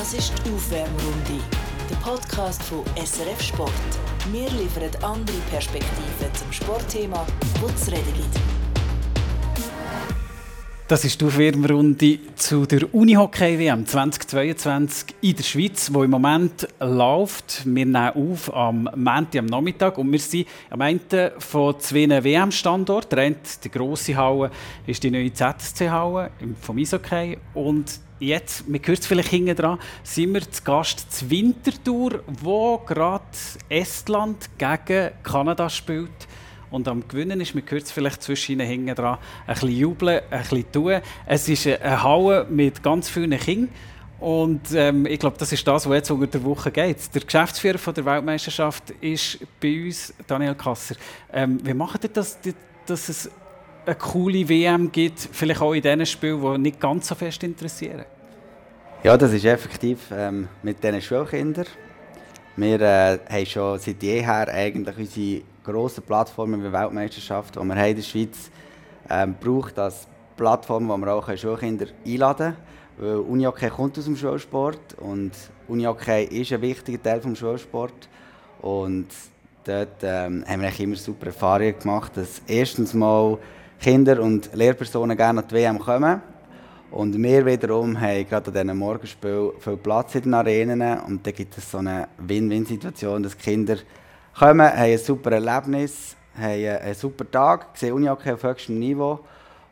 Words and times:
Das 0.00 0.14
ist 0.14 0.32
die 0.46 0.50
Aufwärmrunde, 0.50 1.44
der 1.90 1.96
Podcast 1.96 2.62
von 2.62 2.82
SRF 2.96 3.42
Sport. 3.42 3.70
Wir 4.32 4.48
liefern 4.48 4.90
andere 5.02 5.36
Perspektiven 5.50 6.34
zum 6.34 6.50
Sportthema, 6.50 7.26
wo 7.60 7.66
es 7.66 7.86
reden 7.86 8.14
gibt. 8.14 8.59
Das 10.90 11.04
ist 11.04 11.20
die 11.20 11.24
Aufwärmrunde 11.24 12.18
zu 12.34 12.66
der 12.66 12.92
Unihockey-WM 12.92 13.86
2022 13.86 15.14
in 15.20 15.36
der 15.36 15.44
Schweiz, 15.44 15.86
die 15.86 15.98
im 16.00 16.10
Moment 16.10 16.66
läuft. 16.80 17.64
Wir 17.64 17.86
nehmen 17.86 18.08
auf 18.08 18.52
am 18.52 18.90
Montag 18.96 19.38
am 19.38 19.46
Nachmittag 19.46 19.98
und 19.98 20.10
wir 20.10 20.18
sind 20.18 20.48
am 20.68 20.80
Ende 20.80 21.34
von 21.38 21.78
zwei 21.78 22.08
WM-Standorten. 22.08 23.08
Der 23.10 23.18
eine, 23.20 23.36
die 23.62 23.70
grosse 23.70 24.16
Halle, 24.16 24.50
ist 24.84 25.04
die 25.04 25.12
neue 25.12 25.32
ZSC-Halle 25.32 26.32
vom 26.60 26.76
Eishockey 26.76 27.38
und 27.54 28.00
Jetzt, 28.18 28.68
man 28.68 28.82
hört 28.84 28.98
es 28.98 29.06
vielleicht 29.06 29.30
hinten 29.30 29.56
dran, 29.56 29.78
sind 30.02 30.34
wir 30.34 30.42
zu 30.42 30.62
Gast 30.62 31.10
zu 31.10 31.30
Winterthur, 31.30 32.22
wo 32.42 32.76
gerade 32.76 33.24
Estland 33.70 34.50
gegen 34.58 35.12
Kanada 35.22 35.70
spielt 35.70 36.10
und 36.70 36.88
am 36.88 37.06
Gewinnen 37.06 37.40
ist. 37.40 37.54
Man 37.54 37.64
hört 37.68 37.82
es 37.82 37.92
vielleicht 37.92 38.22
zwischen 38.22 38.60
hinten 38.60 38.94
dran 38.94 39.18
ein 39.46 39.54
bisschen 39.54 39.70
jubeln, 39.70 40.20
ein 40.30 40.40
bisschen 40.40 40.72
tun. 40.72 41.00
Es 41.26 41.48
ist 41.48 41.66
eine 41.66 42.02
Halle 42.02 42.46
mit 42.48 42.82
ganz 42.82 43.08
vielen 43.08 43.38
Kindern. 43.38 43.68
Und 44.20 44.60
ähm, 44.74 45.06
ich 45.06 45.18
glaube, 45.18 45.36
das 45.38 45.50
ist 45.50 45.66
das, 45.66 45.88
was 45.88 45.94
jetzt 45.94 46.10
unter 46.10 46.26
der 46.26 46.44
Woche 46.44 46.70
geht. 46.70 47.14
Der 47.14 47.22
Geschäftsführer 47.22 47.78
von 47.78 47.94
der 47.94 48.04
Weltmeisterschaft 48.04 48.90
ist 49.00 49.38
bei 49.60 49.86
uns 49.86 50.12
Daniel 50.26 50.54
Kasser. 50.54 50.94
Ähm, 51.32 51.58
wie 51.62 51.72
macht 51.72 52.04
ihr 52.04 52.10
das, 52.10 52.38
dass 52.86 53.08
es 53.08 53.30
eine 53.86 53.94
coole 53.94 54.46
WM 54.46 54.92
gibt, 54.92 55.20
vielleicht 55.32 55.62
auch 55.62 55.72
in 55.72 55.80
diesen 55.80 56.04
Spielen, 56.04 56.40
die 56.42 56.58
nicht 56.58 56.80
ganz 56.80 57.08
so 57.08 57.14
fest 57.14 57.42
interessieren? 57.42 58.04
Ja, 59.02 59.16
das 59.16 59.32
ist 59.32 59.46
effektiv 59.46 59.98
ähm, 60.12 60.48
mit 60.62 60.84
diesen 60.84 61.00
Schulkindern. 61.00 61.66
Wir 62.56 62.78
äh, 62.78 63.18
haben 63.26 63.46
schon 63.46 63.78
seit 63.78 64.02
jeher 64.02 64.48
eigentlich 64.48 64.98
unsere 64.98 65.42
grossen 65.70 66.02
Plattformen 66.02 66.62
wie 66.62 66.72
Weltmeisterschaft, 66.72 67.56
die 67.56 67.60
wir 67.60 67.74
haben 67.74 67.90
in 67.90 67.96
der 67.96 68.02
Schweiz 68.02 68.50
ähm, 69.08 69.34
braucht 69.40 69.78
als 69.78 70.06
Plattform, 70.36 70.88
wo 70.88 70.96
wir 70.96 71.12
auch 71.12 71.36
Schulkinder 71.36 71.86
einladen 72.06 72.56
können. 72.98 73.20
Unihockey 73.20 73.70
kommt 73.70 73.98
aus 73.98 74.04
dem 74.04 74.16
Schulsport 74.16 74.94
und 74.98 75.32
Unihockey 75.68 76.24
ist 76.24 76.52
ein 76.52 76.60
wichtiger 76.60 77.02
Teil 77.02 77.20
des 77.20 77.38
Schulsports. 77.38 78.08
Und 78.60 79.06
dort 79.64 80.02
ähm, 80.02 80.44
haben 80.46 80.62
wir 80.62 80.80
immer 80.80 80.96
super 80.96 81.26
Erfahrungen 81.26 81.78
gemacht, 81.78 82.16
dass 82.16 82.42
erstens 82.46 82.92
mal 82.92 83.38
Kinder 83.80 84.20
und 84.20 84.50
Lehrpersonen 84.52 85.16
gerne 85.16 85.40
an 85.40 85.48
die 85.48 85.54
WM 85.54 85.78
kommen. 85.78 86.20
Und 86.90 87.22
wir 87.22 87.46
wiederum 87.46 87.98
haben 87.98 88.28
gerade 88.28 88.48
an 88.48 88.66
diesen 88.66 88.78
Morgenspielen 88.78 89.52
viel 89.60 89.76
Platz 89.76 90.16
in 90.16 90.22
den 90.22 90.34
Arenen. 90.34 91.00
Und 91.00 91.26
da 91.26 91.30
gibt 91.30 91.56
es 91.56 91.70
so 91.70 91.78
eine 91.78 92.08
Win-Win-Situation, 92.18 93.22
dass 93.22 93.38
Kinder 93.38 93.76
kommen, 94.40 94.66
haben 94.66 94.78
ein 94.78 94.96
super 94.96 95.32
Erlebnis, 95.32 96.16
haben 96.34 96.64
einen 96.64 96.94
super 96.94 97.30
Tag, 97.30 97.66
sehen 97.74 97.92
Unihockey 97.92 98.32
auf 98.32 98.42
höchstem 98.42 98.78
Niveau. 98.78 99.20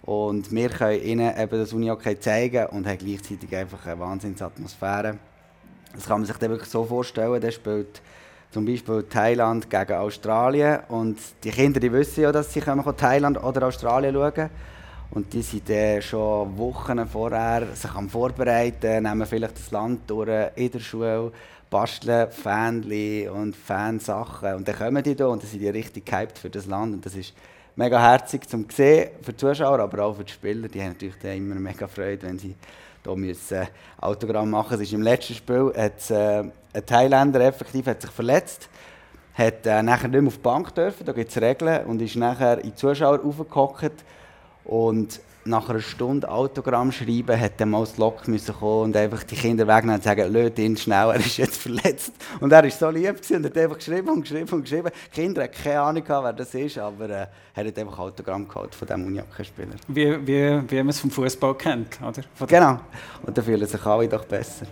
Und 0.03 0.53
wir 0.53 0.69
können 0.69 1.03
ihnen 1.03 1.41
eben 1.41 1.59
das 1.59 1.73
Unihockey 1.73 2.21
zeigen 2.21 2.67
und 2.67 2.87
haben 2.87 2.99
gleichzeitig 2.99 3.57
einfach 3.57 3.87
eine 3.87 3.99
Wahnsinnsatmosphäre. 3.99 5.17
Das 5.95 6.05
kann 6.05 6.21
man 6.21 6.27
sich 6.27 6.37
dann 6.37 6.51
wirklich 6.51 6.69
so 6.69 6.85
vorstellen, 6.85 7.41
der 7.41 7.51
spielt 7.51 8.03
zum 8.51 8.67
Beispiel 8.67 9.05
Thailand 9.05 9.71
gegen 9.71 9.93
Australien. 9.95 10.81
Und 10.89 11.19
die 11.45 11.51
Kinder 11.51 11.81
die 11.81 11.91
wissen 11.91 12.25
ja, 12.25 12.31
dass 12.33 12.53
sie 12.53 12.61
Thailand 12.61 13.43
oder 13.43 13.69
Australien 13.69 14.15
schauen. 14.15 14.51
Und 15.11 15.33
die 15.33 15.41
sind 15.41 15.67
dann 15.71 16.03
schon 16.03 16.59
Wochen 16.59 17.07
vorher 17.09 17.67
sich 17.75 17.95
am 17.95 18.11
Vorbereiten, 18.11 19.03
nehmen 19.03 19.27
vielleicht 19.27 19.59
das 19.59 19.71
Land 19.71 20.03
durch 20.11 20.51
in 20.57 20.71
der 20.71 20.79
Schule, 20.81 21.33
basteln 21.71 22.31
Fähnchen 22.31 23.31
und 23.31 23.57
Fansachen. 23.57 24.55
Und 24.55 24.69
dann 24.69 24.77
kommen 24.77 25.03
die 25.03 25.15
da 25.15 25.27
und 25.27 25.43
dann 25.43 25.51
sind 25.51 25.61
die 25.61 25.69
richtig 25.69 26.07
gehypt 26.07 26.39
für 26.39 26.51
das 26.51 26.67
Land. 26.67 26.95
Und 26.95 27.07
das 27.07 27.15
ist 27.15 27.35
mega 27.77 28.01
herzig 28.01 28.49
zum 28.49 28.67
sehen 28.71 29.11
für 29.23 29.33
die 29.33 29.39
Zuschauer, 29.39 29.81
aber 29.81 30.05
auch 30.05 30.17
für 30.17 30.25
die 30.25 30.33
Spieler. 30.33 30.69
Die 30.69 30.81
haben 30.81 30.89
natürlich 30.89 31.19
dann 31.23 31.37
immer 31.37 31.55
mega 31.57 31.87
Freude, 31.87 32.27
wenn 32.27 32.39
sie 32.39 32.55
hier 33.05 33.17
müssen 33.17 33.67
Autogramm 34.01 34.51
machen 34.51 34.79
müssen. 34.79 34.95
Im 34.97 35.03
letzten 35.03 35.35
Spiel 35.35 35.73
hat, 35.77 36.11
äh, 36.11 36.45
ein 36.73 36.87
Thailänder 36.87 37.41
effektiv 37.41 37.87
hat 37.87 38.03
sich 38.03 38.11
verletzt 38.11 38.69
hat 39.39 39.65
äh, 39.67 39.83
nachher 39.83 40.09
nicht 40.09 40.21
mehr 40.21 40.29
auf 40.29 40.37
die 40.37 40.43
Bank 40.43 40.75
dürfen, 40.75 41.07
da 41.07 41.13
gibt 41.13 41.31
es 41.31 41.41
Regeln, 41.41 41.87
und 41.87 42.03
ist 42.03 42.17
nachher 42.17 42.59
in 42.59 42.71
die 42.71 42.75
Zuschauer 42.75 43.21
aufgehockt 43.25 44.05
und 44.65 45.21
nach 45.49 45.69
einer 45.69 45.81
Stunde 45.81 46.31
Autogramm 46.31 46.93
schreiben, 46.93 47.41
dann 47.57 47.71
mal 47.71 47.81
das 47.81 47.97
Lok 47.97 48.29
müssen 48.29 48.55
kommen 48.55 48.85
und 48.85 48.97
einfach 48.97 49.23
die 49.23 49.35
Kinder 49.35 49.67
wegnehmen 49.67 49.97
und 49.97 50.03
sagen, 50.05 50.33
löt 50.33 50.59
ihn 50.59 50.77
schnell, 50.77 51.09
er 51.09 51.17
ist 51.17 51.37
jetzt 51.37 51.61
verletzt. 51.61 52.13
Und 52.41 52.53
er 52.53 52.63
war 52.63 52.71
so 52.71 52.91
lieb 52.91 53.17
und 53.31 53.45
hat 53.45 53.57
einfach 53.57 53.77
geschrieben 53.77 54.09
und 54.11 54.23
geschrieben 54.23 54.49
und 54.51 54.63
geschrieben. 54.63 54.91
Die 55.07 55.21
Kinder 55.21 55.43
hatten 55.43 55.63
keine 55.63 55.81
Ahnung, 55.81 56.05
wer 56.07 56.33
das 56.33 56.55
ist, 56.55 56.79
aber 56.79 57.11
äh, 57.11 57.27
er 57.55 57.67
hat 57.67 57.79
einfach 57.79 57.99
Autogramm 57.99 58.47
geholt 58.47 58.75
von 58.75 58.87
diesem 58.87 59.07
Unihockey-Spieler. 59.07 59.75
Wie, 59.89 60.27
wie, 60.27 60.71
wie 60.71 60.77
man 60.77 60.89
es 60.89 61.01
vom 61.01 61.11
Fußball 61.11 61.55
kennt, 61.57 62.01
oder? 62.01 62.23
Von 62.35 62.47
genau. 62.47 62.81
Und 63.23 63.37
da 63.37 63.43
fühlen 63.43 63.67
sich 63.67 63.85
alle 63.85 64.09
doch 64.09 64.25
besser. 64.25 64.67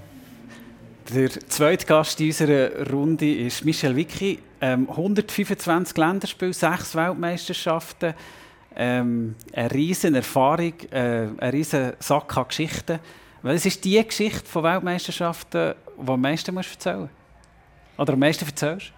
Der 1.15 1.31
zweite 1.31 1.87
Gast 1.87 2.21
in 2.21 2.27
unserer 2.27 2.91
Runde 2.91 3.33
ist 3.33 3.65
Michel 3.65 3.95
Vicky. 3.95 4.41
Ähm, 4.61 4.89
125 4.91 5.97
Länderspiele, 5.97 6.53
6 6.53 6.95
Weltmeisterschaften 6.97 8.15
ähm, 8.77 9.35
eine 9.53 9.71
riesige 9.71 10.17
Erfahrung, 10.17 10.75
äh, 10.91 11.29
ein 11.39 11.51
riesen 11.51 11.93
Sack 11.99 12.37
an 12.37 12.49
Geschichten. 12.49 12.99
Weil 13.43 13.57
es 13.57 13.67
ist 13.67 13.85
die 13.85 14.03
Geschichte 14.05 14.45
von 14.45 14.65
Weltmeisterschaften, 14.65 15.75
die 15.99 16.11
am 16.11 16.21
meisten 16.21 16.55
musst 16.55 16.73
erzählen 16.73 17.09
Oder 17.97 18.15
am 18.15 18.19
meisten 18.19 18.45
erzählst? 18.45 18.93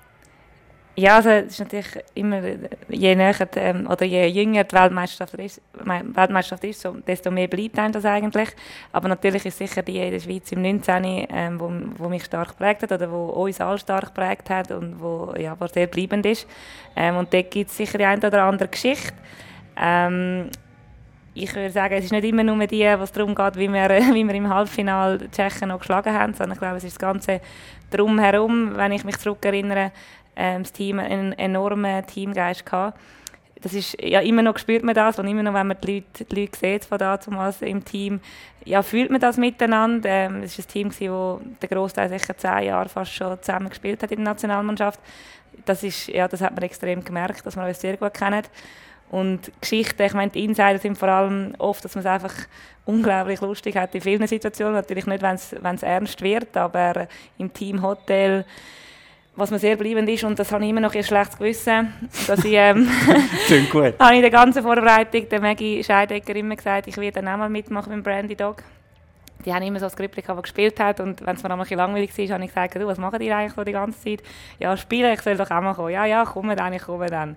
Ja, 0.99 1.15
also 1.15 1.29
es 1.29 1.53
ist 1.53 1.61
natürlich 1.61 1.87
immer, 2.15 2.43
je 2.89 3.15
näher 3.15 3.49
ähm, 3.55 3.87
oder 3.89 4.05
je 4.05 4.27
jünger 4.27 4.65
die 4.65 4.75
Weltmeisterschaft 4.75 5.35
ist, 5.35 5.63
Weltmeisterschaft 5.73 6.65
ist 6.65 6.89
desto 7.07 7.31
mehr 7.31 7.47
bleibt 7.47 7.79
einem 7.79 7.93
das 7.93 8.05
eigentlich. 8.05 8.49
Aber 8.91 9.07
natürlich 9.07 9.47
ist 9.47 9.59
sicher 9.59 9.83
die 9.83 9.99
in 9.99 10.11
der 10.11 10.19
Schweiz 10.19 10.51
im 10.51 10.61
19., 10.61 11.05
ähm, 11.31 11.61
wo, 11.61 11.71
wo 11.99 12.09
mich 12.09 12.25
stark 12.25 12.49
geprägt 12.49 12.83
hat 12.83 12.91
oder 12.91 13.13
wo 13.13 13.27
uns 13.27 13.61
alle 13.61 13.79
stark 13.79 14.07
geprägt 14.07 14.51
hat 14.51 14.73
und 14.73 15.01
wo, 15.01 15.35
ja, 15.39 15.55
wo 15.61 15.69
sehr 15.69 15.87
bleibend 15.87 16.27
ist. 16.27 16.49
Ähm, 16.97 17.17
und 17.17 17.33
dort 17.33 17.53
gibt 17.53 17.71
es 17.71 17.77
sicher 17.77 17.97
die 17.97 18.05
eine 18.05 18.27
oder 18.27 18.43
andere 18.43 18.69
Geschichte. 18.69 19.15
Ähm, 19.81 20.51
ich 21.35 21.55
würde 21.55 21.71
sagen, 21.71 21.95
es 21.95 22.07
ist 22.07 22.13
nicht 22.13 22.25
immer 22.25 22.43
nur 22.43 22.67
die, 22.67 22.85
was 22.85 23.13
darum 23.13 23.35
geht, 23.35 23.57
wie 23.57 23.69
wir, 23.69 23.89
wie 24.15 24.25
wir 24.25 24.35
im 24.35 24.53
Halbfinale 24.53 25.19
die 25.19 25.31
Tschechen 25.31 25.69
noch 25.69 25.79
geschlagen 25.79 26.13
haben, 26.13 26.35
sondern 26.35 26.53
ich 26.53 26.59
glaube, 26.59 26.77
es 26.77 26.85
ist 26.85 26.95
das 26.95 26.99
Ganze 26.99 27.41
drumherum, 27.91 28.77
wenn 28.77 28.93
ich 28.93 29.05
mich 29.05 29.19
zurückerinnere, 29.19 29.93
ähm, 30.37 30.63
das 30.63 30.73
Team 30.73 30.99
einen 30.99 31.33
enormen 31.33 32.07
Teamgeist 32.07 32.67
gehabt. 32.67 32.99
Das 33.61 33.75
ist, 33.75 34.01
ja, 34.01 34.21
immer 34.21 34.43
noch 34.43 34.57
spürt 34.59 34.85
man 34.85 34.95
das 34.95 35.19
und 35.19 35.27
immer 35.27 35.43
noch, 35.43 35.55
wenn 35.55 35.67
man 35.67 35.77
die 35.83 35.95
Leute, 35.97 36.25
die 36.25 36.41
Leute 36.41 36.59
sieht 36.59 36.85
von 36.85 36.99
damals 36.99 37.61
im 37.63 37.85
Team, 37.85 38.21
ja, 38.65 38.83
fühlt 38.83 39.11
man 39.11 39.21
das 39.21 39.37
miteinander. 39.37 40.09
Ähm, 40.09 40.43
es 40.43 40.57
war 40.59 40.65
ein 40.65 40.69
Team, 40.69 40.89
das 40.91 41.61
der 41.61 41.69
Großteil 41.69 42.09
sicher 42.09 42.37
zehn 42.37 42.65
Jahre 42.65 42.89
fast 42.89 43.13
schon 43.13 43.41
zusammen 43.43 43.69
gespielt 43.69 44.03
hat 44.03 44.13
in 44.13 44.19
der 44.19 44.33
Nationalmannschaft. 44.33 45.01
Das, 45.65 45.83
ist, 45.83 46.07
ja, 46.09 46.29
das 46.29 46.41
hat 46.41 46.55
man 46.55 46.63
extrem 46.63 47.03
gemerkt, 47.03 47.45
dass 47.45 47.57
man 47.57 47.67
uns 47.67 47.81
sehr 47.81 47.97
gut 47.97 48.15
kennt. 48.15 48.49
Und 49.11 49.53
Geschichten, 49.61 50.03
ich 50.03 50.13
meine, 50.13 50.31
die 50.31 50.45
Insider 50.45 50.79
sind 50.79 50.99
vor 50.99 51.09
allem 51.09 51.55
oft, 51.59 51.85
dass 51.85 51.95
man 51.95 52.05
es 52.05 52.11
einfach 52.11 52.35
unglaublich 52.85 53.41
lustig 53.41 53.77
hat 53.77 53.95
in 53.95 54.01
vielen 54.01 54.27
Situationen. 54.27 54.75
Natürlich 54.75 55.07
nicht, 55.07 55.23
wenn 55.23 55.75
es 55.75 55.83
ernst 55.83 56.21
wird, 56.23 56.57
aber 56.57 57.09
im 57.39 57.53
Teamhotel, 57.53 58.45
was 59.37 59.51
mir 59.51 59.59
sehr 59.59 59.77
bleibend 59.77 60.09
ist, 60.11 60.25
und 60.25 60.39
das 60.39 60.53
habe 60.53 60.65
ich 60.65 60.71
immer 60.71 60.81
noch 60.81 60.95
ein 60.95 61.05
schlechtes 61.05 61.39
Gewissen, 61.39 61.93
dass 62.27 62.45
ich, 62.45 62.53
ähm, 62.55 62.89
gut. 63.71 63.95
habe 63.99 64.13
ich 64.13 64.17
in 64.17 64.23
der 64.23 64.31
ganzen 64.31 64.63
Vorbereitung 64.63 65.29
der 65.29 65.41
Maggie 65.41 65.83
Scheidecker 65.83 66.35
immer 66.37 66.57
gesagt, 66.57 66.89
ich 66.89 66.97
werde 66.97 67.23
dann 67.23 67.29
auch 67.29 67.39
mal 67.39 67.49
mitmachen 67.49 67.95
mit 67.95 68.05
Brandy 68.05 68.37
Dog. 68.37 68.63
Die 69.45 69.53
haben 69.53 69.63
immer 69.63 69.79
so 69.79 69.87
das 69.87 69.93
Skript, 69.93 70.17
das 70.17 70.43
gespielt 70.43 70.81
hat 70.81 71.01
und 71.01 71.25
wenn 71.25 71.37
es 71.37 71.43
mir 71.43 71.51
einmal 71.51 71.67
ein 71.69 71.77
langweilig 71.77 72.17
war, 72.17 72.35
habe 72.35 72.45
ich 72.45 72.51
gesagt, 72.51 72.75
du, 72.75 72.87
was 72.87 72.99
machen 72.99 73.19
die 73.21 73.33
eigentlich 73.33 73.55
so 73.55 73.65
die 73.65 73.73
ganze 73.73 74.01
Zeit? 74.01 74.23
Ja, 74.59 74.77
spielen, 74.77 75.13
ich 75.13 75.23
soll 75.23 75.37
doch 75.37 75.51
auch 75.51 75.61
mal 75.61 75.75
kommen. 75.75 75.93
Ja, 75.93 76.05
ja, 76.07 76.25
komm 76.25 76.55
dann, 76.55 76.73
ich 76.73 76.83
komme 76.83 77.07
dann. 77.07 77.37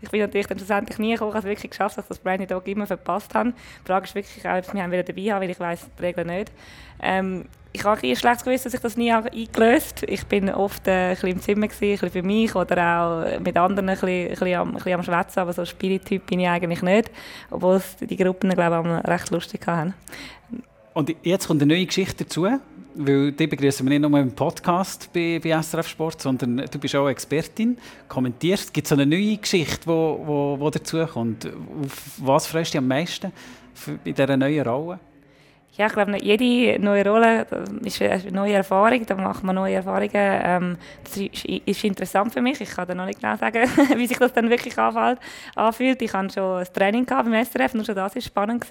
Ich 0.00 0.10
bin 0.10 0.20
natürlich 0.20 0.46
dann 0.46 0.58
schlussendlich 0.58 0.98
nie 0.98 1.12
gekommen, 1.12 1.30
ich 1.30 1.36
habe 1.36 1.46
es 1.46 1.50
wirklich 1.50 1.70
geschafft, 1.70 1.96
dass 1.96 2.04
ich 2.04 2.08
das 2.08 2.18
Brandy 2.18 2.46
Dog 2.46 2.66
immer 2.68 2.86
verpasst 2.86 3.34
habe. 3.34 3.52
Die 3.52 3.86
Frage 3.86 4.04
ist 4.04 4.14
wirklich 4.14 4.44
ob 4.44 4.74
wir 4.74 4.90
wieder 4.90 5.02
dabei 5.02 5.22
haben, 5.32 5.42
weil 5.42 5.50
ich 5.50 5.60
weiß 5.60 5.88
die 5.98 6.02
Regeln 6.02 6.26
nicht. 6.26 6.52
Ähm, 7.00 7.46
ich 7.76 7.84
habe 7.84 8.00
ein 8.02 8.16
schlechtes 8.16 8.44
Gewissen, 8.44 8.64
dass 8.64 8.74
ich 8.74 8.80
das 8.80 8.96
nie 8.96 9.12
eingelöst 9.12 10.02
habe. 10.02 10.12
Ich 10.12 10.24
bin 10.26 10.48
oft 10.50 10.88
äh, 10.88 11.08
ein 11.08 11.10
bisschen 11.10 11.28
im 11.28 11.40
Zimmer, 11.40 11.68
gewesen, 11.68 11.84
ein 11.84 11.90
bisschen 11.90 12.10
für 12.10 12.22
mich 12.22 12.54
oder 12.54 13.00
auch 13.00 13.40
mit 13.40 13.56
anderen 13.56 13.88
ein 13.90 13.94
bisschen, 13.94 14.08
ein 14.08 14.28
bisschen 14.30 14.54
am, 14.54 14.76
ein 14.76 14.92
am 14.94 15.02
Schwätzen, 15.02 15.40
aber 15.40 15.52
so 15.52 15.62
ein 15.62 15.66
Spieltyp 15.66 16.26
bin 16.26 16.40
ich 16.40 16.48
eigentlich 16.48 16.82
nicht, 16.82 17.10
obwohl 17.50 17.82
die 18.00 18.16
Gruppen, 18.16 18.50
glaube 18.50 19.02
ich, 19.04 19.08
recht 19.08 19.30
lustig 19.30 19.66
haben. 19.66 19.94
Und 20.96 21.14
jetzt 21.24 21.46
kommt 21.46 21.60
eine 21.60 21.74
neue 21.74 21.84
Geschichte 21.84 22.24
dazu, 22.24 22.46
weil 22.94 23.32
die 23.32 23.46
begrüßen 23.46 23.84
wir 23.84 23.98
nicht 23.98 24.08
nur 24.08 24.18
im 24.18 24.32
Podcast 24.32 25.12
bei, 25.12 25.38
bei 25.44 25.50
SRF 25.50 25.86
Sport, 25.86 26.22
sondern 26.22 26.56
du 26.56 26.78
bist 26.78 26.96
auch 26.96 27.06
Expertin, 27.06 27.76
kommentierst. 28.08 28.72
Gibt 28.72 28.86
es 28.86 28.92
eine 28.92 29.04
neue 29.04 29.36
Geschichte, 29.36 29.80
die 29.82 29.88
wo, 29.88 30.70
dazu 30.72 31.04
kommt? 31.04 31.44
Auf 31.44 32.12
was 32.16 32.46
freust 32.46 32.72
du 32.72 32.78
dich 32.78 32.78
am 32.78 32.88
meisten 32.88 33.30
in 34.06 34.14
dieser 34.14 34.38
neuen 34.38 34.66
Rolle? 34.66 34.98
Ja, 35.76 35.88
ich 35.88 35.92
glaube, 35.92 36.16
jede 36.22 36.82
neue 36.82 37.06
Rolle 37.06 37.46
ist 37.82 38.00
eine 38.00 38.30
neue 38.30 38.54
Erfahrung, 38.54 39.04
da 39.04 39.14
macht 39.14 39.44
man 39.44 39.56
neue 39.56 39.74
Erfahrungen. 39.74 40.10
Ähm, 40.14 40.78
das 41.04 41.18
ist, 41.18 41.84
interessant 41.84 42.32
für 42.32 42.40
mich. 42.40 42.58
Ich 42.62 42.70
kann 42.70 42.88
da 42.88 42.94
noch 42.94 43.04
nicht 43.04 43.20
genau 43.20 43.36
sagen, 43.36 43.68
wie 43.96 44.06
sich 44.06 44.16
das 44.16 44.32
dann 44.32 44.48
wirklich 44.48 44.74
anfühlt. 44.78 46.00
Ich 46.00 46.14
hatte 46.14 46.32
schon 46.32 46.60
ein 46.60 46.66
Training 46.72 47.04
beim 47.04 47.44
SRF, 47.44 47.74
nur 47.74 47.84
schon 47.84 47.94
das 47.94 48.14
war 48.14 48.22
spannend. 48.22 48.64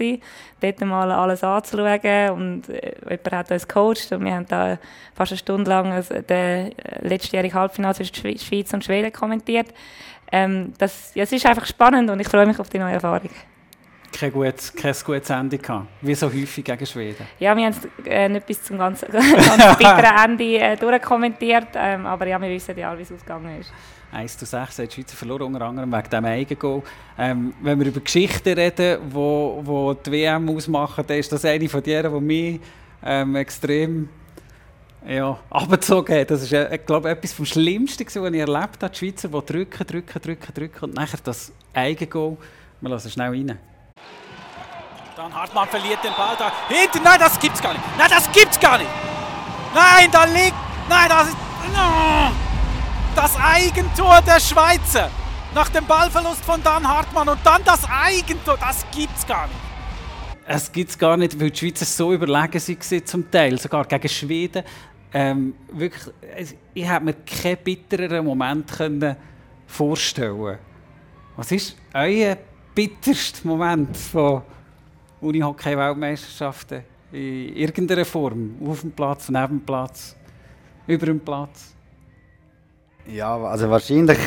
Dort 0.59 0.81
mal 0.81 1.11
alles 1.11 1.43
anzuschauen 1.43 2.29
und 2.31 2.69
äh, 2.69 2.95
jemand 3.07 3.31
hat 3.31 3.51
uns 3.51 3.67
gecoacht 3.67 4.11
und 4.11 4.25
wir 4.25 4.33
haben 4.33 4.47
da 4.47 4.79
fast 5.13 5.31
eine 5.31 5.37
Stunde 5.37 5.69
lang 5.69 6.03
den 6.27 6.71
letztjährigen 7.01 7.55
Halbfinale 7.55 7.93
zwischen 7.93 8.15
Schweiz 8.39 8.73
und 8.73 8.83
Schweden 8.83 9.13
kommentiert. 9.13 9.67
Ähm, 10.31 10.73
das, 10.79 11.13
ja, 11.13 11.23
es 11.23 11.31
ist 11.31 11.45
einfach 11.45 11.67
spannend 11.67 12.09
und 12.09 12.19
ich 12.19 12.27
freue 12.27 12.47
mich 12.47 12.59
auf 12.59 12.69
die 12.69 12.79
neue 12.79 12.93
Erfahrung 12.93 13.29
kein 14.11 14.31
gutes, 14.31 14.73
kein 14.73 14.93
gutes 15.05 15.29
Ende 15.29 15.57
gehabt, 15.57 15.87
wie 16.01 16.15
so 16.15 16.27
häufig 16.27 16.63
gegen 16.63 16.85
Schweden. 16.85 17.25
Ja, 17.39 17.55
wir 17.55 17.65
haben 17.65 17.73
es 17.73 18.05
äh, 18.05 18.29
nicht 18.29 18.45
bis 18.45 18.63
zum 18.63 18.77
ganz, 18.77 19.01
ganz 19.11 19.77
bitteren 19.77 20.17
Ende 20.25 20.57
äh, 20.59 20.75
durchkommentiert, 20.75 21.69
ähm, 21.75 22.05
aber 22.05 22.27
ja, 22.27 22.41
wir 22.41 22.49
wissen 22.49 22.77
ja, 22.77 22.97
wie 22.97 23.03
es 23.03 23.11
ausgegangen 23.11 23.59
ist. 23.59 23.71
1 24.11 24.37
zu 24.37 24.45
6 24.45 24.79
hat 24.79 24.89
die 24.89 24.93
Schweizer 24.93 25.15
verloren, 25.15 25.43
unter 25.43 25.65
anderem 25.65 25.91
wegen 25.91 26.09
diesem 26.09 26.25
Eigengoal. 26.25 26.81
Ähm, 27.17 27.53
wenn 27.61 27.79
wir 27.79 27.87
über 27.87 27.99
Geschichten 27.99 28.53
reden, 28.53 28.99
die 29.09 29.13
wo, 29.13 29.61
wo 29.63 29.93
die 29.93 30.11
WM 30.11 30.49
ausmachen, 30.49 31.03
dann 31.05 31.17
ist 31.17 31.31
das 31.31 31.43
eine 31.45 31.67
von 31.67 31.83
denen, 31.83 32.13
die 32.13 32.21
mich 32.21 32.59
ähm, 33.03 33.35
extrem 33.35 34.09
ja, 35.07 35.37
abgezogen 35.49 36.17
hat. 36.17 36.31
Das 36.31 36.41
ist, 36.41 36.51
äh, 36.53 36.75
ich 36.75 36.85
glaube, 36.85 37.09
etwas 37.09 37.33
vom 37.33 37.45
Schlimmsten, 37.45 38.05
was 38.05 38.15
ich 38.15 38.39
erlebt 38.39 38.81
habe. 38.81 38.89
Die 38.89 38.97
Schweizer, 38.97 39.27
die 39.27 39.45
drücken, 39.45 39.85
drücken, 39.85 40.21
drücken, 40.21 40.53
drücken 40.53 40.83
und 40.85 40.95
nachher 40.95 41.19
das 41.23 41.51
Eigengoal. 41.73 42.37
Wir 42.81 42.89
lassen 42.89 43.11
schnell 43.11 43.29
rein. 43.29 43.57
Dann 45.15 45.33
Hartmann 45.33 45.65
verliert 45.69 46.03
den 46.03 46.13
Ball 46.13 46.35
da 46.37 46.51
hinten. 46.67 47.01
Nein, 47.01 47.17
das 47.17 47.39
gibt's 47.39 47.61
gar 47.61 47.71
nicht. 47.71 47.83
Nein, 47.97 48.09
das 48.09 48.29
gibt's 48.33 48.59
gar 48.59 48.77
nicht. 48.77 48.89
Nein, 49.73 50.09
da 50.11 50.25
liegt. 50.25 50.55
Nein, 50.89 51.07
das 51.07 51.29
ist. 51.29 51.37
Das 53.15 53.37
Eigentor 53.37 54.21
der 54.27 54.41
Schweizer. 54.41 55.09
Nach 55.53 55.69
dem 55.69 55.85
Ballverlust 55.85 56.43
von 56.43 56.61
Dan 56.61 56.85
Hartmann 56.85 57.29
und 57.29 57.39
dann 57.45 57.63
das 57.63 57.87
Eigentor. 57.89 58.57
Das 58.57 58.85
gibt's 58.93 59.25
gar 59.25 59.47
nicht. 59.47 59.59
Es 60.47 60.69
gibt's 60.69 60.97
gar 60.97 61.15
nicht, 61.15 61.39
weil 61.39 61.49
die 61.49 61.59
Schweizer 61.59 61.85
so 61.85 62.11
überlegen 62.11 62.61
waren 62.61 63.05
zum 63.05 63.31
Teil, 63.31 63.57
sogar 63.57 63.85
gegen 63.85 64.09
Schweden. 64.09 64.63
Ähm, 65.13 65.55
wirklich, 65.71 66.13
ich 66.73 66.85
hätte 66.85 67.05
mir 67.05 67.13
keinen 67.13 67.57
bittereren 67.63 68.25
Moment 68.25 68.69
können 68.69 69.15
vorstellen 69.65 70.57
Was 71.37 71.53
ist 71.53 71.77
euer 71.93 72.37
bitterster 72.75 73.47
Moment 73.47 73.95
von 73.95 74.41
Unihockey-Weltmeisterschaften 75.25 76.83
in 77.11 77.55
irgendeiner 77.55 78.05
Form, 78.05 78.55
auf 78.65 78.81
dem 78.81 78.91
Platz, 78.91 79.29
neben 79.29 79.59
dem 79.59 79.65
Platz, 79.65 80.15
über 80.87 81.05
dem 81.05 81.19
Platz? 81.19 81.73
Ja, 83.07 83.37
also 83.37 83.69
wahrscheinlich 83.69 84.19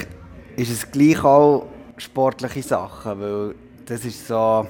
ist 0.56 0.70
es 0.70 0.90
gleich 0.90 1.22
auch 1.24 1.66
sportliche 1.96 2.62
Sachen, 2.62 3.20
weil 3.20 3.54
das 3.86 4.04
ist 4.04 4.26
so... 4.26 4.66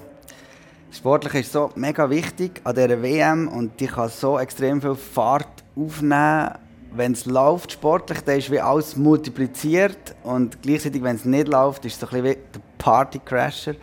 Sportlich 0.90 1.34
ist 1.34 1.52
so 1.52 1.70
mega 1.74 2.08
wichtig 2.08 2.62
an 2.64 2.74
dieser 2.74 3.02
WM 3.02 3.46
und 3.48 3.78
die 3.78 3.86
kann 3.86 4.08
so 4.08 4.38
extrem 4.38 4.80
viel 4.80 4.94
Fahrt 4.94 5.62
aufnehmen. 5.76 6.50
Wenn 6.92 7.12
es 7.12 7.26
läuft 7.26 7.72
sportlich, 7.72 8.20
dann 8.22 8.38
ist 8.38 8.50
wie 8.50 8.58
alles 8.60 8.96
multipliziert 8.96 10.16
und 10.22 10.62
gleichzeitig, 10.62 11.02
wenn 11.02 11.16
es 11.16 11.26
nicht 11.26 11.48
läuft, 11.48 11.84
ist 11.84 11.94
es 11.94 12.00
so 12.00 12.06
ein 12.06 12.22
bisschen 12.22 12.38
wie 12.38 12.52
der 12.54 12.60
Partycrasher. 12.78 13.74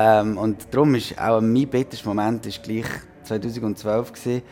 Ähm, 0.00 0.38
und 0.38 0.72
darum 0.72 0.94
ist 0.94 1.20
auch 1.20 1.40
mein 1.40 1.66
bitterster 1.66 2.06
Moment 2.08 2.46
ist 2.46 2.62
gleich 2.62 2.86
2012 3.24 4.12
gewesen. 4.12 4.42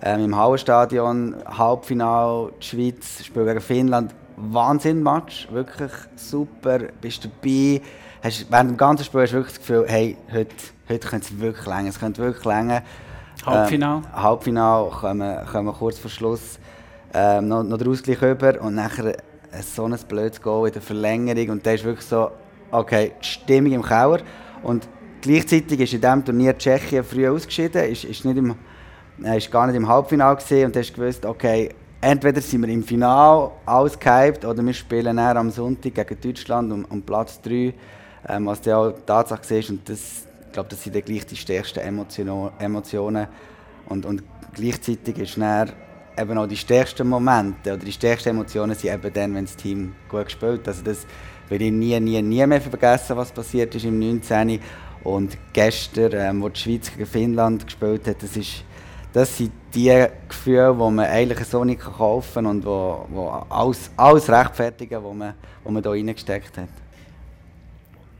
Ähm, 0.00 0.24
im 0.26 0.36
Hauenstadion, 0.36 1.34
Halbfinale, 1.44 2.52
die 2.60 2.64
Schweiz 2.64 3.24
spielt 3.24 3.46
gegen 3.48 3.60
Finnland. 3.60 4.14
Wahnsinn-Match, 4.36 5.48
wirklich 5.50 5.90
super, 6.14 6.78
bist 7.00 7.24
dabei. 7.24 7.82
Hast, 8.22 8.46
während 8.48 8.70
dem 8.70 8.76
ganzen 8.76 9.04
Spiel 9.04 9.22
hast 9.22 9.32
du 9.32 9.36
wirklich 9.38 9.54
das 9.56 9.66
Gefühl, 9.66 9.84
hey, 9.88 10.16
heute, 10.32 10.54
heute 10.88 11.08
könnte 11.08 11.26
es 11.34 11.40
wirklich 11.40 11.66
länger, 11.66 11.88
es 11.88 11.98
könnte 11.98 12.22
wirklich 12.22 12.44
länger. 12.44 12.82
Halbfinale? 13.44 14.02
Ähm, 14.04 14.22
Halbfinale 14.22 14.90
kommen, 14.90 15.46
kommen 15.50 15.74
kurz 15.74 15.98
vor 15.98 16.12
Schluss 16.12 16.60
ähm, 17.12 17.48
noch, 17.48 17.64
noch 17.64 17.76
der 17.76 17.88
Ausgleich 17.88 18.22
über 18.22 18.60
und 18.60 18.76
nachher 18.76 19.16
so 19.62 19.84
ein 19.84 19.96
blödes 20.06 20.40
Goal 20.40 20.68
in 20.68 20.74
der 20.74 20.82
Verlängerung 20.82 21.50
und 21.50 21.66
dann 21.66 21.74
ist 21.74 21.82
wirklich 21.82 22.06
so, 22.06 22.30
okay, 22.70 23.12
die 23.20 23.26
Stimmung 23.26 23.72
im 23.72 23.82
Kauer. 23.82 24.20
Und 24.62 24.88
gleichzeitig 25.20 25.80
ist 25.80 25.94
in 25.94 26.00
diesem 26.00 26.24
Turnier 26.24 26.56
Tschechien 26.56 27.04
früh 27.04 27.28
ausgeschieden, 27.28 27.84
ist, 27.84 28.04
ist, 28.04 28.24
nicht 28.24 28.36
im, 28.36 28.54
äh, 29.24 29.38
ist 29.38 29.50
gar 29.50 29.66
nicht 29.66 29.76
im 29.76 29.88
Halbfinale 29.88 30.36
gesehen 30.36 30.66
und 30.66 30.76
hast 30.76 30.94
gewusst, 30.94 31.24
okay, 31.24 31.70
entweder 32.00 32.40
sind 32.40 32.62
wir 32.62 32.68
im 32.68 32.82
Finale 32.82 33.50
ausgehypt 33.64 34.44
oder 34.44 34.64
wir 34.64 34.74
spielen 34.74 35.16
dann 35.16 35.36
am 35.36 35.50
Sonntag 35.50 35.94
gegen 35.94 36.20
Deutschland 36.20 36.72
um, 36.72 36.84
um 36.86 37.02
Platz 37.02 37.40
3, 37.42 37.74
ähm, 38.28 38.46
was 38.46 38.60
dann 38.60 38.74
auch 38.74 38.92
Tatsache 39.06 39.54
ist 39.56 39.70
und 39.70 39.88
das, 39.88 40.26
ich 40.46 40.52
glaube, 40.52 40.68
das 40.68 40.82
sind 40.82 40.94
dann 40.94 41.04
gleich 41.04 41.24
die 41.26 41.36
stärksten 41.36 41.80
Emotionen 41.80 43.26
und, 43.86 44.04
und 44.04 44.22
gleichzeitig 44.54 45.18
ist 45.18 45.38
dann 45.38 45.72
eben 46.18 46.38
auch 46.38 46.46
die 46.46 46.56
stärksten 46.56 47.08
Momente 47.08 47.72
oder 47.72 47.84
die 47.84 47.92
stärksten 47.92 48.30
Emotionen 48.30 48.74
sind 48.74 48.92
eben 48.92 49.12
dann, 49.12 49.34
wenn 49.34 49.44
das 49.44 49.56
Team 49.56 49.94
gut 50.08 50.26
gespielt 50.26 50.66
Also 50.68 50.82
werde 51.48 51.64
ich 51.64 51.72
nie, 51.72 51.98
nie, 52.00 52.22
nie 52.22 52.46
mehr 52.46 52.60
vergessen, 52.60 53.16
was 53.16 53.32
passiert 53.32 53.74
ist 53.74 53.84
im 53.84 53.98
19. 53.98 54.60
Und 55.04 55.36
gestern, 55.52 56.12
ähm, 56.14 56.42
wo 56.42 56.48
die 56.48 56.60
Schweiz 56.60 56.90
gegen 56.90 57.06
Finnland 57.06 57.64
gespielt 57.64 58.06
hat, 58.06 58.22
das, 58.22 58.36
ist, 58.36 58.64
das 59.12 59.36
sind 59.36 59.52
die 59.74 60.06
Gefühle, 60.28 60.72
die 60.72 60.90
man 60.90 61.00
eigentlich 61.00 61.46
so 61.48 61.64
nicht 61.64 61.80
kaufen 61.80 62.34
kann 62.34 62.46
und 62.46 62.64
wo, 62.64 63.06
wo 63.10 63.28
alles, 63.48 63.90
alles 63.96 64.30
rechtfertigen, 64.30 65.02
was 65.02 65.14
man, 65.14 65.34
man 65.68 65.82
da 65.82 65.90
reingesteckt 65.90 66.56
hat. 66.56 66.68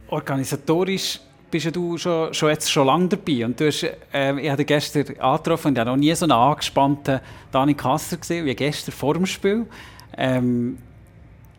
Organisatorisch 0.09 1.21
bist 1.53 1.77
du 1.77 1.97
schon, 1.99 2.35
schon, 2.35 2.49
jetzt 2.49 2.73
schon 2.73 2.87
lange 2.87 3.09
dabei. 3.09 3.45
Und 3.45 3.61
du 3.61 3.67
hast, 3.67 3.85
äh, 4.13 4.41
ich 4.41 4.51
habe 4.51 4.65
gestern 4.65 5.19
angetroffen 5.21 5.69
und 5.69 5.75
ich 5.75 5.81
habe 5.81 5.91
noch 5.91 5.97
nie 5.97 6.15
so 6.15 6.25
einen 6.25 6.33
angespannten 6.33 7.21
Dani 7.53 7.75
Kasser 7.75 8.17
gesehen 8.17 8.45
wie 8.47 8.55
gestern 8.55 8.93
vor 8.93 9.15
dem 9.15 9.27
Spiel. 9.27 9.67
Ähm, 10.17 10.79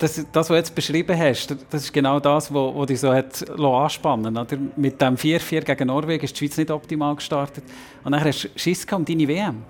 das, 0.03 0.15
das, 0.15 0.27
was 0.33 0.47
du 0.47 0.53
jetzt 0.55 0.75
beschrieben 0.75 1.17
hast, 1.17 1.55
das 1.69 1.83
ist 1.83 1.93
genau 1.93 2.19
das, 2.19 2.53
was, 2.53 2.87
dich 2.87 2.99
so 2.99 3.13
hat 3.13 3.49
anspannen 3.59 4.37
oder? 4.37 4.57
Mit 4.75 5.01
dem 5.01 5.15
4-4 5.15 5.61
gegen 5.61 5.87
Norwegen 5.87 6.23
ist 6.25 6.33
die 6.33 6.39
Schweiz 6.39 6.57
nicht 6.57 6.69
optimal 6.69 7.15
gestartet. 7.15 7.63
Und 8.03 8.11
dann 8.11 8.23
hast 8.23 8.43
du 8.43 8.49
Schiss 8.55 8.85
um 8.91 9.05
deine 9.05 9.27
WM. 9.27 9.63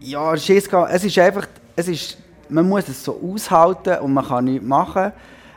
Ja, 0.00 0.36
Schiss 0.36 0.68
Es 0.90 1.04
ist 1.04 1.18
einfach, 1.18 1.46
es 1.76 1.86
ist, 1.86 2.18
man 2.48 2.68
muss 2.68 2.88
es 2.88 3.04
so 3.04 3.20
aushalten 3.20 3.98
und 4.00 4.12
man 4.12 4.26
kann 4.26 4.44
nichts 4.44 4.66
machen. 4.66 5.12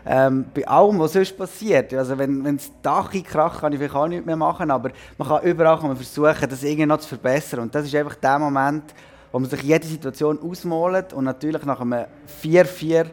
Ähm, 0.06 0.46
bei 0.54 0.68
allem, 0.68 1.00
was 1.00 1.14
sonst 1.14 1.36
passiert. 1.36 1.94
Also 1.94 2.18
wenn, 2.18 2.44
wenn 2.44 2.58
das 2.58 2.72
Dach 2.84 3.12
kracht, 3.24 3.62
kann 3.62 3.74
ich 3.74 3.80
vielleicht 3.80 3.96
auch 3.96 4.08
nichts 4.08 4.26
mehr 4.26 4.36
machen, 4.36 4.70
aber 4.70 4.92
man 5.18 5.28
kann 5.28 5.44
überall 5.44 5.78
kann 5.78 5.88
man 5.88 5.98
versuchen, 5.98 6.50
das 6.50 6.64
irgendwie 6.64 6.86
noch 6.86 7.00
zu 7.00 7.10
verbessern. 7.10 7.62
Und 7.62 7.74
das 7.74 7.86
ist 7.86 7.96
einfach 7.96 8.16
der 8.16 8.38
Moment, 8.38 8.84
wo 9.32 9.40
man 9.40 9.50
sich 9.50 9.62
jede 9.62 9.86
Situation 9.86 10.40
ausmalt 10.40 11.14
und 11.14 11.24
natürlich 11.24 11.64
nach 11.66 11.80
einem 11.80 12.06
4-4 12.44 13.08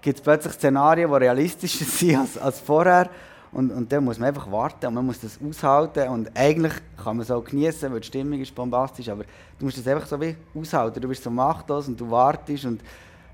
gibt 0.00 0.18
es 0.18 0.22
plötzlich 0.22 0.54
Szenarien, 0.54 1.10
die 1.10 1.16
realistischer 1.16 1.84
sind 1.86 2.16
als, 2.16 2.38
als 2.38 2.60
vorher. 2.60 3.10
Und, 3.52 3.70
und 3.70 3.90
dann 3.90 4.04
muss 4.04 4.18
man 4.18 4.28
einfach 4.28 4.50
warten 4.50 4.86
und 4.86 4.94
man 4.94 5.06
muss 5.06 5.20
das 5.20 5.38
aushalten. 5.40 6.08
Und 6.08 6.30
eigentlich 6.36 6.74
kann 6.96 7.16
man 7.16 7.20
es 7.20 7.30
auch 7.30 7.42
genießen, 7.42 7.90
weil 7.90 8.00
die 8.00 8.06
Stimmung 8.06 8.40
ist 8.40 8.54
bombastisch, 8.54 9.08
aber 9.08 9.24
du 9.58 9.64
musst 9.64 9.78
das 9.78 9.86
einfach 9.86 10.06
so 10.06 10.20
wie 10.20 10.36
aushalten. 10.54 11.00
Du 11.00 11.08
bist 11.08 11.22
so 11.22 11.30
machtlos 11.30 11.88
und 11.88 11.98
du 11.98 12.10
wartest 12.10 12.66
und 12.66 12.82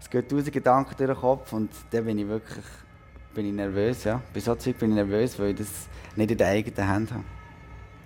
es 0.00 0.08
geht 0.08 0.28
tausend 0.28 0.52
Gedanken 0.52 0.94
durch 0.96 1.10
den 1.10 1.18
Kopf 1.18 1.52
und 1.52 1.70
dann 1.90 2.04
bin 2.04 2.18
ich 2.18 2.28
wirklich 2.28 2.64
bin 3.34 3.46
ich 3.46 3.52
nervös. 3.52 4.04
Ja. 4.04 4.20
Bei 4.32 4.40
so 4.40 4.54
Zeug 4.54 4.78
bin 4.78 4.90
ich 4.90 4.96
nervös, 4.96 5.38
weil 5.38 5.50
ich 5.50 5.56
das 5.56 5.88
nicht 6.16 6.30
in 6.30 6.38
der 6.38 6.48
eigenen 6.48 6.88
Hand 6.88 7.12
habe. 7.12 7.24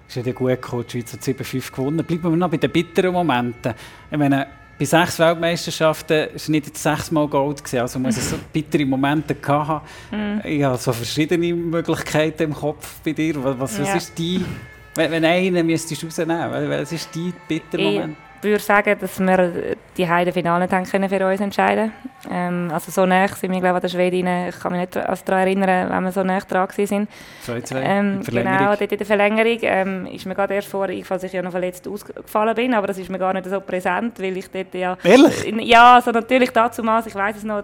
Ist 0.09 0.17
ja 0.17 0.33
gut 0.33 0.49
gekommen, 0.49 0.85
die 0.87 1.03
Schweiz 1.03 1.13
hat 1.13 1.21
7-5 1.21 1.73
gewonnen. 1.73 2.07
Bleiben 2.07 2.23
wir 2.23 2.37
noch 2.37 2.49
bei 2.49 2.59
den 2.59 2.71
bitteren 2.71 3.13
Momenten. 3.13 3.75
Ich 4.11 4.17
meine, 4.17 4.47
bei 4.79 4.85
sechs 4.85 5.19
Weltmeisterschaften 5.19 6.17
war 6.17 6.35
es 6.35 6.49
nicht 6.49 6.77
sechsmal 6.77 7.29
Gold. 7.29 7.65
Gewesen, 7.65 7.81
also 7.81 7.99
muss 7.99 8.17
es 8.17 8.31
so 8.31 8.37
bittere 8.53 8.85
Momente 8.85 9.37
haben. 9.47 9.81
Mm. 10.11 10.47
Ich 10.47 10.63
habe 10.63 10.77
so 10.77 10.93
verschiedene 10.93 11.55
Möglichkeiten 11.55 12.45
im 12.45 12.55
Kopf 12.55 13.01
bei 13.05 13.13
dir. 13.13 13.43
Was, 13.43 13.59
was 13.59 13.79
ja. 13.79 13.95
ist 13.95 14.19
die, 14.19 14.45
wenn, 14.95 15.11
wenn 15.11 15.25
einen 15.25 15.67
müsstest 15.67 16.03
du 16.03 16.07
rausnehmen, 16.07 16.71
was 16.71 16.93
ist 16.93 17.09
dein 17.15 17.33
bitterer 17.49 17.83
Moment? 17.83 18.17
Würde 18.47 18.63
sagen, 18.63 18.97
dass 19.01 19.21
wir 19.21 19.77
die 19.97 20.09
Heide 20.09 20.33
Finale 20.33 20.65
nicht 20.65 20.73
haben 20.73 20.85
können 20.85 21.09
für 21.09 21.27
uns 21.27 21.41
entscheiden 21.41 21.93
ähm, 22.31 22.71
Also 22.73 22.91
so 22.91 23.07
nah 23.07 23.29
sind 23.29 23.53
wir, 23.53 23.61
glaube 23.61 23.69
ich, 23.69 23.75
an 23.77 23.81
der 23.83 23.89
Schwedinnen. 23.89 24.49
Ich 24.49 24.59
kann 24.59 24.73
mich 24.73 24.81
nicht 24.81 24.97
also 24.97 25.23
daran 25.25 25.43
erinnern, 25.43 25.91
wenn 25.91 26.05
wir 26.05 26.13
so 26.13 26.23
nah 26.23 26.39
dran 26.41 26.69
waren. 26.69 27.09
2-2, 27.47 27.77
Ähm, 27.83 28.23
genau, 28.25 28.75
dort 28.75 28.93
in 28.93 28.99
der 28.99 29.07
Verlängerung 29.07 29.59
ähm, 29.63 30.07
ist 30.07 30.27
mir 30.27 30.35
gerade 30.35 30.55
erst 30.55 30.69
vor, 30.69 30.89
falls 31.05 31.23
ich 31.23 31.33
ja 31.33 31.43
noch 31.43 31.51
verletzt 31.51 31.87
ausgefallen 31.89 32.55
bin, 32.55 32.75
aber 32.75 32.87
das 32.87 32.99
ist 32.99 33.11
mir 33.11 33.19
gar 33.19 33.33
nicht 33.33 33.47
so 33.47 33.61
präsent, 33.61 34.21
weil 34.21 34.37
ich 34.37 34.51
dort 34.51 34.75
ja... 34.75 34.97
Ehrlich? 35.03 35.45
Ja, 35.67 35.95
also 35.95 36.11
natürlich 36.11 36.51
dazu 36.51 36.83
mal, 36.83 37.03
ich 37.07 37.15
weiß 37.15 37.37
es 37.37 37.45
noch, 37.45 37.63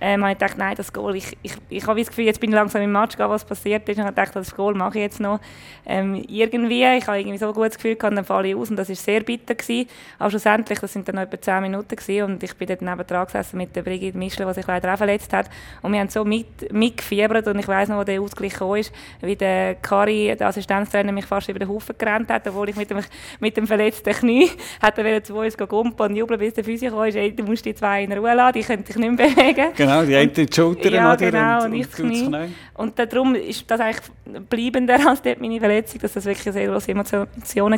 ähm, 0.00 0.22
habe 0.22 0.32
ich 0.32 0.38
gedacht, 0.38 0.58
nein, 0.58 0.74
das 0.76 0.92
Goal, 0.92 1.16
ich, 1.16 1.36
ich, 1.42 1.52
ich 1.68 1.86
habe 1.86 1.98
das 1.98 2.08
Gefühl, 2.08 2.24
jetzt 2.24 2.40
bin 2.40 2.50
ich 2.50 2.54
langsam 2.56 2.82
im 2.82 2.92
Match 2.92 3.12
gegangen, 3.12 3.32
was 3.32 3.44
passiert 3.44 3.88
ist, 3.88 3.98
und 3.98 4.04
habe 4.04 4.14
gedacht, 4.14 4.36
das 4.36 4.54
Goal 4.54 4.74
mache 4.74 4.98
ich 4.98 5.02
jetzt 5.02 5.20
noch 5.20 5.40
ähm, 5.86 6.24
irgendwie. 6.28 6.84
Ich 6.96 7.06
habe 7.06 7.18
irgendwie 7.18 7.38
so 7.38 7.48
ein 7.48 7.54
gutes 7.54 7.76
Gefühl 7.76 7.96
gehabt, 7.96 8.16
dann 8.16 8.24
falle 8.24 8.48
ich 8.48 8.54
aus 8.54 8.70
und 8.70 8.76
das 8.76 8.88
war 8.88 8.96
sehr 8.96 9.20
bitter. 9.20 9.54
Gewesen. 9.54 9.88
Aber 10.18 10.30
schlussendlich, 10.30 10.78
das 10.78 10.92
sind 10.92 11.08
dann 11.08 11.16
noch 11.16 11.22
etwa 11.22 11.40
10 11.40 11.62
Minuten 11.62 11.96
gewesen, 11.96 12.22
und 12.24 12.42
ich 12.42 12.54
bin 12.56 12.68
dort 12.68 13.10
dran 13.10 13.24
gesessen 13.26 13.56
mit 13.56 13.74
der 13.74 13.82
Brigitte 13.82 14.18
Mischle, 14.18 14.46
die 14.46 14.54
sich 14.54 14.66
leider 14.66 14.92
auch 14.92 14.98
verletzt 14.98 15.32
hat. 15.32 15.48
Und 15.82 15.92
wir 15.92 16.00
haben 16.00 16.08
so 16.08 16.24
mit, 16.24 16.72
mitgefiebert 16.72 17.46
und 17.46 17.58
ich 17.58 17.68
weiss 17.68 17.88
noch, 17.88 17.98
wo 17.98 18.04
der 18.04 18.20
Ausgleich 18.20 18.60
ist, 18.78 18.92
wie 19.20 19.36
der 19.36 19.76
Kari, 19.76 20.34
der 20.38 20.48
Assistenztrainer, 20.48 21.12
mich 21.12 21.26
fast 21.26 21.48
über 21.48 21.58
den 21.58 21.68
Haufen 21.68 21.96
gerannt 21.96 22.30
hat, 22.30 22.46
obwohl 22.46 22.68
ich 22.68 22.76
mit 22.76 22.90
dem, 22.90 23.00
mit 23.40 23.56
dem 23.56 23.66
verletzten 23.66 24.12
Knie 24.12 24.50
hat 24.82 24.98
er 24.98 25.24
zu 25.24 25.36
uns 25.36 25.56
gumpen 25.56 26.06
und 26.06 26.16
jubeln, 26.16 26.38
bis 26.38 26.54
der 26.54 26.64
Physio 26.64 26.90
kam, 26.90 27.04
ist, 27.04 27.16
ey, 27.16 27.34
du 27.34 27.42
musst 27.44 27.64
die 27.64 27.74
zwei 27.74 28.04
in 28.04 28.12
Ruhe 28.12 28.34
lassen, 28.34 28.54
die 28.54 28.62
können 28.62 28.84
dich 28.84 28.96
nicht 28.96 29.16
mehr 29.16 29.28
bewegen. 29.34 29.72
Genau, 29.76 29.87
die 30.06 30.16
eine 30.16 30.28
die 30.28 30.46
Schulter 30.52 30.90
Ja, 30.90 31.12
oder? 31.12 31.30
genau, 31.30 31.58
und, 31.64 31.72
und 31.72 31.74
ich 31.74 31.86
und 31.98 32.10
Knie. 32.10 32.50
Und 32.74 32.98
darum 32.98 33.34
ist 33.34 33.70
das 33.70 33.80
eigentlich 33.80 34.06
bleibender 34.48 34.98
als 35.08 35.22
dort 35.22 35.40
meine 35.40 35.58
Verletzung, 35.58 36.00
dass 36.00 36.12
das 36.12 36.24
wirklich 36.24 36.52
sehr 36.52 36.66
große 36.68 36.90
Emotionen 36.92 37.28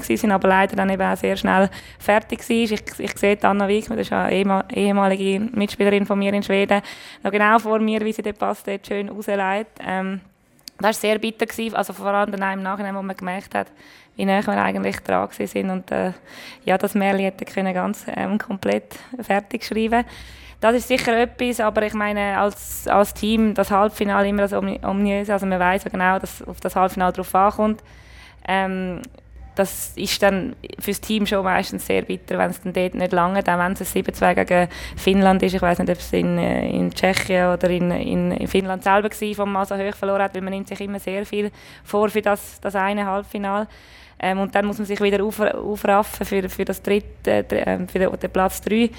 waren, 0.02 0.32
aber 0.32 0.48
leider 0.48 0.76
dann 0.76 0.90
eben 0.90 1.02
auch 1.02 1.16
sehr 1.16 1.36
schnell 1.36 1.70
fertig 1.98 2.40
war. 2.48 2.56
Ich, 2.56 2.82
ich 2.98 3.18
sehe 3.18 3.38
Anna 3.42 3.66
Wiegmann, 3.68 3.98
das 3.98 4.06
ist 4.08 4.12
eine 4.12 4.32
ehema- 4.32 4.64
ehemalige 4.72 5.40
Mitspielerin 5.40 6.06
von 6.06 6.18
mir 6.18 6.32
in 6.32 6.42
Schweden, 6.42 6.82
noch 7.22 7.30
genau 7.30 7.58
vor 7.58 7.78
mir, 7.78 8.00
wie 8.04 8.12
sie 8.12 8.22
den 8.22 8.34
Pass 8.34 8.62
dort 8.62 8.86
schön 8.86 9.08
rausleitet. 9.08 9.72
Ähm, 9.86 10.20
das 10.78 10.84
war 10.86 10.92
sehr 10.94 11.18
bitter, 11.18 11.46
gewesen, 11.46 11.74
also 11.76 11.92
vor 11.92 12.06
allem 12.06 12.32
dann 12.32 12.54
im 12.58 12.62
Nachhinein, 12.62 12.94
wo 12.96 13.02
man 13.02 13.14
gemerkt 13.16 13.54
hat, 13.54 13.66
wie 14.16 14.24
nah 14.24 14.44
wir 14.46 14.62
eigentlich 14.62 14.98
dran 15.00 15.28
sind 15.30 15.70
und 15.70 15.90
äh, 15.90 16.12
ja, 16.64 16.76
das 16.76 16.94
Märchen 16.94 17.20
hätte 17.24 17.44
können 17.44 17.72
ganz 17.72 18.06
ähm, 18.14 18.38
komplett 18.38 18.98
fertig 19.20 19.64
schreiben 19.64 20.04
das 20.60 20.74
ist 20.76 20.88
sicher 20.88 21.18
etwas, 21.18 21.60
aber 21.60 21.82
ich 21.86 21.94
meine, 21.94 22.38
als, 22.38 22.86
als 22.86 23.14
Team, 23.14 23.54
das 23.54 23.70
Halbfinale 23.70 24.28
immer 24.28 24.42
das 24.42 24.52
Omni- 24.52 24.84
ominöse, 24.86 25.32
also 25.32 25.46
man 25.46 25.58
weiß 25.58 25.84
ja 25.84 25.90
genau, 25.90 26.18
dass 26.18 26.42
auf 26.42 26.60
das 26.60 26.76
Halbfinale 26.76 27.12
drauf 27.12 27.34
ankommt. 27.34 27.82
Ähm, 28.46 29.00
das 29.54 29.92
ist 29.96 30.22
dann 30.22 30.54
für 30.78 30.90
das 30.90 31.00
Team 31.00 31.26
schon 31.26 31.44
meistens 31.44 31.86
sehr 31.86 32.02
bitter, 32.02 32.38
wenn 32.38 32.50
es 32.50 32.62
dann 32.62 32.72
dort 32.72 32.94
nicht 32.94 33.12
lange, 33.12 33.40
auch 33.40 33.58
wenn 33.58 33.72
es 33.72 33.96
ein 33.96 34.04
7-2 34.04 34.34
gegen 34.44 34.68
Finnland 34.96 35.42
ist. 35.42 35.54
Ich 35.54 35.62
weiß 35.62 35.78
nicht, 35.78 35.90
ob 35.90 35.98
es 35.98 36.12
in, 36.12 36.38
äh, 36.38 36.68
in 36.70 36.90
Tschechien 36.90 37.52
oder 37.52 37.68
in, 37.68 37.90
in, 37.90 38.32
in 38.32 38.48
Finnland 38.48 38.84
selber 38.84 39.10
war, 39.10 39.38
wo 39.38 39.46
man 39.46 39.66
so 39.66 39.76
hoch 39.76 39.94
verloren 39.94 40.22
hat, 40.22 40.34
weil 40.34 40.42
man 40.42 40.52
nimmt 40.52 40.68
sich 40.68 40.80
immer 40.80 40.98
sehr 40.98 41.26
viel 41.26 41.50
vor 41.84 42.08
für 42.08 42.22
das, 42.22 42.60
das 42.60 42.74
eine 42.74 43.06
Halbfinale. 43.06 43.66
Ähm, 44.18 44.38
und 44.38 44.54
dann 44.54 44.66
muss 44.66 44.78
man 44.78 44.86
sich 44.86 45.00
wieder 45.00 45.24
auf, 45.24 45.40
aufraffen 45.40 46.26
für, 46.26 46.48
für, 46.48 46.64
das 46.64 46.82
dritte, 46.82 47.30
äh, 47.50 47.78
für 47.86 47.98
den, 47.98 48.18
den 48.18 48.30
Platz 48.30 48.60
3. 48.62 48.90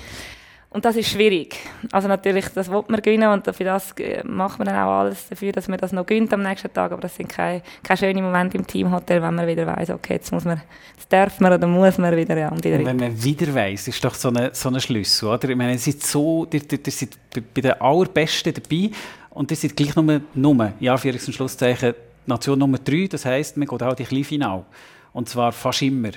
Und 0.74 0.86
das 0.86 0.96
ist 0.96 1.10
schwierig. 1.10 1.58
Also 1.92 2.08
natürlich, 2.08 2.48
das 2.56 2.72
will 2.72 2.82
man 2.88 3.02
gewinnen 3.02 3.30
und 3.30 3.46
für 3.54 3.66
das 3.66 3.92
äh, 4.00 4.24
macht 4.24 4.58
man 4.58 4.68
dann 4.68 4.78
auch 4.78 5.00
alles 5.02 5.28
dafür, 5.28 5.52
dass 5.52 5.68
man 5.68 5.78
das 5.78 5.92
noch 5.92 6.06
gönnt 6.06 6.32
am 6.34 6.42
nächsten 6.44 6.72
Tag. 6.72 6.94
Aber 6.94 7.02
das 7.02 7.14
sind 7.14 7.28
keine, 7.28 7.62
keine 7.84 7.98
schönen 7.98 8.24
Momente 8.24 8.58
im 8.58 8.66
Teamhotel, 8.66 9.22
wenn 9.22 9.36
man 9.36 9.46
wieder 9.48 9.68
weiß, 9.68 9.90
okay, 9.90 10.14
jetzt 10.14 10.32
muss 10.32 10.46
man, 10.46 10.62
jetzt 10.98 11.12
darf 11.12 11.42
man 11.42 11.52
oder 11.52 11.68
muss 11.68 11.98
man 11.98 12.16
wieder 12.16 12.38
ja, 12.38 12.48
um 12.48 12.62
die 12.62 12.72
wenn 12.72 12.96
man 12.96 13.22
wieder 13.22 13.54
weiss, 13.54 13.90
ist 13.90 14.04
doch 14.06 14.14
so 14.16 14.30
ein 14.30 14.52
so 14.54 14.70
eine 14.70 14.80
Schlüssel, 14.80 15.28
oder? 15.28 15.50
Ich 15.50 15.58
meine, 15.58 15.74
ihr 15.74 15.78
seid 15.78 16.02
so, 16.04 16.48
ihr, 16.54 16.62
ihr, 16.72 16.80
ihr 16.86 16.92
seid 16.92 17.10
bei- 17.54 17.62
den 17.62 17.74
Allerbesten 17.82 18.54
dabei 18.54 18.92
und 19.32 19.52
ihr 19.52 19.58
seid 19.58 19.76
gleich 19.76 19.94
nur, 19.98 20.22
nur 20.34 20.72
in 20.80 20.88
Anführungs- 20.90 21.28
und 21.28 21.34
Schlusszeichen, 21.34 21.96
Nation 22.26 22.58
Nummer 22.58 22.78
3, 22.78 23.08
das 23.12 23.26
heisst, 23.26 23.58
man 23.58 23.68
geht 23.68 23.84
auch 23.84 23.98
in 23.98 24.06
Kleinfinale. 24.06 24.64
Und 25.12 25.28
zwar 25.28 25.52
fast 25.52 25.82
immer. 25.82 26.12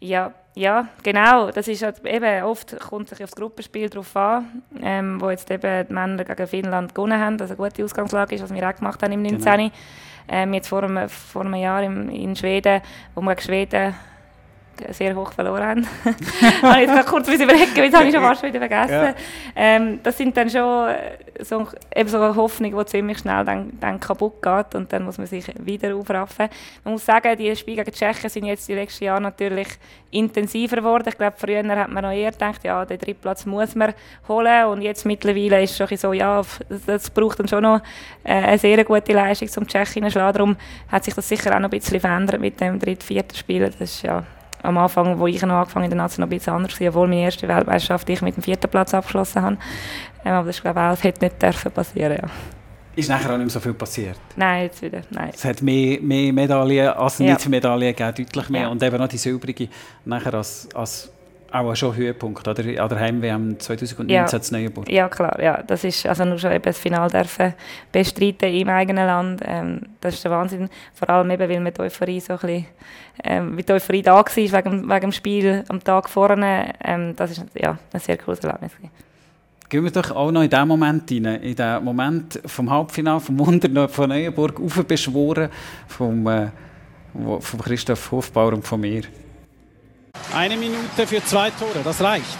Ja, 0.00 0.34
ja, 0.54 0.88
genau. 1.02 1.50
Das 1.50 1.68
ist 1.68 1.82
halt 1.82 2.04
eben, 2.04 2.42
oft 2.44 2.78
kommt 2.80 3.08
sich 3.08 3.22
auf 3.22 3.30
das 3.30 3.36
Gruppenspiel 3.36 3.88
darauf 3.88 4.16
an, 4.16 4.62
ähm, 4.82 5.20
wo 5.20 5.30
jetzt 5.30 5.50
eben 5.50 5.86
die 5.86 5.92
Männer 5.92 6.24
gegen 6.24 6.46
Finnland 6.46 6.94
gewonnen 6.94 7.20
haben, 7.20 7.38
dass 7.38 7.50
eine 7.50 7.56
gute 7.56 7.84
Ausgangslage 7.84 8.34
ist, 8.34 8.42
was 8.42 8.52
wir 8.52 8.68
auch 8.68 8.74
gemacht 8.74 9.02
haben 9.02 9.12
im 9.12 9.22
19. 9.22 9.70
Ähm, 10.28 10.54
jetzt 10.54 10.68
vor 10.68 10.82
einem, 10.82 11.08
vor 11.08 11.42
einem 11.42 11.54
Jahr 11.54 11.82
im, 11.82 12.08
in 12.08 12.36
Schweden, 12.36 12.82
wo 13.14 13.20
wir 13.20 13.34
gegen 13.34 13.44
Schweden 13.44 13.94
sehr 14.90 15.14
hoch 15.14 15.32
verloren 15.32 15.62
haben. 15.62 15.86
habe 16.62 16.82
ich 16.82 16.88
jetzt 16.88 17.06
kurz 17.06 17.28
müssen 17.28 17.42
überlegen, 17.42 17.74
jetzt 17.74 17.96
habe 17.96 18.06
ich 18.06 18.14
schon 18.14 18.22
fast 18.22 18.42
wieder 18.42 18.58
vergessen. 18.58 18.92
Ja. 18.92 19.14
Ähm, 19.56 20.00
das 20.02 20.16
sind 20.16 20.36
dann 20.36 20.50
schon 20.50 20.88
äh, 20.88 21.44
so, 21.44 21.66
eben 21.94 22.08
so 22.08 22.20
eine 22.20 22.36
Hoffnung, 22.36 22.76
die 22.78 22.86
ziemlich 22.86 23.18
schnell 23.18 23.44
dann, 23.44 23.72
dann 23.80 24.00
kaputt 24.00 24.42
geht 24.42 24.74
und 24.74 24.92
dann 24.92 25.04
muss 25.04 25.18
man 25.18 25.26
sich 25.26 25.46
wieder 25.58 25.94
aufraffen. 25.94 26.48
Man 26.84 26.94
muss 26.94 27.04
sagen, 27.04 27.36
die 27.36 27.54
Spiele 27.56 27.84
gegen 27.84 27.90
die 27.90 27.98
Tschechen 27.98 28.30
sind 28.30 28.44
jetzt 28.46 28.68
die 28.68 28.74
letzten 28.74 29.04
Jahre 29.04 29.20
natürlich 29.20 29.68
intensiver 30.10 30.76
geworden. 30.76 31.08
Ich 31.08 31.16
glaube, 31.16 31.36
früher 31.36 31.64
hat 31.64 31.90
man 31.90 32.04
noch 32.04 32.12
eher 32.12 32.32
gedacht, 32.32 32.64
ja, 32.64 32.84
den 32.84 32.98
Drittplatz 32.98 33.46
muss 33.46 33.74
man 33.74 33.94
holen 34.28 34.66
und 34.66 34.82
jetzt 34.82 35.06
mittlerweile 35.06 35.62
ist 35.62 35.72
es 35.72 35.76
schon 35.76 35.88
ein 35.88 35.96
so, 35.96 36.12
ja, 36.12 36.42
das, 36.86 37.10
braucht 37.10 37.40
dann 37.40 37.48
schon 37.48 37.62
noch 37.62 37.80
äh, 38.24 38.32
eine 38.32 38.58
sehr 38.58 38.84
gute 38.84 39.12
Leistung 39.12 39.48
zum 39.48 39.66
Tschechen 39.66 40.04
zu 40.04 40.10
schlagen. 40.10 40.38
Darum 40.38 40.56
hat 40.88 41.04
sich 41.04 41.14
das 41.14 41.28
sicher 41.28 41.54
auch 41.54 41.60
noch 41.60 41.68
ein 41.68 41.78
bisschen 41.78 42.00
verändert 42.00 42.40
mit 42.40 42.60
dem 42.60 42.78
dritten, 42.78 43.02
vierten 43.02 43.36
Spiel. 43.36 43.66
Das 43.66 43.80
ist 43.80 44.02
ja 44.02 44.24
am 44.62 44.78
Anfang, 44.78 45.18
wo 45.18 45.26
ich 45.26 45.40
noch 45.42 45.54
angefangen 45.54 45.84
habe 45.84 45.92
in 45.92 45.98
der 45.98 46.04
Nation, 46.04 46.22
noch 46.22 46.26
ein 46.26 46.38
bisschen 46.38 46.52
anders 46.54 46.74
gewesen, 46.74 46.88
obwohl 46.88 47.08
meine 47.08 47.22
erste 47.22 47.48
Weltmeisterschaft 47.48 48.08
ich 48.10 48.22
mit 48.22 48.36
dem 48.36 48.42
vierten 48.42 48.68
Platz 48.70 48.94
abgeschlossen 48.94 49.42
habe. 49.42 49.56
Ähm, 50.24 50.32
aber 50.32 50.46
das 50.46 50.56
ist, 50.56 50.62
glaube 50.62 50.78
ich, 50.80 50.84
auch, 50.86 50.90
das 50.90 51.04
hätte 51.04 51.24
nicht 51.24 51.42
dürfen 51.42 51.70
passieren. 51.72 52.18
Ja. 52.22 52.28
Ist 52.96 53.08
nachher 53.08 53.26
auch 53.32 53.36
nicht 53.36 53.46
mehr 53.46 53.50
so 53.50 53.60
viel 53.60 53.72
passiert. 53.74 54.18
Nein, 54.36 54.64
jetzt 54.64 54.82
wieder, 54.82 55.00
nein. 55.10 55.30
Es 55.32 55.44
hat 55.44 55.62
mehr, 55.62 56.00
mehr 56.00 56.32
Medaillen 56.32 56.88
als 56.88 57.18
Ja. 57.18 57.26
nicht 57.34 57.48
Medaillen 57.48 57.94
gegeben, 57.94 58.14
deutlich 58.26 58.48
mehr. 58.50 58.62
Ja. 58.62 58.68
Und 58.68 58.82
eben 58.82 58.98
noch 58.98 59.08
die 59.08 59.16
silbrige 59.18 59.68
nachher 60.04 60.34
als, 60.34 60.68
als 60.74 61.10
auch 61.52 61.74
schon 61.74 61.94
Höhepunkt, 61.96 62.46
oder? 62.46 62.62
An 62.82 62.88
der 62.88 63.00
Heim-WM 63.00 63.58
2019 63.58 64.08
Ja. 64.08 64.26
in 64.26 64.40
Neuenburg. 64.64 64.90
Ja, 64.90 65.08
klar, 65.08 65.40
ja. 65.42 65.62
Das 65.66 65.84
ist 65.84 66.06
also 66.06 66.24
nur 66.24 66.38
schon 66.38 66.52
eben 66.52 66.62
das 66.62 66.78
Finale 66.78 67.10
dürfen 67.10 67.54
bestreiten 67.92 68.52
im 68.52 68.68
eigenen 68.68 69.06
Land. 69.06 69.42
Ähm, 69.44 69.80
das 70.00 70.14
ist 70.14 70.24
der 70.24 70.30
Wahnsinn. 70.30 70.68
Vor 70.94 71.10
allem 71.10 71.30
eben, 71.30 71.48
weil 71.48 71.60
mit 71.60 71.78
Euphorie 71.80 72.20
so 72.20 72.34
ein 72.34 72.38
bisschen, 72.38 72.66
ähm, 73.24 73.56
wie 73.56 73.62
die 73.62 73.72
Euphorie 73.72 74.02
da 74.02 74.14
war 74.16 74.24
wegen, 74.36 74.88
wegen 74.88 75.00
dem 75.00 75.12
Spiel 75.12 75.64
am 75.68 75.82
Tag 75.82 76.08
vorne. 76.08 76.72
Ähm, 76.84 77.14
das 77.16 77.32
ist 77.32 77.44
ja 77.60 77.78
ein 77.92 78.00
sehr 78.00 78.16
cooles 78.18 78.40
Erlebnis. 78.40 78.72
Gehen 79.68 79.84
wir 79.84 79.90
doch 79.92 80.10
auch 80.10 80.32
noch 80.32 80.42
in 80.42 80.50
diesen 80.50 80.66
Moment 80.66 81.10
rein, 81.12 81.24
in 81.42 81.54
den 81.54 81.84
Moment 81.84 82.40
vom 82.44 82.68
Halbfinale, 82.70 83.20
vom 83.20 83.38
Wunder 83.38 83.88
von 83.88 84.08
Neuenburg 84.08 84.60
aufbeschworen, 84.60 85.48
vom, 85.86 86.26
äh, 86.26 86.48
vom 87.38 87.60
Christoph 87.60 88.10
Hofbauer 88.10 88.54
und 88.54 88.66
von 88.66 88.80
mir. 88.80 89.02
Eine 90.34 90.56
Minute 90.56 91.06
für 91.06 91.24
zwei 91.24 91.50
Tore, 91.50 91.80
das 91.84 92.00
reicht. 92.00 92.38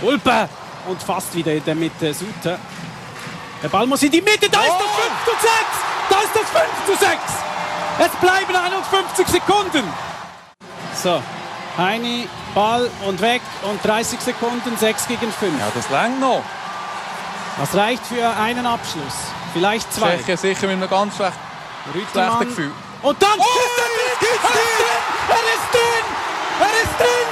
Ulpe 0.00 0.48
und 0.88 1.02
fast 1.02 1.34
wieder 1.34 1.52
in 1.52 1.64
der 1.64 1.74
Mitte 1.74 2.12
Suter. 2.14 2.58
Der 3.62 3.68
Ball 3.68 3.86
muss 3.86 4.02
in 4.02 4.10
die 4.10 4.20
Mitte, 4.20 4.48
da 4.48 4.60
ist 4.60 4.72
das 4.72 4.90
5 5.04 5.24
zu 5.24 5.30
6! 5.30 5.52
Da 6.10 6.16
ist 6.20 6.34
das 6.34 6.62
5 6.62 6.98
zu 6.98 7.04
6! 7.04 7.20
Es 7.98 8.10
bleiben 8.20 8.56
51 8.56 9.28
Sekunden. 9.28 9.84
So, 11.00 11.22
Heini, 11.78 12.28
Ball 12.54 12.90
und 13.06 13.20
weg 13.20 13.40
und 13.62 13.84
30 13.84 14.20
Sekunden, 14.20 14.76
6 14.76 15.08
gegen 15.08 15.32
5. 15.32 15.60
Ja, 15.60 15.70
das 15.74 15.88
längt 15.90 16.20
noch. 16.20 16.42
Das 17.58 17.74
reicht 17.74 18.04
für 18.06 18.28
einen 18.28 18.66
Abschluss. 18.66 19.14
Vielleicht 19.52 19.92
zwei. 19.92 20.16
Tschechien 20.16 20.36
sicher 20.38 20.66
mit 20.66 20.76
einem 20.76 20.88
ganz 20.90 21.14
schlecht, 21.16 21.32
Rüttelmann. 21.94 22.30
schlechten 22.30 22.48
Gefühl. 22.48 22.72
Und 23.02 23.22
dann 23.22 23.38
Oh, 23.38 23.42
schießt 23.42 23.78
er 23.78 24.18
geht's 24.20 24.44
Er 24.44 24.50
ist 24.50 24.54
drin! 24.54 25.28
Er 25.28 25.34
ist 25.36 25.72
drin! 25.72 26.21
Er 26.60 26.82
ist 26.82 26.98
drin! 26.98 27.30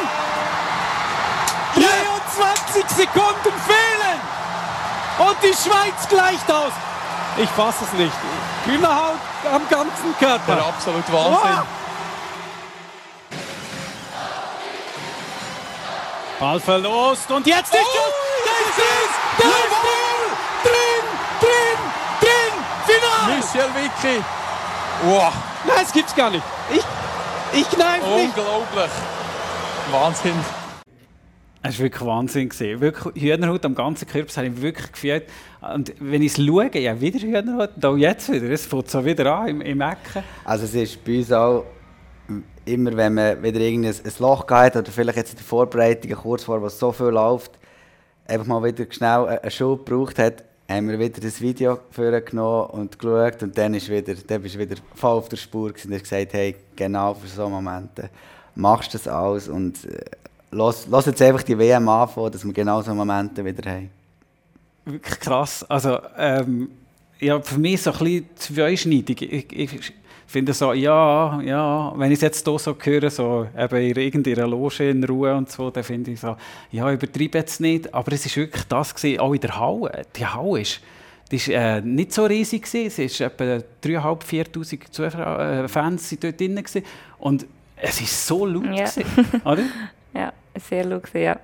23 1.75 2.97
Sekunden 2.97 3.53
fehlen! 3.67 4.21
Und 5.19 5.37
die 5.43 5.55
Schweiz 5.55 6.09
gleicht 6.09 6.51
aus! 6.51 6.73
Ich 7.37 7.49
fasse 7.51 7.85
es 7.85 7.93
nicht. 7.93 8.13
Hühnerhaut 8.67 9.19
am 9.53 9.69
ganzen 9.69 10.15
Der 10.21 10.29
Körper. 10.29 10.67
absolute 10.67 11.13
Wahnsinn. 11.13 11.59
Wow. 11.59 11.67
Ball 16.39 16.59
verlost 16.61 17.31
und 17.31 17.47
jetzt 17.47 17.75
ist 17.75 17.81
Schuss! 17.81 18.15
Da 18.45 18.51
ist 18.51 18.79
es! 18.79 19.11
Da 19.39 19.49
ist 19.49 19.77
drin! 20.65 21.05
Drin! 21.41 21.79
Drin! 22.21 22.53
Final! 22.87 23.37
Michel 23.37 23.71
Vicky. 23.75 24.25
Wow, 25.05 25.33
Nein, 25.65 25.77
das 25.83 25.93
gibt's 25.93 26.15
gar 26.15 26.31
nicht. 26.31 26.43
Ich, 26.71 26.83
ich 27.53 27.69
kneife 27.69 28.09
nicht. 28.09 28.37
unglaublich. 28.37 28.91
Wahnsinn. 29.91 30.35
Es 31.63 31.79
war 31.79 31.85
wirklich 31.85 32.07
Wahnsinn. 32.07 32.49
Gewesen. 32.49 32.81
Wirklich 32.81 33.23
Hühnerhaut 33.23 33.65
am 33.65 33.75
ganzen 33.75 34.09
Körper, 34.09 34.27
das 34.27 34.37
habe 34.37 34.47
ich 34.49 34.63
wirklich 34.63 34.93
gefühlt. 34.93 35.25
Und 35.61 35.93
wenn 36.01 36.23
ich 36.23 36.39
es 36.39 36.45
schaue, 36.45 36.79
ja, 36.79 37.01
wieder 37.01 37.19
Hühnerhaut, 37.19 37.77
und 37.77 37.85
auch 37.85 37.97
jetzt 37.97 38.33
wieder, 38.33 38.49
es 38.51 38.67
fängt 38.67 38.91
so 38.91 39.05
wieder 39.05 39.35
an 39.35 39.49
im, 39.49 39.61
im 39.61 39.81
Ecken. 39.81 40.23
Also 40.45 40.65
es 40.65 40.75
ist 40.75 41.05
bei 41.05 41.19
uns 41.19 41.33
auch 41.33 41.65
immer 42.65 42.97
wenn 42.97 43.15
man 43.15 43.43
wieder 43.43 43.61
irgendein 43.61 43.93
ein 43.93 44.13
Loch 44.19 44.49
hat 44.49 44.77
oder 44.77 44.91
vielleicht 44.91 45.19
jetzt 45.19 45.31
in 45.33 45.37
der 45.39 45.45
Vorbereitung 45.45 46.13
kurz 46.13 46.45
vor, 46.45 46.63
was 46.63 46.79
so 46.79 46.93
viel 46.93 47.07
läuft, 47.07 47.53
einfach 48.27 48.47
mal 48.47 48.63
wieder 48.63 48.87
schnell 48.91 49.27
einen 49.27 49.51
Schub 49.51 49.87
gebraucht 49.87 50.19
hat, 50.19 50.45
haben 50.71 50.89
wir 50.89 50.99
wieder 50.99 51.21
das 51.21 51.41
Video 51.41 51.81
vorgenommen 51.91 52.71
und 52.71 52.99
geschaut 52.99 53.43
und 53.43 53.59
dann, 53.59 53.75
ist 53.75 53.89
wieder, 53.89 54.15
dann 54.15 54.43
bist 54.43 54.55
du 54.55 54.59
wieder 54.61 54.77
voll 54.95 55.19
auf 55.19 55.29
der 55.29 55.37
Spur 55.37 55.71
und 55.71 55.75
hast 55.77 56.03
gesagt, 56.03 56.33
hey, 56.33 56.55
genau 56.77 57.15
für 57.15 57.27
so 57.27 57.49
Momente 57.49 58.09
machst 58.55 58.95
du 58.95 58.99
das 58.99 59.09
alles 59.09 59.49
und 59.49 59.85
äh, 59.85 60.05
lass, 60.53 60.87
jetzt 61.07 61.23
einfach 61.23 61.43
die 61.43 61.59
WM 61.59 61.89
anfangen, 61.89 62.31
dass 62.31 62.45
wir 62.45 62.53
genau 62.53 62.83
so 62.83 62.95
Momente 62.95 63.45
wieder 63.45 63.71
haben. 63.71 63.91
Wirklich 64.85 65.21
krass. 65.21 65.65
Also, 65.69 65.99
ähm, 66.17 66.71
ja, 67.21 67.41
für 67.41 67.59
mich 67.59 67.83
so 67.83 67.93
ein 67.93 67.99
bisschen 67.99 68.29
zweischneidig. 68.37 69.23
Ich, 69.23 69.53
ich 69.75 69.93
finde 70.27 70.53
so, 70.53 70.73
ja, 70.73 71.41
ja, 71.43 71.93
wenn 71.97 72.11
ich 72.13 72.19
es 72.19 72.23
jetzt 72.23 72.47
hier 72.47 72.59
so 72.59 72.77
höre, 72.81 73.11
so 73.11 73.47
eben 73.59 73.77
in 73.77 73.97
irgendeiner 73.97 74.47
Loge 74.47 74.89
in 74.91 75.03
Ruhe 75.05 75.35
und 75.35 75.51
so, 75.51 75.71
dann 75.71 75.83
finde 75.85 76.13
ich 76.13 76.21
so, 76.21 76.37
ja, 76.71 76.91
übertreibe 76.93 77.39
jetzt 77.39 77.61
nicht. 77.61 77.93
Aber 77.93 78.13
es 78.13 78.27
ist 78.27 78.37
wirklich 78.37 78.65
das 78.65 78.95
gewesen, 78.95 79.21
auch 79.21 79.33
in 79.35 79.41
der 79.41 79.59
Halle. 79.59 80.03
Die 80.17 80.27
Halle 80.27 80.61
ist, 80.61 80.81
die 81.31 81.37
ist 81.37 81.49
äh, 81.49 81.81
nicht 81.81 82.13
so 82.13 82.25
riesig 82.27 82.63
gewesen. 82.63 82.87
Es 82.87 82.99
ist 82.99 83.21
etwa 83.21 83.59
3'500, 83.85 84.85
4'000 84.93 85.69
Fans 85.69 86.09
sind 86.09 86.25
dort 86.25 86.41
drin 86.41 86.57
gewesen. 86.57 86.83
Und 87.19 87.47
es 87.77 88.01
ist 88.01 88.27
so 88.27 88.47
laut 88.47 88.65
Ja. 88.67 88.85
gewesen, 88.85 89.05
oder? 89.45 89.63
Ja, 90.13 90.33
sehr 90.69 90.85
laut, 90.85 91.05
ja. 91.15 91.39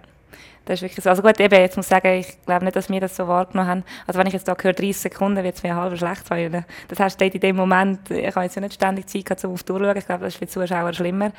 Das 0.66 0.74
ist 0.74 0.82
wirklich 0.82 1.02
so. 1.02 1.10
Also 1.10 1.22
gut, 1.22 1.40
eben, 1.40 1.54
jetzt 1.54 1.76
muss 1.76 1.86
ich 1.86 1.90
sagen, 1.90 2.08
ich 2.18 2.44
glaube 2.44 2.64
nicht, 2.64 2.76
dass 2.76 2.90
wir 2.90 3.00
das 3.00 3.16
so 3.16 3.26
wahrgenommen 3.28 3.70
haben. 3.70 3.84
Also 4.06 4.18
wenn 4.18 4.26
ich 4.26 4.32
jetzt 4.32 4.48
da 4.48 4.56
höre, 4.60 4.72
30 4.72 4.96
Sekunden, 4.96 5.42
wird 5.42 5.54
es 5.54 5.62
mir 5.62 5.76
halb 5.76 5.96
schlecht 5.96 6.26
sein. 6.26 6.64
Das 6.88 6.98
heißt, 6.98 7.22
in 7.22 7.40
dem 7.40 7.56
Moment, 7.56 8.10
ich 8.10 8.34
habe 8.34 8.44
jetzt 8.44 8.56
ja 8.56 8.60
nicht 8.60 8.74
ständig 8.74 9.06
Zeit 9.06 9.24
gehabt, 9.24 9.44
um 9.44 9.52
auf 9.52 9.62
die 9.62 9.72
Uhr 9.72 9.78
zu 9.78 9.84
schauen. 9.84 9.96
Ich 9.96 10.06
glaube, 10.06 10.24
das 10.24 10.34
ist 10.34 10.38
für 10.38 10.46
die 10.46 10.50
Zuschauer 10.50 10.92
schlimmer. 10.92 11.30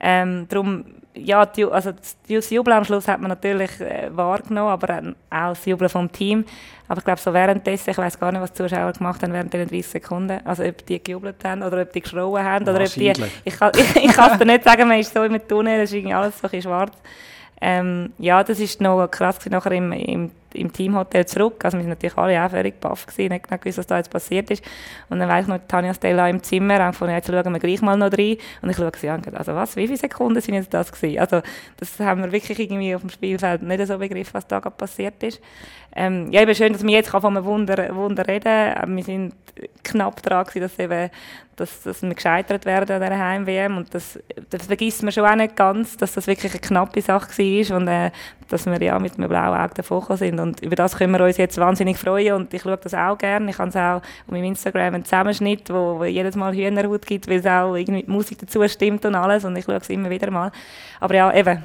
Ähm, 0.00 0.46
darum, 0.48 0.84
ja, 1.14 1.46
die, 1.46 1.64
also 1.64 1.92
das 2.28 2.50
Jubeln 2.50 2.76
am 2.76 2.84
Schluss 2.84 3.06
hat 3.06 3.20
man 3.20 3.28
natürlich 3.28 3.80
äh, 3.80 4.08
wahrgenommen, 4.10 4.70
aber 4.70 5.14
auch 5.30 5.50
das 5.50 5.64
Jubeln 5.64 5.88
vom 5.88 6.10
Team. 6.10 6.44
Aber 6.88 6.98
ich 6.98 7.04
glaube, 7.04 7.20
so 7.20 7.32
währenddessen, 7.32 7.90
ich 7.90 7.98
weiß 7.98 8.18
gar 8.18 8.32
nicht, 8.32 8.40
was 8.40 8.52
die 8.52 8.64
Zuschauer 8.64 8.92
gemacht 8.92 9.22
haben 9.22 9.32
während 9.32 9.52
diesen 9.52 9.68
30 9.68 9.86
Sekunden. 9.86 10.40
Also 10.44 10.64
ob 10.64 10.84
die 10.84 11.02
gejubelt 11.02 11.44
haben 11.44 11.62
oder 11.62 11.82
ob 11.82 11.92
die 11.92 12.00
geschrauen 12.00 12.42
haben 12.42 12.68
oder 12.68 12.82
ob 12.82 12.92
die... 12.92 13.12
Ich 13.44 13.56
kann 13.56 13.70
ich, 13.76 13.96
ich 14.04 14.12
kann 14.12 14.32
es 14.32 14.38
dir 14.38 14.44
nicht 14.44 14.64
sagen, 14.64 14.88
man 14.88 14.98
ist 14.98 15.14
so 15.14 15.22
im 15.22 15.46
Tunnel, 15.46 15.80
es 15.80 15.90
ist 15.90 15.96
irgendwie 15.96 16.14
alles 16.14 16.40
so 16.40 16.48
ein 16.48 16.50
bisschen 16.50 16.62
schwarz. 16.62 16.98
Ähm, 17.60 18.12
ja, 18.18 18.42
das 18.44 18.60
ist 18.60 18.80
noch 18.80 19.06
krass 19.08 19.38
gewesen, 19.38 19.52
nachher 19.52 19.72
im, 19.72 19.92
im, 19.92 20.30
im 20.52 20.72
Teamhotel 20.72 21.26
zurück. 21.26 21.64
Also 21.64 21.78
wir 21.78 21.82
sind 21.82 21.90
natürlich 21.90 22.16
alle 22.16 22.44
auch 22.44 22.50
völlig 22.50 22.80
baff 22.80 23.06
gewesen, 23.06 23.32
nicht 23.32 23.48
genau 23.48 23.58
gewusst, 23.58 23.78
was 23.78 23.86
da 23.86 23.96
jetzt 23.98 24.10
passiert 24.10 24.50
ist. 24.50 24.64
Und 25.08 25.18
dann 25.18 25.28
weiss 25.28 25.44
ich 25.44 25.48
noch, 25.48 25.60
Tanja 25.68 25.94
Stella 25.94 26.28
im 26.28 26.42
Zimmer, 26.42 26.86
und 26.86 26.94
von 26.94 27.08
jetzt 27.08 27.28
schauen 27.28 27.52
wir 27.52 27.60
gleich 27.60 27.80
mal 27.80 27.96
noch 27.96 28.12
rein. 28.12 28.36
Und 28.62 28.70
ich 28.70 28.76
schaue 28.76 28.92
sie 28.96 29.08
an, 29.08 29.22
also 29.34 29.54
was, 29.54 29.76
wie 29.76 29.86
viele 29.86 29.98
Sekunden 29.98 30.40
sind 30.40 30.54
jetzt 30.54 30.74
das 30.74 30.92
gewesen? 30.92 31.18
Also 31.18 31.42
das 31.76 31.98
haben 32.00 32.22
wir 32.22 32.32
wirklich 32.32 32.58
irgendwie 32.58 32.94
auf 32.94 33.02
dem 33.02 33.10
Spielfeld 33.10 33.62
nicht 33.62 33.86
so 33.86 33.98
begriffen, 33.98 34.34
was 34.34 34.46
da 34.46 34.60
gerade 34.60 34.76
passiert 34.76 35.22
ist. 35.22 35.40
Ähm, 35.96 36.30
ja, 36.32 36.42
eben 36.42 36.54
schön, 36.54 36.72
dass 36.72 36.82
wir 36.82 36.90
jetzt 36.90 37.10
von 37.10 37.24
einem 37.24 37.44
Wunder, 37.44 37.94
Wunder 37.94 38.26
reden 38.26 38.74
können. 38.74 38.96
Wir 38.96 39.04
sind 39.04 39.34
knapp 39.82 40.22
dran 40.22 40.44
gewesen, 40.44 40.60
dass 40.62 40.78
eben 40.78 41.10
dass, 41.56 41.82
dass 41.82 42.02
wir 42.02 42.14
gescheitert 42.14 42.64
werden 42.64 42.96
an 42.96 43.02
dieser 43.02 43.18
Heim-WM. 43.18 43.76
Und 43.76 43.94
das, 43.94 44.18
das 44.50 44.66
vergisst 44.66 45.02
man 45.02 45.12
schon 45.12 45.24
auch 45.24 45.34
nicht 45.34 45.56
ganz, 45.56 45.96
dass 45.96 46.14
das 46.14 46.26
wirklich 46.26 46.52
eine 46.52 46.60
knappe 46.60 47.00
Sache 47.00 47.28
war 47.28 47.76
und 47.76 47.88
äh, 47.88 48.10
dass 48.48 48.66
wir 48.66 48.82
ja 48.82 48.98
mit 48.98 49.16
einem 49.16 49.28
blauen 49.28 49.58
Auge 49.58 49.74
davon 49.74 50.16
sind. 50.16 50.40
Und 50.40 50.60
über 50.60 50.76
das 50.76 50.96
können 50.96 51.12
wir 51.12 51.24
uns 51.24 51.36
jetzt 51.36 51.58
wahnsinnig 51.58 51.96
freuen 51.96 52.34
und 52.34 52.54
ich 52.54 52.62
schaue 52.62 52.76
das 52.76 52.94
auch 52.94 53.16
gerne. 53.16 53.50
Ich 53.50 53.58
habe 53.58 53.68
es 53.68 53.76
auch 53.76 53.96
auf 53.96 54.02
meinem 54.28 54.44
Instagram 54.44 54.94
einen 54.94 55.04
Zusammenschnitt, 55.04 55.70
wo, 55.70 55.98
wo 55.98 56.04
jedes 56.04 56.36
Mal 56.36 56.54
Hühnerhaut 56.54 57.06
gibt, 57.06 57.28
weil 57.28 57.38
es 57.38 57.46
auch 57.46 57.74
irgendwie 57.74 58.02
die 58.02 58.10
Musik 58.10 58.38
dazu 58.38 58.66
stimmt 58.68 59.04
und 59.04 59.14
alles 59.14 59.44
und 59.44 59.56
ich 59.56 59.64
schaue 59.64 59.76
es 59.76 59.88
immer 59.90 60.10
wieder 60.10 60.30
mal. 60.30 60.50
Aber 61.00 61.14
ja, 61.14 61.32
eben, 61.32 61.62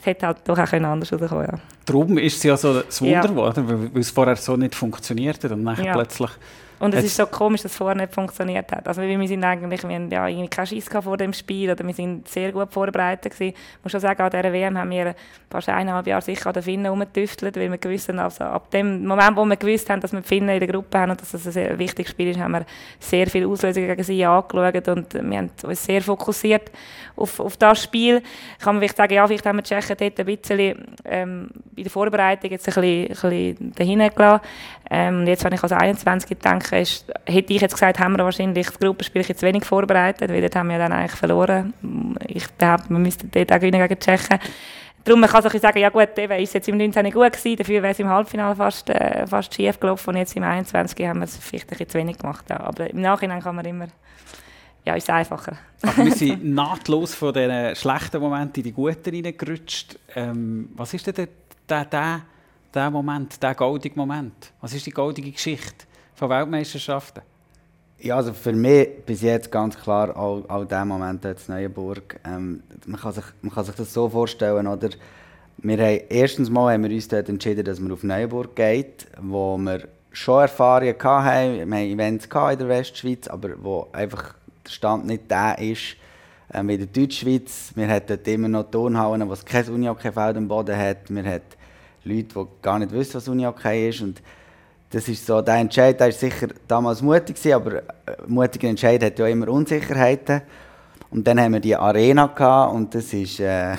es 0.00 0.06
hätte 0.06 0.26
halt 0.26 0.38
doch 0.44 0.58
auch 0.58 0.72
anders 0.72 1.12
rauskommen 1.12 1.46
ja. 1.50 1.58
Darum 1.86 2.18
ist 2.18 2.36
es 2.36 2.42
ja 2.42 2.56
so 2.56 2.80
das 2.80 3.00
Wunder 3.00 3.14
Ja. 3.14 3.22
geworden, 3.26 3.68
weil, 3.68 3.94
weil 3.94 4.00
es 4.00 4.10
vorher 4.10 4.36
so 4.36 4.56
nicht 4.56 4.74
funktioniert 4.74 5.42
hat 5.44 5.52
und 5.52 5.64
dann 5.64 5.84
Ja. 5.84 5.92
plötzlich... 5.94 6.30
Und 6.80 6.94
es 6.94 7.04
ist 7.04 7.16
so 7.16 7.26
komisch, 7.26 7.62
dass 7.62 7.72
es 7.72 7.78
vorher 7.78 7.96
nicht 7.96 8.14
funktioniert 8.14 8.70
hat. 8.70 8.86
Also 8.86 9.02
wir 9.02 9.28
sind 9.28 9.42
eigentlich, 9.42 9.82
wir 9.82 9.94
haben 9.94 10.10
ja 10.10 10.28
irgendwie 10.28 10.48
keinen 10.48 10.66
Schiss 10.66 10.88
vor 10.88 11.16
dem 11.16 11.32
Spiel 11.32 11.70
oder 11.70 11.84
wir 11.84 11.94
sind 11.94 12.28
sehr 12.28 12.52
gut 12.52 12.72
vorbereitet 12.72 13.32
gewesen. 13.32 13.54
Ich 13.54 13.84
muss 13.84 13.92
schon 13.92 14.00
sagen, 14.00 14.22
an 14.22 14.30
dieser 14.30 14.52
WM 14.52 14.78
haben 14.78 14.90
wir 14.90 15.14
fast 15.50 15.68
eineinhalb 15.68 16.06
Jahre 16.06 16.22
sicher 16.22 16.48
an 16.48 16.52
den 16.52 16.62
Finnen 16.62 16.86
rumgetüftelt, 16.86 17.56
weil 17.56 17.70
wir 17.70 17.78
gewusst 17.78 18.08
haben, 18.08 18.18
also 18.18 18.44
ab 18.44 18.70
dem 18.70 19.04
Moment, 19.06 19.36
wo 19.36 19.44
wir 19.44 19.56
gewusst 19.56 19.90
haben, 19.90 20.00
dass 20.00 20.12
wir 20.12 20.20
die 20.20 20.28
Finnen 20.28 20.50
in 20.50 20.60
der 20.60 20.68
Gruppe 20.68 20.98
haben 20.98 21.10
und 21.10 21.20
dass 21.20 21.32
das 21.32 21.46
ein 21.46 21.52
sehr 21.52 21.78
wichtiges 21.78 22.12
Spiel 22.12 22.28
ist, 22.28 22.38
haben 22.38 22.52
wir 22.52 22.64
sehr 23.00 23.26
viele 23.26 23.48
Auslösungen 23.48 23.88
gegen 23.88 24.02
sie 24.02 24.24
angeschaut 24.24 24.88
und 24.88 25.14
wir 25.14 25.38
haben 25.38 25.50
uns 25.62 25.84
sehr 25.84 26.02
fokussiert 26.02 26.70
auf, 27.16 27.40
auf 27.40 27.56
das 27.56 27.82
Spiel. 27.82 28.22
Ich 28.58 28.64
kann 28.64 28.76
mir 28.76 28.80
vielleicht 28.80 28.96
sagen, 28.96 29.14
ja, 29.14 29.26
vielleicht 29.26 29.46
haben 29.46 29.56
wir 29.56 29.62
die 29.62 29.68
Tschechen 29.68 29.96
dort 29.98 30.20
ein 30.20 30.26
bisschen 30.26 30.96
ähm, 31.04 31.48
bei 31.74 31.82
der 31.82 31.90
Vorbereitung 31.90 32.50
jetzt 32.50 32.68
ein 32.68 32.74
bisschen, 32.74 33.30
ein 33.30 33.54
bisschen 33.54 33.72
dahin 33.74 34.10
gelassen. 34.14 34.44
Ähm, 34.90 35.26
jetzt, 35.26 35.44
wenn 35.44 35.52
ich 35.52 35.62
als 35.62 35.72
21 35.72 36.38
denke, 36.38 36.80
ist, 36.80 37.12
hätte 37.26 37.52
ich 37.52 37.60
jetzt 37.60 37.74
gesagt, 37.74 37.98
haben 37.98 38.16
wir 38.16 38.24
wahrscheinlich 38.24 38.66
das 38.66 38.78
Gruppenspiel 38.78 39.22
jetzt 39.22 39.42
wenig 39.42 39.64
vorbereitet, 39.64 40.30
weil 40.30 40.40
dort 40.40 40.56
haben 40.56 40.70
wir 40.70 40.78
dann 40.78 40.92
eigentlich 40.92 41.12
verloren. 41.12 41.74
Ich 42.26 42.48
behaupte, 42.52 42.88
wir 42.88 42.98
müssten 42.98 43.30
dort 43.30 43.52
auch 43.52 43.56
gewinnen 43.56 43.80
gegen 43.80 43.98
die 43.98 44.04
Tschechen. 44.04 44.38
Darum 45.04 45.20
man 45.20 45.30
kann 45.30 45.42
bisschen 45.42 45.60
sagen, 45.60 45.78
ja 45.78 45.90
gut, 45.90 46.18
eben 46.18 46.38
ist 46.38 46.54
jetzt 46.54 46.68
im 46.68 46.76
19. 46.76 47.10
gut 47.10 47.32
gewesen, 47.32 47.56
dafür 47.56 47.82
wäre 47.82 47.92
es 47.92 47.98
im 47.98 48.08
Halbfinale 48.08 48.56
fast, 48.56 48.90
äh, 48.90 49.26
fast 49.26 49.54
schief 49.54 49.78
gelaufen 49.78 50.10
und 50.10 50.16
jetzt 50.16 50.36
im 50.36 50.42
21. 50.42 51.06
haben 51.06 51.20
wir 51.20 51.24
es 51.24 51.36
vielleicht 51.36 51.66
ein 51.66 51.70
bisschen 51.70 51.88
zu 51.88 51.98
wenig 51.98 52.18
gemacht. 52.18 52.44
Ja. 52.50 52.60
Aber 52.60 52.88
im 52.90 53.00
Nachhinein 53.00 53.40
kann 53.40 53.56
man 53.56 53.64
immer, 53.64 53.86
ja, 54.84 54.94
ist 54.94 55.08
einfacher. 55.08 55.56
Aber 55.82 56.04
wir 56.04 56.12
sind 56.12 56.44
nahtlos 56.44 57.14
von 57.14 57.32
diesen 57.32 57.76
schlechten 57.76 58.20
Momenten 58.20 58.56
in 58.56 58.64
die 58.64 58.72
guten 58.72 59.14
reingerutscht. 59.14 59.98
Ähm, 60.14 60.70
was 60.74 60.92
ist 60.92 61.06
denn 61.06 61.14
der, 61.14 61.28
der, 61.68 61.84
der, 61.84 62.20
der 62.74 62.90
Moment, 62.90 63.42
der 63.42 63.54
goldige 63.54 63.98
Moment? 63.98 64.52
Was 64.60 64.74
ist 64.74 64.86
die 64.86 64.90
goldige 64.90 65.30
Geschichte 65.30 65.86
von 66.14 66.30
Weltmeisterschaften? 66.30 67.22
Ja, 68.00 68.16
also 68.16 68.32
für 68.32 68.52
mich 68.52 69.04
bis 69.04 69.22
jetzt 69.22 69.50
ganz 69.50 69.76
klar 69.76 70.16
auch, 70.16 70.48
auch 70.48 70.64
der 70.64 70.84
Moment 70.84 71.24
jetzt 71.24 71.48
Neuenburg. 71.48 72.20
Ähm, 72.24 72.62
man, 72.86 73.00
kann 73.00 73.12
sich, 73.12 73.24
man 73.42 73.52
kann 73.52 73.64
sich 73.64 73.74
das 73.74 73.92
so 73.92 74.08
vorstellen, 74.08 74.66
oder? 74.66 74.90
Wir 75.58 75.78
haben, 75.78 76.00
erstens 76.08 76.48
mal 76.48 76.72
haben 76.72 76.84
wir 76.84 76.94
uns 76.94 77.08
dort 77.08 77.28
entschieden, 77.28 77.64
dass 77.64 77.80
man 77.80 77.90
auf 77.90 78.04
Neuenburg 78.04 78.54
geht, 78.54 79.08
wo 79.20 79.58
wir 79.58 79.88
schon 80.12 80.42
Erfahrungen 80.42 80.94
hatten. 81.02 81.54
Wir 81.56 81.62
haben 81.62 81.72
Events 81.72 82.26
in 82.26 82.58
der 82.58 82.68
Westschweiz, 82.68 83.26
aber 83.26 83.50
wo 83.60 83.88
einfach 83.92 84.34
der 84.64 84.70
Stand 84.70 85.06
nicht 85.06 85.28
der 85.28 85.58
ist 85.58 85.96
ähm, 86.52 86.68
wie 86.68 86.74
in 86.74 86.78
der 86.80 86.86
Deutschschweiz. 86.86 87.72
Wir 87.74 87.88
hatten 87.88 88.06
dort 88.08 88.28
immer 88.28 88.48
noch 88.48 88.70
Turnhallen, 88.70 89.28
wo 89.28 89.32
es 89.32 89.44
kein 89.44 89.68
Unihockey-Feld 89.68 90.36
am 90.36 90.48
Boden 90.48 90.76
hat. 90.76 91.10
Wir 91.10 91.24
hatten 91.24 91.57
Leute, 92.04 92.34
die 92.34 92.46
gar 92.62 92.78
nicht 92.78 92.92
wissen, 92.92 93.14
was 93.14 93.28
Unihockey 93.28 93.88
ist. 93.88 94.00
Und 94.00 94.22
das 94.90 95.08
ist 95.08 95.26
so, 95.26 95.42
der 95.42 95.56
Entscheid 95.56 95.98
der 96.00 96.08
ist 96.08 96.20
sicher 96.20 96.48
damals 96.66 97.02
mutig 97.02 97.36
gewesen, 97.36 97.52
aber 97.52 97.76
äh, 97.76 97.82
mutiger 98.26 98.68
Entscheid 98.68 99.02
hat 99.02 99.18
ja 99.18 99.26
immer 99.26 99.48
Unsicherheiten. 99.48 100.42
Und 101.10 101.26
dann 101.26 101.40
haben 101.40 101.54
wir 101.54 101.60
die 101.60 101.76
Arena 101.76 102.26
gehabt 102.26 102.74
und 102.74 102.94
das 102.94 103.12
ist, 103.12 103.40
äh, 103.40 103.76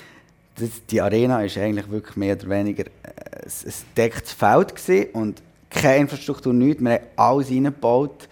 das, 0.54 0.86
die 0.90 1.00
Arena 1.00 1.42
ist 1.42 1.58
eigentlich 1.58 1.90
wirklich 1.90 2.16
mehr 2.16 2.36
oder 2.36 2.48
weniger 2.48 2.84
äh, 2.86 3.44
ein, 3.44 3.72
decktes 3.96 4.32
Feld 4.32 4.74
gewesen 4.74 5.10
und 5.12 5.42
keine 5.70 5.98
Infrastruktur, 5.98 6.52
nichts. 6.52 6.82
Wir 6.82 6.92
haben 6.92 7.04
alles 7.16 7.50
reingebaut. 7.50 8.28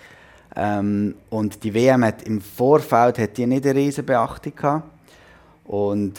Ähm, 0.58 1.14
und 1.28 1.62
die 1.62 1.74
WM 1.74 2.02
hat 2.04 2.22
im 2.22 2.40
Vorfeld 2.40 3.18
hat 3.18 3.36
die 3.36 3.46
nicht 3.46 3.66
eine 3.66 3.74
riesen 3.74 4.06
Beachtung 4.06 4.54
gehabt. 4.54 4.84
Und 5.64 6.14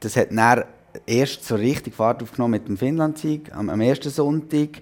das 0.00 0.16
hat 0.16 0.28
dann 0.30 0.64
erst 1.06 1.44
so 1.44 1.54
richtig 1.54 1.94
Fahrt 1.94 2.22
aufgenommen 2.22 2.52
mit 2.52 2.68
dem 2.68 2.76
Finnland-Sieg 2.76 3.54
am, 3.54 3.70
am 3.70 3.80
ersten 3.80 4.10
Sonntag, 4.10 4.80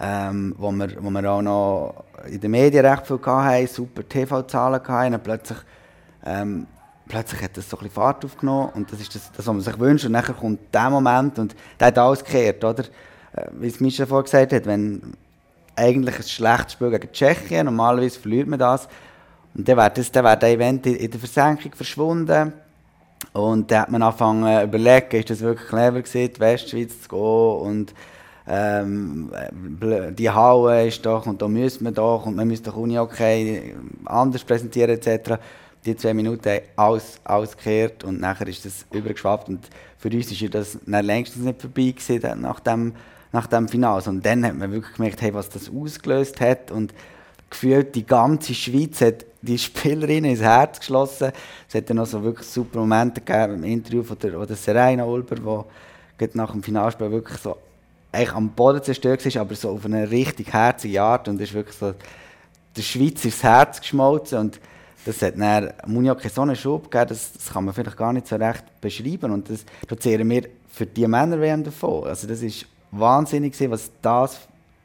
ähm, 0.00 0.54
wo, 0.58 0.70
wir, 0.72 0.90
wo 1.00 1.10
wir 1.10 1.30
auch 1.30 1.42
noch 1.42 2.04
in 2.28 2.40
den 2.40 2.50
Medien 2.50 2.84
recht 2.84 3.06
viel 3.06 3.20
hatten, 3.24 3.66
super 3.66 4.08
TV-Zahlen 4.08 4.80
hatten. 4.86 5.14
Und 5.14 5.22
plötzlich, 5.22 5.58
ähm, 6.24 6.66
plötzlich 7.08 7.42
hat 7.42 7.56
das 7.56 7.70
so 7.70 7.76
ein 7.76 7.84
bisschen 7.84 7.94
Fahrt 7.94 8.24
aufgenommen 8.24 8.70
und 8.74 8.92
das 8.92 9.00
ist 9.00 9.14
das, 9.14 9.30
das 9.32 9.46
was 9.46 9.54
man 9.54 9.60
sich 9.60 9.78
wünscht. 9.78 10.06
Und 10.06 10.12
dann 10.12 10.24
kommt 10.24 10.60
der 10.74 10.90
Moment 10.90 11.38
und 11.38 11.54
der 11.78 11.88
hat 11.88 11.98
alles 11.98 12.24
gekehrt, 12.24 12.64
oder? 12.64 12.84
Äh, 13.32 13.46
Wie 13.52 13.68
es 13.68 13.80
Mischa 13.80 14.06
vorhin 14.06 14.24
gesagt 14.24 14.52
hat, 14.52 14.66
wenn 14.66 15.14
eigentlich 15.74 16.16
ein 16.16 16.22
schlechtes 16.22 16.72
Spiel 16.72 16.90
gegen 16.90 17.12
Tschechien, 17.12 17.66
normalerweise 17.66 18.18
verliert 18.18 18.48
man 18.48 18.58
das, 18.58 18.88
und 19.56 19.66
dann 19.66 19.78
wäre 19.78 19.90
das, 19.90 20.12
dann 20.12 20.24
wäre 20.24 20.36
der 20.36 20.50
Event 20.50 20.86
in 20.86 21.10
der 21.10 21.18
Versenkung 21.18 21.72
verschwunden. 21.72 22.52
Und 23.32 23.70
dann 23.70 23.82
hat 23.82 23.90
man 23.90 24.02
angefangen 24.02 24.58
zu 24.58 24.64
überlegen, 24.64 25.16
ist 25.16 25.30
das 25.30 25.40
wirklich 25.40 25.68
clever 25.68 26.02
gewesen, 26.02 26.32
die 26.34 26.40
Westschweiz 26.40 27.02
zu 27.02 27.08
gehen 27.08 27.68
und 27.68 27.94
ähm, 28.48 29.30
die 30.16 30.30
Halle 30.30 30.86
ist 30.86 31.04
doch 31.04 31.26
und 31.26 31.42
da 31.42 31.48
müssen 31.48 31.84
wir 31.84 31.90
doch 31.90 32.26
und 32.26 32.36
man 32.36 32.46
müsste 32.46 32.70
doch 32.70 32.76
Uni 32.76 32.98
okay 32.98 33.74
anders 34.04 34.44
präsentieren 34.44 34.96
etc. 34.96 35.40
Die 35.84 35.96
zwei 35.96 36.14
Minuten 36.14 36.48
haben 36.48 36.62
alles, 37.24 37.56
gekehrt 37.56 38.04
und 38.04 38.20
nachher 38.20 38.46
ist 38.46 38.64
das 38.64 38.86
übergeschwappt 38.92 39.48
und 39.48 39.68
für 39.98 40.08
uns 40.10 40.40
ja 40.40 40.48
das 40.48 40.78
längstens 40.86 41.44
nicht 41.44 41.60
vorbei 41.60 41.94
gewesen, 41.96 42.40
nach 42.40 42.60
dem, 42.60 42.94
nach 43.32 43.46
dem 43.46 43.68
Finale. 43.68 44.02
Und 44.06 44.24
dann 44.24 44.44
hat 44.44 44.56
man 44.56 44.70
wirklich 44.70 44.94
gemerkt, 44.94 45.22
hey, 45.22 45.34
was 45.34 45.48
das 45.48 45.70
ausgelöst 45.70 46.40
hat 46.40 46.70
und 46.70 46.94
gefühlt 47.50 47.94
die 47.94 48.06
ganze 48.06 48.54
Schweiz 48.54 49.00
hat 49.00 49.24
die 49.46 49.58
Spielerinnen 49.58 50.30
ins 50.30 50.40
Herz 50.40 50.78
geschlossen. 50.78 51.32
Es 51.68 51.74
hat 51.74 51.88
dann 51.88 51.96
noch 51.96 52.06
so 52.06 52.22
wirklich 52.22 52.46
super 52.46 52.80
Momente 52.80 53.20
gegeben 53.20 53.54
im 53.54 53.64
Interview 53.64 54.02
von 54.02 54.18
der, 54.18 54.32
von 54.32 54.46
der 54.46 54.56
Serena 54.56 55.04
Ulber, 55.04 55.36
wo 55.42 55.64
nach 56.34 56.52
dem 56.52 56.62
Finalspiel 56.62 57.10
wirklich 57.10 57.38
so 57.38 57.56
eigentlich 58.12 58.32
am 58.32 58.48
Boden 58.50 58.82
zerstört 58.82 59.24
war, 59.24 59.42
aber 59.42 59.54
so 59.54 59.70
auf 59.70 59.84
eine 59.84 60.10
richtig 60.10 60.52
herzige 60.52 61.02
Art 61.02 61.28
und 61.28 61.40
ist 61.40 61.52
wirklich 61.52 61.76
so 61.76 61.94
der 62.76 62.82
Schweiz 62.82 63.24
ins 63.24 63.42
Herz 63.42 63.80
geschmolzen 63.80 64.38
und 64.38 64.60
das 65.04 65.22
hat 65.22 65.38
dann 65.38 65.72
Munioc 65.86 66.20
so 66.22 66.42
einen 66.42 66.56
Schub 66.56 66.90
gegeben, 66.90 67.10
das, 67.10 67.32
das, 67.32 67.52
kann 67.52 67.64
man 67.64 67.74
vielleicht 67.74 67.96
gar 67.96 68.12
nicht 68.12 68.26
so 68.26 68.36
recht 68.36 68.64
beschreiben 68.80 69.30
und 69.30 69.48
das 69.48 69.64
zehren 70.00 70.28
wir 70.28 70.48
für 70.68 70.86
die 70.86 71.06
Männer 71.06 71.40
WM 71.40 71.62
davon. 71.62 72.04
Also 72.04 72.26
das 72.26 72.42
ist 72.42 72.66
wahnsinnig 72.90 73.54
was 73.70 73.90
das 74.02 74.40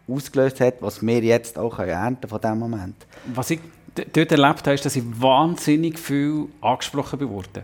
ausgelöst 0.07 0.59
hat, 0.59 0.75
was 0.81 1.01
wir 1.05 1.21
jetzt 1.21 1.57
auch 1.57 1.79
ernten 1.79 2.27
von 2.27 2.39
diesem 2.39 2.59
Moment. 2.59 2.95
Was 3.33 3.49
ich 3.49 3.59
dort 3.95 4.31
erlebt 4.31 4.61
habe, 4.61 4.73
ist, 4.73 4.85
dass 4.85 4.95
ich 4.95 5.03
wahnsinnig 5.19 5.99
viel 5.99 6.47
angesprochen 6.61 7.19
wurde 7.29 7.63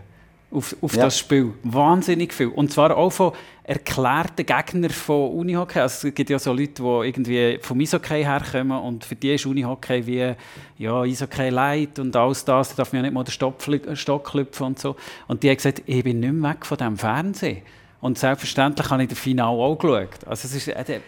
auf, 0.50 0.74
auf 0.80 0.94
ja. 0.94 1.04
das 1.04 1.18
Spiel. 1.18 1.52
Wahnsinnig 1.62 2.32
viel. 2.32 2.48
Und 2.48 2.72
zwar 2.72 2.96
auch 2.96 3.10
von 3.10 3.32
erklärten 3.64 4.46
Gegnern 4.46 4.90
von 4.90 5.32
Unihockey. 5.32 5.80
Also 5.80 6.08
es 6.08 6.14
gibt 6.14 6.30
ja 6.30 6.38
so 6.38 6.52
Leute, 6.52 6.82
die 6.82 7.06
irgendwie 7.06 7.58
vom 7.60 7.80
Eishockey 7.80 8.22
herkommen 8.24 8.78
und 8.80 9.04
für 9.04 9.14
die 9.14 9.34
ist 9.34 9.44
Unihockey 9.44 10.06
wie 10.06 10.34
ja, 10.78 11.02
Eishockey 11.02 11.50
leid 11.50 11.98
und 11.98 12.16
alles 12.16 12.44
das. 12.44 12.70
Da 12.70 12.76
darf 12.76 12.92
man 12.92 13.04
ja 13.04 13.10
nicht 13.10 13.14
mal 13.14 13.24
den 13.24 13.96
Stock 13.96 14.24
klüpfen 14.24 14.66
und 14.66 14.78
so. 14.78 14.96
Und 15.26 15.42
die 15.42 15.50
haben 15.50 15.56
gesagt, 15.56 15.82
ich 15.84 16.02
bin 16.02 16.20
nicht 16.20 16.32
mehr 16.32 16.52
weg 16.52 16.64
von 16.64 16.78
diesem 16.78 16.96
Fernsehen. 16.96 17.62
Und 18.00 18.18
selbstverständlich 18.18 18.88
habe 18.88 19.02
ich 19.02 19.08
das 19.10 19.18
Finale 19.18 19.58
auch 19.58 19.76
geschaut. 19.76 20.24
Also 20.24 20.46
es 20.48 20.54
ist, 20.54 20.68
äh, 20.68 21.00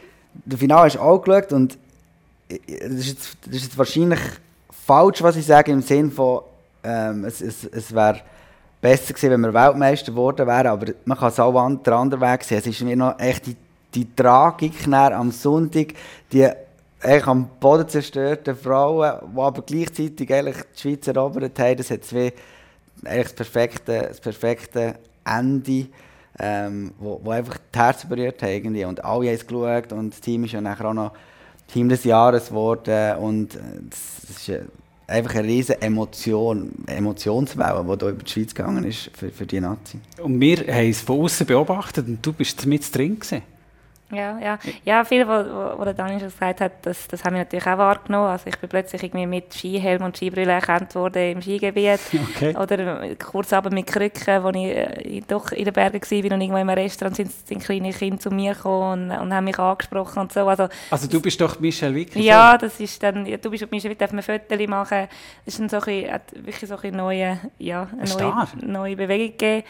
der 0.44 0.58
Finale 0.58 0.86
hast 0.86 0.96
du 0.96 1.00
auch 1.00 1.18
geschaut 1.18 1.52
und 1.52 1.78
das 2.48 2.58
ist, 2.90 3.06
jetzt, 3.06 3.38
das 3.46 3.54
ist 3.54 3.62
jetzt 3.62 3.78
wahrscheinlich 3.78 4.20
falsch, 4.90 5.22
was 5.22 5.36
ich 5.36 5.46
sage, 5.46 5.70
im 5.70 5.82
Sinne 5.82 6.10
von, 6.10 6.40
ähm, 6.82 7.24
es, 7.24 7.40
es, 7.40 7.64
es 7.64 7.94
wäre 7.94 8.22
besser 8.80 9.14
gewesen, 9.14 9.30
wenn 9.30 9.40
wir 9.42 9.54
Weltmeister 9.54 10.10
geworden 10.10 10.44
wären, 10.48 10.66
aber 10.66 10.86
man 11.04 11.16
kann 11.16 11.28
es 11.28 11.38
auch 11.38 11.76
der 11.84 11.92
andere 11.92 12.20
Weg 12.20 12.42
sehen. 12.42 12.58
Es 12.58 12.66
ist 12.66 12.80
mir 12.80 12.96
noch 12.96 13.16
echt 13.20 13.46
die, 13.46 13.56
die 13.94 14.16
Tragik 14.16 14.88
am 14.92 15.30
Sonntag, 15.30 15.94
die 16.32 16.44
eigentlich 17.00 17.26
am 17.28 17.48
Boden 17.60 17.88
zerstörten 17.88 18.56
Frauen, 18.56 19.12
die 19.32 19.40
aber 19.40 19.62
gleichzeitig 19.62 20.34
eigentlich 20.34 20.56
die 20.74 20.80
Schweiz 20.80 21.06
erobert 21.06 21.56
haben. 21.60 21.76
Das 21.76 21.88
hat 21.92 22.04
zwei, 22.04 22.32
eigentlich 23.04 23.26
das 23.26 23.34
perfekte, 23.34 24.06
das 24.08 24.20
perfekte 24.20 24.96
Ende, 25.24 25.86
ähm, 26.40 26.94
wo, 26.98 27.20
wo 27.22 27.30
einfach 27.30 27.58
die 27.72 27.78
Herzen 27.78 28.08
berührt 28.08 28.42
haben. 28.42 28.50
Irgendwie. 28.50 28.84
Und 28.84 29.04
alle 29.04 29.28
haben 29.28 29.34
es 29.36 29.46
geschaut 29.46 29.92
und 29.92 30.10
das 30.10 30.20
Team 30.20 30.42
ist 30.42 30.52
ja 30.52 30.60
nachher 30.60 30.86
auch 30.86 30.94
noch 30.94 31.12
Team 31.72 31.88
des 31.88 32.04
Jahres 32.04 32.48
geworden. 32.48 33.16
Und 33.18 33.54
äh, 33.54 33.58
das, 33.88 34.00
das 34.28 34.48
ist 34.48 34.60
einfach 35.06 35.34
eine 35.34 35.48
riesige 35.48 35.82
Emotion, 35.82 36.70
Emotionswelle, 36.86 37.82
die 37.82 37.98
hier 37.98 38.08
über 38.08 38.22
die 38.22 38.30
Schweiz 38.30 38.54
gegangen 38.54 38.84
ist 38.84 39.10
für, 39.14 39.30
für 39.30 39.46
die 39.46 39.60
Nazi. 39.60 39.98
Und 40.22 40.40
wir 40.40 40.58
haben 40.58 40.90
es 40.90 41.00
von 41.00 41.20
außen 41.20 41.46
beobachtet 41.46 42.06
und 42.06 42.24
du 42.24 42.32
bist 42.32 42.64
mit 42.66 42.94
drin 42.94 43.18
gewesen. 43.18 43.42
Ja, 44.12 44.38
ja. 44.38 44.58
ja 44.84 45.04
viel, 45.04 45.26
was 45.26 45.46
der 45.84 45.94
Daniel 45.94 46.20
schon 46.20 46.30
gesagt 46.30 46.60
hat, 46.60 46.72
das, 46.82 47.06
das 47.08 47.24
haben 47.24 47.34
wir 47.34 47.40
natürlich 47.40 47.66
auch 47.66 47.78
wahrgenommen. 47.78 48.28
Also 48.28 48.46
ich 48.48 48.58
bin 48.58 48.68
plötzlich 48.68 49.02
irgendwie 49.02 49.26
mit 49.26 49.54
Skihelm 49.54 50.02
und 50.02 50.16
Skibrille 50.16 50.52
erkannt 50.52 50.94
worden 50.94 51.32
im 51.32 51.42
Skigebiet. 51.42 52.00
Okay. 52.30 52.54
Oder 52.56 53.16
kurz 53.16 53.52
aber 53.52 53.70
mit 53.70 53.86
Krücken, 53.86 54.28
als 54.28 54.56
ich 54.56 54.64
äh, 54.66 55.22
doch 55.26 55.52
in 55.52 55.64
den 55.64 55.74
Bergen 55.74 56.00
war 56.00 56.32
und 56.32 56.40
irgendwo 56.40 56.56
im 56.58 56.68
Restaurant 56.68 57.16
sind, 57.16 57.32
sind 57.32 57.62
kleine 57.62 57.92
Kinder 57.92 58.20
zu 58.20 58.30
mir 58.30 58.54
gekommen 58.54 59.10
und, 59.10 59.18
und 59.18 59.34
haben 59.34 59.44
mich 59.44 59.58
angesprochen 59.58 60.20
und 60.20 60.32
so. 60.32 60.46
Also, 60.46 60.68
also 60.90 61.08
du 61.08 61.20
bist 61.20 61.40
doch 61.40 61.58
Michelle 61.58 61.94
Wick? 61.94 62.14
Ja, 62.16 62.56
das 62.56 62.78
ist 62.78 63.02
dann, 63.02 63.26
ja, 63.26 63.36
du 63.36 63.50
bist 63.50 63.68
Michelle 63.70 63.92
Wick, 63.92 63.98
darf 63.98 64.12
man 64.12 64.22
Fotos 64.22 64.66
machen. 64.68 65.08
Das 65.44 65.54
ist 65.54 65.60
dann 65.60 65.68
so 65.68 65.78
ein 65.78 66.20
wirklich 66.34 66.68
so 66.68 66.76
ein 66.76 66.94
neue, 66.94 67.38
ja, 67.58 67.88
eine 67.98 68.08
neue, 68.08 68.46
neue 68.66 68.96
Bewegung 68.96 69.36
gegeben. 69.36 69.64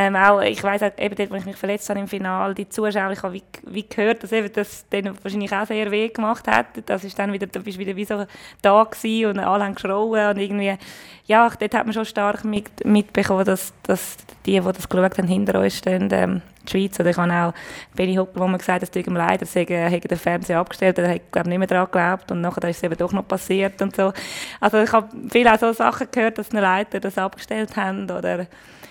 Ähm, 0.00 0.14
auch, 0.14 0.40
ich 0.42 0.62
weiss 0.62 0.80
auch, 0.80 0.92
eben 0.96 1.16
dort, 1.16 1.32
wo 1.32 1.34
ich 1.34 1.44
mich 1.44 1.56
verletzt 1.56 1.90
habe 1.90 1.98
im 1.98 2.06
Finale, 2.06 2.54
die 2.54 2.68
Zuschauer, 2.68 3.10
ich 3.10 3.20
habe 3.20 3.34
wie, 3.34 3.42
wie 3.66 3.82
gehört, 3.82 4.22
dass 4.22 4.30
eben 4.30 4.48
das 4.52 4.88
denen 4.90 5.18
wahrscheinlich 5.24 5.52
auch 5.52 5.66
sehr 5.66 5.90
weh 5.90 6.08
gemacht 6.08 6.46
hat. 6.46 6.66
Das 6.86 7.02
ist 7.02 7.18
dann 7.18 7.32
wieder, 7.32 7.48
du 7.48 7.58
bist 7.58 7.80
wieder 7.80 7.96
wie 7.96 8.04
so 8.04 8.24
da 8.62 8.84
gewesen 8.84 9.30
und 9.30 9.40
alle 9.40 9.64
haben 9.64 9.74
geschrauen 9.74 10.28
und 10.28 10.38
irgendwie, 10.38 10.76
ja, 11.24 11.50
dort 11.50 11.74
hat 11.74 11.84
man 11.84 11.92
schon 11.92 12.04
stark 12.04 12.44
mit, 12.44 12.84
mitbekommen, 12.84 13.44
dass, 13.44 13.72
dass 13.82 14.18
die, 14.46 14.60
die 14.60 14.72
das 14.72 14.88
geschaut 14.88 15.18
haben, 15.18 15.26
hinter 15.26 15.58
uns 15.58 15.76
stehen, 15.76 16.08
ähm, 16.12 16.42
die 16.64 16.70
Schweiz. 16.70 17.00
Oder 17.00 17.10
ich 17.10 17.16
habe 17.16 17.32
auch 17.32 17.52
Benny 17.96 18.14
Huppel, 18.14 18.40
wo 18.40 18.46
man 18.46 18.58
gesagt 18.58 18.76
hat, 18.76 18.82
es 18.84 18.92
tut 18.92 19.04
ihm 19.04 19.16
leid, 19.16 19.42
er 19.52 19.90
hätte 19.90 20.06
den 20.06 20.18
Fernseher 20.18 20.60
abgestellt, 20.60 20.96
er 20.98 21.12
hat, 21.12 21.32
glaube 21.32 21.48
nicht 21.48 21.58
mehr 21.58 21.66
daran 21.66 21.86
geglaubt 21.86 22.30
und 22.30 22.40
nachher 22.40 22.68
ist 22.68 22.76
es 22.76 22.82
eben 22.84 22.96
doch 22.96 23.12
noch 23.12 23.26
passiert 23.26 23.82
und 23.82 23.96
so. 23.96 24.12
Also 24.60 24.80
ich 24.80 24.92
habe 24.92 25.08
viele 25.28 25.52
auch 25.52 25.58
so 25.58 25.72
Sachen 25.72 26.06
gehört, 26.08 26.38
dass 26.38 26.50
die 26.50 26.56
Leiter 26.58 27.00
das 27.00 27.18
abgestellt 27.18 27.76
haben 27.76 28.08
oder 28.08 28.46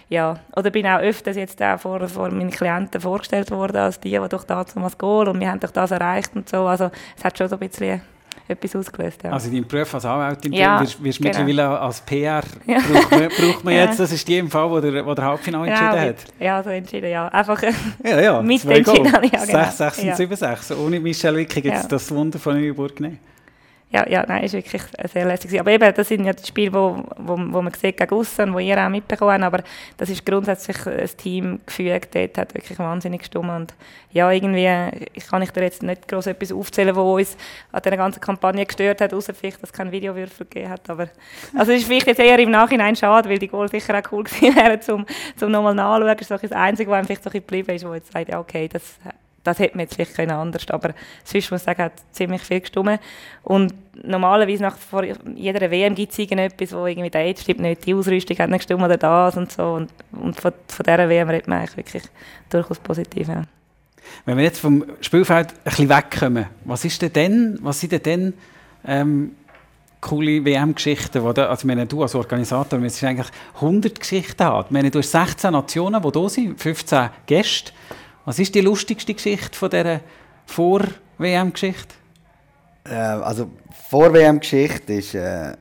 ja, 0.10 0.38
oder 0.56 0.70
bin 0.70 0.86
auch 0.88 1.00
öfters 1.00 1.36
jetzt 1.36 1.62
auch 1.62 1.80
vor, 1.80 2.08
vor 2.08 2.32
meinen 2.32 2.52
Klienten 2.52 3.02
vorgestellt 3.02 3.52
worden 3.52 3.78
als 3.78 4.00
die, 4.00 4.12
die 4.12 4.30
doch 4.30 4.46
damals 4.46 4.98
Goal 4.98 5.28
und 5.28 5.40
wir 5.40 5.50
haben 5.50 5.60
doch 5.60 5.72
das 5.72 5.92
erreicht 5.92 6.32
und 6.36 6.48
so. 6.48 6.66
Also 6.66 6.90
es 7.18 7.24
hat 7.24 7.38
schon 7.38 7.50
so 7.50 7.56
ein 7.58 7.68
bisschen 7.68 8.02
etwas 8.48 8.76
ausgelöst. 8.76 9.24
Ja. 9.24 9.32
Also 9.32 9.52
dein 9.52 9.68
Beruf 9.68 9.94
als 9.94 10.06
Anwältin 10.06 10.54
ja, 10.54 10.80
wirst, 10.80 11.04
wirst 11.04 11.20
genau. 11.20 11.44
mittlerweile 11.44 11.80
als 11.80 12.00
PR 12.02 12.42
ja. 12.66 12.80
braucht 12.80 13.12
man, 13.12 13.28
braucht 13.28 13.64
man 13.66 13.74
jetzt, 13.74 14.00
das 14.00 14.12
ist 14.14 14.26
die 14.26 14.38
im 14.38 14.50
Fall, 14.50 14.70
wo 14.70 14.80
der, 14.80 15.06
wo 15.06 15.14
der 15.14 15.26
Halbfinale 15.26 15.68
entschieden 15.68 15.96
ja, 15.96 16.02
hat? 16.02 16.16
Ja, 16.40 16.64
so 16.64 16.70
entschieden, 16.70 17.10
ja. 17.10 17.28
Einfach 17.28 17.62
ja, 18.04 18.22
ja, 18.22 18.42
mitentschieden. 18.42 19.06
Ja, 19.34 19.46
genau. 19.46 19.64
6, 19.64 19.78
6 19.78 20.04
und 20.04 20.16
7, 20.16 20.36
6. 20.36 20.72
Ohne 20.72 21.00
Michel 21.02 21.36
Wicki 21.36 21.62
gibt 21.62 21.76
es 21.76 21.88
das 21.88 22.10
Wunder 22.12 22.40
von 22.40 22.60
Neuburg 22.60 23.00
nicht 23.02 23.18
ja, 23.90 24.06
ja, 24.10 24.26
nein, 24.28 24.44
ist 24.44 24.54
wirklich 24.54 24.82
sehr 25.12 25.26
lässig. 25.26 25.58
Aber 25.58 25.72
eben, 25.72 25.94
das 25.94 26.10
sind 26.10 26.26
ja 26.26 26.34
die 26.34 26.46
Spiele, 26.46 26.74
wo, 26.74 27.06
wo, 27.18 27.38
wo 27.38 27.62
man 27.62 27.72
sieht 27.74 27.96
gegen 27.96 28.14
aussen, 28.14 28.54
wo 28.54 28.60
ihr 28.60 28.78
auch 28.78 28.90
mitbekommen 28.90 29.44
habt, 29.44 29.54
aber 29.54 29.64
das 29.96 30.10
ist 30.10 30.26
grundsätzlich 30.26 30.86
ein 30.86 31.10
Team 31.16 31.60
gefügt, 31.66 32.14
dort 32.14 32.38
hat 32.38 32.54
wirklich 32.54 32.78
wahnsinnig 32.80 33.22
gestimmt 33.22 33.50
und 33.50 33.74
ja, 34.12 34.30
irgendwie, 34.30 34.66
kann 35.30 35.42
ich 35.42 35.52
dir 35.52 35.64
jetzt 35.64 35.84
nicht 35.84 36.06
groß 36.06 36.28
etwas 36.28 36.52
aufzählen, 36.52 36.96
was 36.98 37.04
uns 37.04 37.38
an 37.72 37.82
dieser 37.82 37.96
ganzen 37.96 38.20
Kampagne 38.20 38.66
gestört 38.66 39.00
hat, 39.00 39.14
außer 39.14 39.34
vielleicht, 39.34 39.64
dass 39.64 39.70
es 39.70 39.74
keinen 39.74 39.92
Videowürfel 39.94 40.48
gegeben 40.48 40.70
hat, 40.70 40.90
aber 40.90 41.08
also 41.56 41.72
es 41.72 41.80
ist 41.80 41.88
vielleicht 41.88 42.08
jetzt 42.08 42.20
eher 42.20 42.40
im 42.40 42.52
Nachhinein 42.52 42.96
schade, 42.96 43.30
weil 43.30 43.40
die 43.40 43.48
Goal 43.48 43.70
sicher 43.70 43.98
auch 43.98 44.12
cool 44.12 44.24
gewesen 44.26 44.54
wären, 44.54 44.82
um, 44.90 45.06
um 45.42 45.52
nochmal 45.52 45.76
nachzuschauen, 45.76 46.18
das 46.18 46.44
ist 46.44 46.52
das 46.52 46.60
Einzige, 46.60 46.92
was 46.92 46.98
einem 46.98 47.06
vielleicht 47.06 47.24
so 47.24 47.30
ein 47.30 47.34
geblieben 47.34 47.72
ist, 47.72 47.88
wo 47.88 47.94
jetzt 47.94 48.12
sagt, 48.12 48.28
ja 48.28 48.40
okay, 48.40 48.68
das 48.68 49.00
das 49.44 49.60
hätte 49.60 49.78
man 49.78 49.86
jetzt 49.86 49.96
vielleicht 49.96 50.16
können 50.16 50.32
anders 50.32 50.68
aber 50.70 50.94
sonst 51.24 51.52
muss 51.52 51.62
ich 51.62 51.66
sagen, 51.66 51.84
hat 51.84 51.94
ziemlich 52.12 52.42
viel 52.42 52.60
gestimmt. 52.60 53.00
Und 53.44 53.74
normalerweise 54.04 54.64
nach 54.64 54.78
vor 54.78 55.04
jeder 55.04 55.72
WM 55.72 55.96
gibt 55.96 56.12
es 56.12 56.20
irgendetwas, 56.20 56.74
wo 56.74 56.86
irgendwie 56.86 57.10
der 57.10 57.30
Age 57.30 57.42
stimmt 57.42 57.62
nicht, 57.62 57.86
die 57.86 57.94
Ausrüstung 57.94 58.38
hat 58.38 58.50
nicht 58.50 58.60
gestimmt 58.60 58.84
oder 58.84 58.98
das 58.98 59.38
und 59.38 59.52
so. 59.52 59.74
Und, 59.74 59.90
und 60.12 60.40
von, 60.40 60.52
von 60.68 60.84
dieser 60.84 61.10
WM 61.10 61.30
redet 61.30 61.48
man 61.48 61.60
eigentlich 61.60 61.78
wirklich 61.78 62.04
durchaus 62.50 62.80
positiv. 62.80 63.28
Ja. 63.28 63.44
Wenn 64.26 64.38
wir 64.38 64.44
jetzt 64.44 64.60
vom 64.60 64.86
Spielfeld 65.02 65.50
ein 65.50 65.64
bisschen 65.64 65.90
wegkommen, 65.90 66.46
was 66.66 66.86
ist 66.86 67.02
denn 67.02 67.14
dann, 67.14 67.60
was 67.62 67.80
sind 67.80 67.92
denn 67.94 68.04
dann 68.04 68.34
ähm, 68.86 69.32
coole 70.02 70.44
WM-Geschichten, 70.46 71.26
also 71.26 71.68
meine, 71.68 71.86
du 71.86 72.02
als 72.02 72.16
Organisator, 72.16 72.80
müsstest 72.80 73.06
eigentlich 73.06 73.28
100 73.56 74.00
Geschichten 74.00 74.44
haben. 74.44 74.68
Meine, 74.70 74.92
du 74.92 75.00
hast 75.00 75.12
16 75.12 75.52
Nationen, 75.52 76.02
die 76.02 76.12
da 76.12 76.30
sind, 76.30 76.60
15 76.60 77.10
Gäste. 77.26 77.72
Was 78.28 78.40
ist 78.40 78.54
die 78.56 78.60
lustigste 78.60 79.14
Geschichte 79.14 79.58
von 79.58 79.70
dieser 79.70 80.02
Vor-WM-Geschichte? 80.48 81.96
Äh, 82.84 82.94
also 82.94 83.50
Vor-WM-Geschichte 83.90 84.96
ist, 84.96 85.16
äh, 85.16 85.56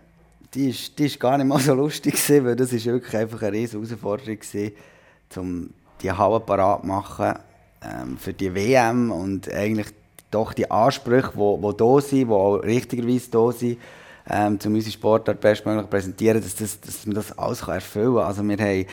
die 0.52 0.70
ist, 0.70 0.98
die 0.98 1.07
ist 1.07 1.20
gar 1.20 1.38
nicht 1.38 1.46
mal 1.46 1.61
so 1.61 1.74
lustig 1.74 2.14
gewesen, 2.14 2.44
weil 2.44 2.57
das 2.57 2.72
ist 2.72 2.85
wirklich 2.87 3.16
einfach 3.16 3.40
eine 3.42 3.52
riesige 3.52 3.87
Herausforderung 3.87 4.40
gewesen, 4.40 4.72
um 5.37 5.70
die 6.02 6.11
Halle 6.11 6.40
parat 6.40 6.81
zu 6.81 6.88
machen 6.88 7.35
ähm, 7.85 8.18
für 8.18 8.33
die 8.33 8.52
WM 8.52 9.12
und 9.12 9.48
eigentlich 9.52 9.94
doch 10.33 10.52
die 10.52 10.68
Ansprüche, 10.68 11.35
die, 11.35 11.68
die 11.68 11.76
da 11.76 12.00
sind, 12.00 12.29
die 12.29 12.35
auch 12.35 12.57
richtigerweise 12.57 13.31
da 13.31 13.52
sind, 13.52 13.79
ähm, 14.29 14.59
um 14.64 14.74
unsere 14.74 14.92
Sportart 14.92 15.40
bestmöglich 15.40 15.88
präsentieren, 15.88 16.42
dass, 16.42 16.57
das, 16.57 16.81
dass 16.81 17.07
man 17.07 17.14
das 17.14 17.38
alles 17.38 17.61
kann 17.61 17.81
kann. 17.92 18.18
Also 18.18 18.42
wir 18.42 18.57
haben 18.57 18.87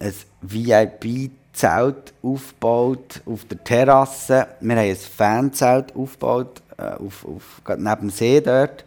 ein 0.00 0.14
VIP 0.40 1.32
Zelt 1.60 2.14
aufgebaut 2.22 3.20
auf 3.26 3.44
der 3.44 3.62
Terrasse. 3.62 4.46
Wir 4.62 4.76
haben 4.76 4.88
ein 4.88 4.96
Fanzelt 4.96 5.94
aufgebaut, 5.94 6.62
äh, 6.78 6.94
auf, 6.94 7.26
auf, 7.26 7.60
neben 7.76 8.00
dem 8.00 8.08
See 8.10 8.40
dort. 8.40 8.82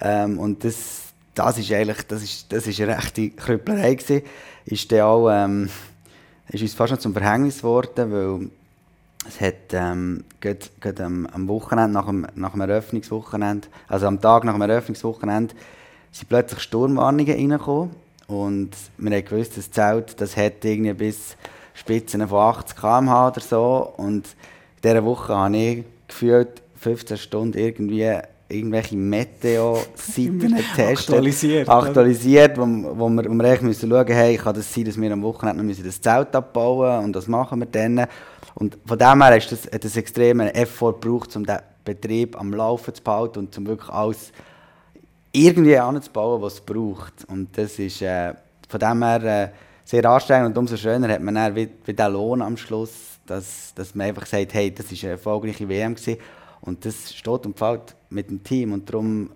Ähm, 0.00 0.38
und 0.38 0.62
das, 0.62 1.00
das 1.34 1.58
ist 1.58 1.72
eigentlich 1.72 2.02
das 2.06 2.22
ist, 2.22 2.52
das 2.52 2.68
ist 2.68 2.80
eine 2.80 2.96
rechte 2.96 3.30
Krüpplerei 3.30 3.96
gewesen. 3.96 4.22
Ist, 4.64 4.92
dann 4.92 5.00
auch, 5.00 5.30
ähm, 5.32 5.68
ist 6.48 6.62
uns 6.62 6.74
fast 6.74 6.92
noch 6.92 7.00
zum 7.00 7.12
Verhängnis 7.12 7.58
geworden, 7.58 8.12
weil 8.12 8.50
es 9.26 9.40
hat 9.40 9.72
ähm, 9.72 10.22
gerade, 10.40 10.60
gerade 10.78 11.04
am, 11.04 11.26
am 11.26 11.48
Wochenende, 11.48 11.92
nach 11.92 12.06
dem, 12.06 12.24
nach 12.36 12.52
dem 12.52 12.60
Eröffnungswochenende, 12.60 13.66
also 13.88 14.06
am 14.06 14.20
Tag 14.20 14.44
nach 14.44 14.52
dem 14.52 14.62
Eröffnungswochenende, 14.62 15.56
sind 16.12 16.28
plötzlich 16.28 16.60
Sturmwarnungen 16.60 17.34
reingekommen. 17.34 17.90
Und 18.28 18.70
wir 18.96 19.16
haben 19.16 19.24
gewusst, 19.24 19.56
das 19.56 19.72
Zelt 19.72 20.20
das 20.20 20.36
hat 20.36 20.64
irgendwie 20.64 20.92
bis 20.92 21.36
Spitzen 21.74 22.26
von 22.28 22.38
80 22.38 22.76
km/h 22.76 23.28
oder 23.28 23.40
so. 23.40 23.92
Und 23.96 24.26
in 24.26 24.82
dieser 24.82 25.04
Woche 25.04 25.34
habe 25.34 25.56
ich 25.56 25.84
gefühlt 26.08 26.62
15 26.76 27.16
Stunden 27.16 27.58
irgendwie 27.58 28.18
irgendwelche 28.52 28.96
Meteo-Seiten 28.96 30.38
getestet. 30.56 30.98
Aktualisiert? 30.98 31.68
Aktualisiert, 31.68 32.58
wo, 32.58 32.62
wo 32.62 33.08
wir, 33.08 33.24
wo 33.24 33.34
wir 33.34 33.44
echt 33.44 33.62
müssen 33.62 33.88
schauen 33.88 34.06
hey, 34.06 34.36
kann 34.36 34.54
das 34.54 34.72
sein, 34.72 34.84
dass 34.84 35.00
wir 35.00 35.12
am 35.12 35.22
Wochenende 35.22 35.62
noch 35.62 35.66
müssen 35.66 35.84
das 35.84 36.00
Zelt 36.00 36.34
abbauen 36.34 37.04
und 37.04 37.14
das 37.14 37.26
machen 37.26 37.60
wir 37.60 37.66
dann. 37.66 38.06
Und 38.54 38.76
von 38.84 38.98
dem 38.98 39.22
her 39.22 39.36
ist 39.36 39.50
das, 39.50 39.64
hat 39.72 39.84
das 39.84 39.96
extremen 39.96 40.48
Effort 40.48 41.00
gebraucht, 41.00 41.34
um 41.36 41.46
den 41.46 41.58
Betrieb 41.84 42.38
am 42.38 42.52
Laufen 42.52 42.94
zu 42.94 43.02
behalten 43.02 43.40
und 43.40 43.58
um 43.58 43.66
wirklich 43.66 43.90
alles 43.90 44.32
irgendwie 45.32 45.78
anzubauen, 45.78 46.42
was 46.42 46.54
es 46.54 46.60
braucht. 46.60 47.24
Und 47.28 47.56
das 47.56 47.78
ist 47.78 48.02
äh, 48.02 48.34
von 48.68 48.80
dem 48.80 49.02
her 49.02 49.24
äh, 49.24 49.48
sehr 49.84 50.04
anstrengend 50.04 50.48
und 50.48 50.58
umso 50.58 50.76
schöner 50.76 51.08
hat 51.08 51.22
man 51.22 51.34
dann 51.34 51.54
wie, 51.54 51.68
wie 51.84 51.92
den 51.92 52.12
Lohn 52.12 52.42
am 52.42 52.56
Schluss, 52.56 53.18
dass, 53.26 53.72
dass 53.74 53.94
man 53.94 54.08
einfach 54.08 54.26
sagt, 54.26 54.54
hey, 54.54 54.72
das 54.72 54.90
ist 54.90 55.02
eine 55.04 55.12
erfolgreiche 55.12 55.68
WM 55.68 55.94
gewesen. 55.94 56.18
und 56.60 56.84
das 56.84 57.14
steht 57.14 57.46
und 57.46 57.58
fällt 57.58 57.94
mit 58.10 58.30
dem 58.30 58.42
Team 58.42 58.72
und 58.72 58.88
darum 58.88 59.30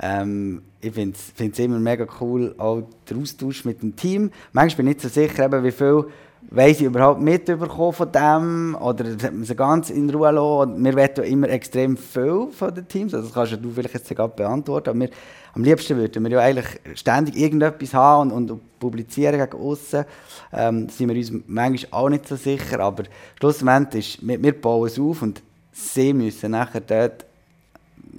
ähm, 0.00 0.62
ich 0.80 0.92
finde 0.92 1.16
es 1.38 1.58
immer 1.58 1.78
mega 1.78 2.06
cool, 2.20 2.54
auch 2.58 2.82
der 3.08 3.16
Austausch 3.16 3.64
mit 3.64 3.82
dem 3.82 3.96
Team. 3.96 4.30
Manchmal 4.52 4.84
bin 4.84 4.88
ich 4.88 5.02
nicht 5.02 5.14
so 5.14 5.20
sicher, 5.20 5.46
eben, 5.46 5.64
wie 5.64 5.72
viel 5.72 6.04
weiss 6.50 6.80
ich 6.80 6.86
überhaupt 6.86 7.20
mitbekommen 7.20 7.92
von 7.92 8.12
dem 8.12 8.76
oder 8.80 9.04
hat 9.10 9.32
man 9.32 9.44
sie 9.44 9.56
ganz 9.56 9.90
in 9.90 10.08
Ruhe 10.10 10.30
lassen. 10.30 10.84
Wir 10.84 10.94
wollen 10.94 11.32
immer 11.32 11.48
extrem 11.48 11.96
viel 11.96 12.48
von 12.52 12.74
den 12.74 12.86
Teams, 12.86 13.14
also 13.14 13.26
das 13.26 13.34
kannst 13.34 13.64
du 13.64 13.70
vielleicht 13.70 13.94
jetzt 13.94 14.08
gerade 14.08 14.34
beantworten, 14.34 14.90
aber 14.90 15.00
wir, 15.00 15.10
am 15.54 15.64
liebsten 15.64 15.96
würden 15.96 16.22
wir 16.22 16.30
ja 16.30 16.40
eigentlich 16.40 16.66
ständig 16.94 17.36
irgendetwas 17.36 17.94
haben 17.94 18.30
und, 18.30 18.50
und 18.50 18.78
publizieren 18.78 19.38
gegen 19.38 19.62
außen. 19.62 20.04
Ähm, 20.52 20.86
da 20.86 20.92
sind 20.92 21.08
wir 21.08 21.16
uns 21.16 21.32
manchmal 21.46 22.00
auch 22.00 22.08
nicht 22.08 22.28
so 22.28 22.36
sicher, 22.36 22.80
aber 22.80 23.04
schlussendlich 23.38 24.18
ist, 24.18 24.26
wir, 24.26 24.42
wir 24.42 24.60
bauen 24.60 24.86
es 24.86 24.98
auf 24.98 25.22
und 25.22 25.42
sie 25.72 26.12
müssen 26.12 26.52
nachher 26.52 26.80
dort 26.80 27.24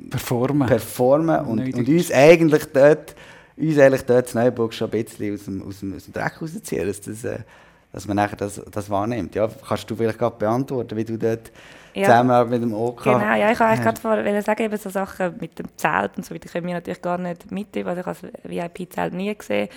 Performen. 0.10 0.68
performen 0.68 1.40
und, 1.46 1.60
und 1.60 1.88
uns 1.88 2.12
eigentlich 2.12 2.66
dort, 2.74 3.16
uns 3.56 3.78
eigentlich 3.78 4.04
dort 4.04 4.28
das 4.28 4.36
Neuburg 4.36 4.74
schon 4.74 4.92
ein 4.92 5.04
bisschen 5.04 5.34
aus 5.34 5.46
dem, 5.46 5.62
aus 5.64 5.80
dem, 5.80 5.96
aus 5.96 6.04
dem 6.06 6.14
Dreck 6.14 6.42
rausziehen, 6.42 6.88
dass, 6.88 7.02
das, 7.02 7.24
äh, 7.24 7.40
dass 7.92 8.08
man 8.08 8.18
das, 8.38 8.62
das 8.72 8.90
wahrnimmt. 8.90 9.36
Ja, 9.36 9.50
kannst 9.68 9.90
du 9.90 9.96
vielleicht 9.96 10.20
gerade 10.20 10.36
beantworten, 10.38 10.96
wie 10.98 11.06
du 11.06 11.18
dort 11.18 11.52
Ja. 11.98 12.06
zusammen 12.06 12.50
mit 12.50 12.62
dem 12.64 12.74
OK... 12.74 13.04
Genau, 13.04 13.20
ja, 13.20 13.36
ich 13.52 13.60
wollte 13.60 13.66
eigentlich 13.66 13.78
Ja. 13.80 13.84
gerade 13.86 14.02
vorher 14.02 14.42
sagen, 14.42 14.64
eben 14.64 14.78
so 14.78 14.90
Sachen 14.90 15.36
mit 15.40 15.58
dem 15.60 15.66
Zelt 15.78 16.12
und 16.18 16.26
so 16.26 16.34
weiter 16.36 16.50
können 16.50 16.68
wir 16.68 16.74
natürlich 16.76 17.02
gar 17.02 17.18
nicht 17.18 17.52
mitnehmen. 17.52 17.90
Also 17.90 18.02
ich 18.02 18.08
habe 18.08 18.18
das 18.44 18.52
VIP-Zelt 18.52 19.14
nie 19.14 19.36
gesehen, 19.36 19.70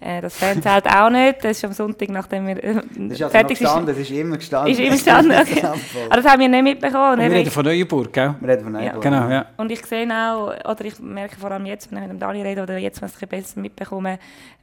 äh, 0.00 0.20
das 0.20 0.36
Fanzelt 0.36 0.86
auch 0.86 1.10
nicht. 1.10 1.42
Das 1.44 1.52
ist 1.56 1.64
am 1.64 1.72
Sonntag, 1.72 2.08
nachdem 2.10 2.46
wir 2.46 2.62
äh, 2.62 2.74
Das 2.74 2.82
ist 2.84 3.22
also 3.22 3.28
fertig 3.28 3.58
sind. 3.58 3.66
gestanden, 3.66 3.86
das 3.94 3.98
ist 3.98 4.10
immer 4.10 4.36
gestanden. 4.36 4.72
Ist 4.72 4.80
immer 4.80 4.90
gestanden, 4.90 5.32
okay. 5.40 5.62
Aber 6.10 6.22
das 6.22 6.30
haben 6.30 6.40
wir 6.40 6.48
nicht 6.48 6.62
mitbekommen. 6.62 7.18
Wir 7.20 7.30
reden 7.30 7.50
von 7.50 7.64
Neuenburg, 7.64 8.12
gell? 8.12 8.34
Wir 8.40 8.48
reden 8.48 8.64
von 8.64 8.74
Ja. 8.74 8.80
Neuburg. 8.80 9.02
Genau, 9.02 9.28
ja. 9.28 9.46
Und 9.56 9.70
ich 9.72 9.84
sehe 9.86 10.06
auch, 10.10 10.48
oder 10.70 10.84
ich 10.84 10.98
merke 11.00 11.36
vor 11.36 11.50
allem 11.50 11.66
jetzt, 11.66 11.90
wenn 11.90 11.98
ich 11.98 12.02
mit 12.04 12.12
dem 12.12 12.18
Dani 12.20 12.42
rede, 12.42 12.62
oder 12.62 12.76
jetzt, 12.78 13.00
wenn 13.00 13.08
ich 13.08 13.22
es 13.22 13.28
besser 13.28 13.60
mitbekomme, 13.60 14.18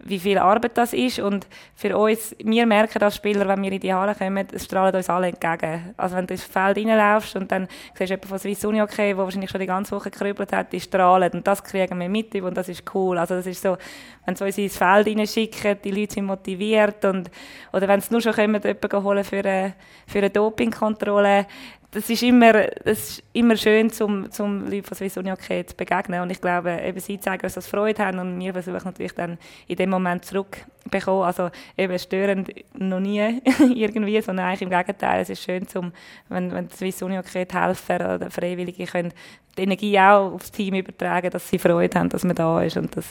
wie 0.06 0.20
viel 0.20 0.38
Arbeit 0.38 0.78
das 0.78 0.94
ist. 0.94 1.20
Und 1.20 1.48
für 1.76 1.98
uns, 1.98 2.36
wir 2.44 2.66
merken 2.66 3.02
als 3.02 3.16
Spieler, 3.16 3.48
wenn 3.48 3.62
wir 3.62 3.72
in 3.72 3.80
die 3.80 3.94
Halle 3.94 4.14
kommen, 4.16 4.48
es 4.52 4.66
strahlen 4.66 4.96
uns 4.96 5.10
alle 5.10 5.28
entgegen. 5.28 5.94
Also 5.98 6.16
wenn 6.16 6.28
du 6.28 6.34
ins 6.34 6.44
Feld 6.44 6.78
reinlaufst 7.04 7.36
und 7.36 7.52
dann 7.52 7.68
siehst 7.68 8.00
du 8.00 8.04
jemanden 8.06 8.28
von 8.28 8.40
Swiss 8.40 8.66
Uni 8.66 8.82
okay, 8.82 9.10
der 9.10 9.18
wahrscheinlich 9.18 9.50
schon 9.50 9.60
die 9.60 9.68
ganze 9.68 9.96
Woche 9.96 10.12
gerübelt 10.12 10.52
hat, 10.54 10.72
die 10.72 10.80
strahlen. 10.80 11.32
Und 11.34 11.48
das 11.48 11.64
kriegen 11.64 12.00
wir 12.00 12.10
mit 12.10 12.36
und 12.36 12.56
das 12.56 12.70
ist 12.70 12.84
cool. 12.94 13.18
Also 13.18 13.36
das 13.36 13.48
ist 13.48 13.62
so, 13.62 13.78
wenn 14.26 14.36
sie 14.36 14.44
uns 14.44 14.58
ins 14.58 14.78
Feld 14.78 15.08
reinschicken, 15.08 15.78
die 15.84 15.92
Leute 15.92 16.14
sind 16.16 16.26
motiviert. 16.26 17.06
Und, 17.06 17.30
oder 17.72 17.88
wenn 17.88 18.02
sie 18.02 18.12
nur 18.12 18.22
schon 18.22 18.34
jemanden 18.34 19.04
holen 19.04 19.24
für 19.24 19.40
eine, 19.40 19.74
für 20.08 20.20
eine 20.20 20.30
Dopingkontrolle, 20.30 21.48
das 21.94 22.10
ist 22.10 22.24
immer, 22.24 22.54
das 22.54 23.10
ist 23.10 23.24
immer 23.34 23.56
schön, 23.56 23.92
zum, 23.92 24.32
zum 24.32 24.66
Leuten 24.70 24.84
von 24.84 24.98
Swiss 24.98 25.16
Uni 25.16 25.32
okay 25.32 25.64
zu 25.66 25.76
begegnen. 25.76 26.22
Und 26.22 26.32
ich 26.32 26.42
glaube, 26.42 26.80
eben 26.84 27.00
sie 27.00 27.20
zeigen 27.20 27.44
uns, 27.44 27.54
dass 27.54 27.66
sie 27.66 27.70
Freude 27.70 28.04
haben 28.04 28.18
und 28.18 28.40
wir 28.40 28.52
versuchen 28.52 28.82
natürlich 28.84 29.14
dann 29.14 29.38
in 29.68 29.76
dem 29.76 29.92
Moment 29.92 30.26
zurückbekommen. 30.26 31.24
Also 31.24 31.52
eben 31.78 31.98
störend 32.00 32.52
noch 32.74 33.00
nie 33.00 33.42
irgendwie, 33.76 34.20
sondern 34.22 34.48
eigentlich 34.48 34.64
im 34.64 34.72
Gegenteil. 34.72 35.22
Es 35.22 35.30
ist 35.30 35.44
schön, 35.44 35.68
zum, 35.68 35.94
wenn, 36.30 36.52
wenn 36.52 36.70
Swiss 36.72 37.02
Uni 37.04 37.20
okay 37.20 37.46
die 37.46 37.56
Helfer 37.56 38.16
oder 38.16 38.32
Freiwillige 38.32 38.86
können 38.86 39.14
die 39.56 39.62
Energie 39.62 40.00
auch 40.00 40.34
aufs 40.34 40.52
Team 40.52 40.74
übertragen, 40.74 41.30
dass 41.30 41.48
sie 41.48 41.60
Freude 41.60 42.00
haben, 42.00 42.10
dass 42.10 42.24
man 42.24 42.36
da 42.36 42.64
ist 42.64 42.76
und 42.76 42.96
dass, 42.98 43.06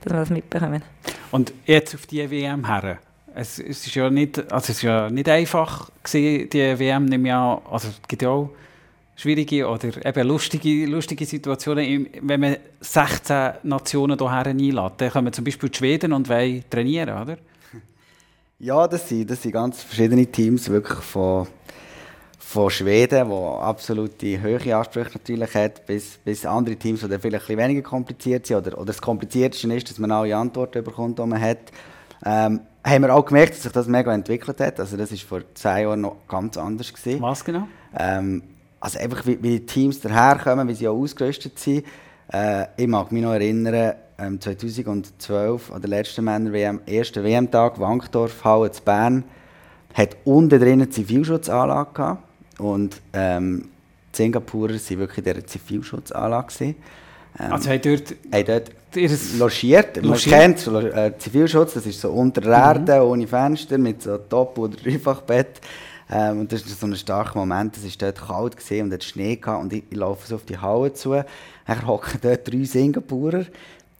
dass 0.00 0.12
wir 0.12 0.18
das 0.18 0.30
mitbekommen. 0.30 0.82
Und 1.30 1.52
jetzt 1.66 1.94
auf 1.94 2.06
die 2.06 2.30
WM 2.30 2.66
her. 2.66 2.98
Es, 3.34 3.58
es, 3.58 3.86
ist 3.86 3.94
ja 3.94 4.10
nicht, 4.10 4.38
also 4.52 4.64
es 4.64 4.68
ist 4.70 4.82
ja 4.82 5.08
nicht 5.10 5.28
einfach 5.28 5.90
gewesen, 6.02 6.50
die 6.50 6.78
WM. 6.78 7.06
Ich 7.12 7.32
an. 7.32 7.58
Also 7.70 7.88
es 7.88 8.00
gibt 8.08 8.22
ja 8.22 8.28
auch 8.30 8.50
schwierige 9.16 9.68
oder 9.68 10.04
eben 10.04 10.28
lustige, 10.28 10.86
lustige 10.86 11.24
Situationen. 11.24 11.84
Im- 11.84 12.06
Wenn 12.22 12.40
man 12.40 12.56
16 12.80 13.52
Nationen 13.62 14.18
hierher 14.18 14.46
einlädt, 14.46 14.92
dann 14.98 15.10
kommen 15.10 15.32
zum 15.32 15.44
Beispiel 15.44 15.68
die 15.68 15.78
Schweden 15.78 16.12
und 16.12 16.28
wollen 16.28 16.64
trainieren, 16.68 17.22
oder? 17.22 17.36
Ja, 18.58 18.86
das 18.86 19.08
sind, 19.08 19.28
das 19.28 19.42
sind 19.42 19.52
ganz 19.52 19.82
verschiedene 19.82 20.24
Teams, 20.24 20.68
wirklich 20.70 20.98
von, 21.00 21.48
von 22.38 22.70
Schweden, 22.70 23.28
wo 23.28 23.56
absolute 23.56 24.40
hohe 24.40 24.76
Ansprüche 24.76 25.10
natürlich 25.14 25.52
hat, 25.54 25.84
bis, 25.84 26.18
bis 26.24 26.46
andere 26.46 26.76
Teams, 26.76 27.00
die 27.00 27.18
vielleicht 27.18 27.50
ein 27.50 27.56
weniger 27.58 27.82
kompliziert 27.82 28.46
sind. 28.46 28.58
Oder, 28.58 28.76
oder 28.76 28.86
das 28.86 29.02
Komplizierteste 29.02 29.72
ist, 29.74 29.90
dass 29.90 29.98
man 29.98 30.12
alle 30.12 30.36
Antworten 30.36 30.84
bekommt, 30.84 31.18
die 31.18 31.26
man 31.26 31.40
hat. 31.40 31.58
Ähm, 32.24 32.60
haben 32.84 33.02
wir 33.02 33.14
auch 33.14 33.24
gemerkt, 33.24 33.54
dass 33.54 33.62
sich 33.62 33.72
das 33.72 33.86
mega 33.86 34.12
entwickelt 34.12 34.60
hat. 34.60 34.80
Also 34.80 34.96
das 34.96 35.10
war 35.12 35.18
vor 35.18 35.40
zwei 35.54 35.82
Jahren 35.82 36.00
noch 36.00 36.16
ganz 36.28 36.56
anders. 36.56 36.92
Gewesen. 36.92 37.22
Was 37.22 37.44
genau? 37.44 37.68
Ähm, 37.96 38.42
also 38.80 38.98
einfach, 38.98 39.24
wie, 39.26 39.40
wie 39.42 39.60
die 39.60 39.66
Teams 39.66 40.00
daherkommen, 40.00 40.66
wie 40.68 40.74
sie 40.74 40.88
auch 40.88 40.96
ausgerüstet 40.96 41.58
sind. 41.58 41.84
Äh, 42.32 42.66
ich 42.76 42.88
mag 42.88 43.12
mich 43.12 43.22
noch 43.22 43.32
erinnern, 43.32 43.94
ähm, 44.18 44.40
2012, 44.40 45.72
an 45.72 45.80
der 45.80 45.90
letzten 45.90 46.24
Männer-WM, 46.24 46.80
ersten 46.86 47.24
WM-Tag, 47.24 47.78
Wankdorf, 47.78 48.44
Halle 48.44 48.70
zu 48.70 48.82
Bern, 48.82 49.24
hat 49.94 50.16
unten 50.24 50.58
drin 50.58 50.72
eine 50.74 50.90
Zivilschutzanlage 50.90 51.92
gehabt. 51.92 52.22
Und 52.58 53.00
ähm, 53.12 53.68
die 54.12 54.16
Singapurer 54.16 54.74
waren 54.74 54.98
wirklich 54.98 55.18
in 55.18 55.24
dieser 55.24 55.46
Zivilschutzanlage. 55.46 56.52
gewesen. 56.52 56.76
Ähm, 57.38 57.52
Also 57.52 57.70
haben 57.70 57.80
dort 57.82 58.14
haben 58.32 58.44
dort 58.46 58.70
logiert. 59.38 59.96
Man 59.96 60.04
Logiert. 60.06 60.34
kennt 60.36 60.58
so, 60.58 60.78
äh, 60.78 61.12
Zivilschutz, 61.18 61.74
das 61.74 61.86
ist 61.86 62.00
so 62.00 62.10
unter 62.10 62.40
der 62.40 62.52
Erde, 62.52 63.02
ohne 63.06 63.26
Fenster, 63.26 63.78
mit 63.78 64.02
so 64.02 64.18
Top- 64.18 64.58
oder 64.58 64.76
Dreifachbett. 64.76 65.60
Ähm, 66.10 66.40
und 66.40 66.52
das 66.52 66.62
ist 66.62 66.78
so 66.78 66.86
ein 66.86 66.94
starker 66.96 67.38
Moment, 67.38 67.76
es 67.76 67.84
war 67.84 67.90
dort 68.12 68.26
kalt 68.26 68.56
gewesen 68.56 68.84
und 68.86 68.92
hat 68.92 69.02
Schnee 69.02 69.36
gehabt 69.36 69.62
und 69.62 69.72
ich, 69.72 69.84
ich 69.88 69.96
laufe 69.96 70.26
so 70.26 70.34
auf 70.34 70.44
die 70.44 70.58
Halle 70.58 70.92
zu. 70.92 71.12
Dann 71.66 71.86
hocken 71.86 72.18
dort 72.20 72.46
drei 72.52 72.64
Singapurer, 72.64 73.46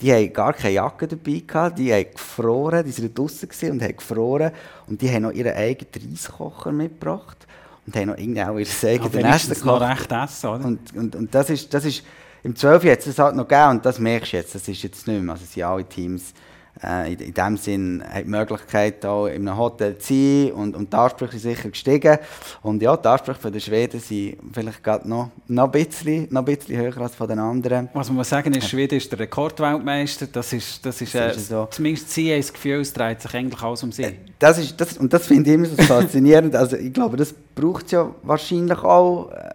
die 0.00 0.12
haben 0.12 0.32
gar 0.32 0.52
keine 0.52 0.74
Jacke 0.74 1.08
dabei 1.08 1.42
gehabt, 1.46 1.78
die 1.78 1.92
haben 1.92 2.06
gefroren, 2.12 2.84
die 2.84 2.98
waren 2.98 3.14
draußen 3.14 3.48
und 3.70 3.82
haben 3.82 3.96
gefroren 3.96 4.50
und 4.88 5.00
die 5.00 5.08
haben 5.10 5.22
noch 5.22 5.32
ihren 5.32 5.54
eigenen 5.54 6.10
Reiskocher 6.10 6.72
mitgebracht 6.72 7.46
und 7.86 7.96
haben 7.96 8.08
noch 8.08 8.18
irgendwie 8.18 8.42
auch 8.42 8.58
ihr 8.58 8.66
ja, 8.66 8.88
eigenes 9.30 9.64
noch 9.64 9.78
gekocht. 9.78 9.82
recht 9.82 10.12
essen, 10.12 10.46
oder? 10.50 10.64
Und, 10.66 10.96
und, 10.96 11.16
und 11.16 11.34
das 11.34 11.48
ist, 11.50 11.72
das 11.72 11.84
ist 11.86 12.02
im 12.42 12.56
12 12.56 12.84
jetzt 12.84 13.06
es 13.06 13.18
halt 13.18 13.36
noch 13.36 13.46
gegeben 13.46 13.70
und 13.70 13.86
das 13.86 13.98
merkst 13.98 14.32
du 14.32 14.36
jetzt, 14.36 14.54
das 14.54 14.66
ist 14.68 14.82
jetzt 14.82 15.06
nicht 15.06 15.22
mehr. 15.22 15.32
Also 15.32 15.44
sind 15.44 15.62
alle 15.62 15.84
Teams 15.84 16.34
äh, 16.82 17.12
in, 17.12 17.18
in 17.18 17.34
dem 17.34 17.56
Sinn 17.56 18.02
haben 18.08 18.24
die 18.24 18.30
Möglichkeit, 18.30 19.04
auch 19.04 19.26
in 19.26 19.46
einem 19.46 19.58
Hotel 19.58 19.98
zu 19.98 20.14
sein 20.14 20.52
und, 20.52 20.74
und 20.76 20.92
die 20.92 20.96
Ansprüche 20.96 21.38
sind 21.38 21.54
sicher 21.54 21.70
gestiegen. 21.70 22.18
Und 22.62 22.82
ja, 22.82 22.96
die 22.96 23.08
Ansprüche 23.08 23.40
von 23.40 23.52
den 23.52 23.60
Schweden 23.60 24.00
sind 24.00 24.38
vielleicht 24.52 24.82
gerade 24.82 25.08
noch, 25.08 25.30
noch, 25.48 25.64
ein 25.64 25.70
bisschen, 25.70 26.28
noch 26.30 26.40
ein 26.40 26.56
bisschen 26.56 26.78
höher 26.78 26.96
als 26.98 27.14
von 27.14 27.28
den 27.28 27.38
anderen. 27.38 27.88
Was 27.92 28.08
man 28.08 28.16
muss 28.16 28.28
sagen 28.28 28.52
ist, 28.54 28.68
Schweden 28.68 28.96
ist 28.96 29.10
der 29.12 29.18
Rekordweltmeister. 29.18 30.26
Das 30.26 30.52
ist, 30.52 30.84
das 30.84 31.00
ist, 31.00 31.14
äh, 31.14 31.28
Das 31.28 31.36
ist 31.36 31.48
so. 31.48 31.68
zumindest 31.70 32.10
sie 32.10 32.32
haben 32.32 32.40
das 32.40 32.52
Gefühl, 32.52 32.80
es 32.80 32.92
dreht 32.92 33.20
sich 33.20 33.34
eigentlich 33.34 33.62
alles 33.62 33.82
um 33.82 33.92
sie. 33.92 34.06
Das 34.38 34.58
ist, 34.58 34.80
das, 34.80 34.96
und 34.96 35.12
das 35.12 35.26
finde 35.26 35.50
ich 35.50 35.54
immer 35.54 35.66
so 35.66 35.76
faszinierend. 35.82 36.56
Also 36.56 36.76
ich 36.76 36.92
glaube, 36.92 37.16
das 37.16 37.34
braucht 37.54 37.86
es 37.86 37.92
ja 37.92 38.10
wahrscheinlich 38.22 38.78
auch, 38.78 39.30
äh, 39.30 39.50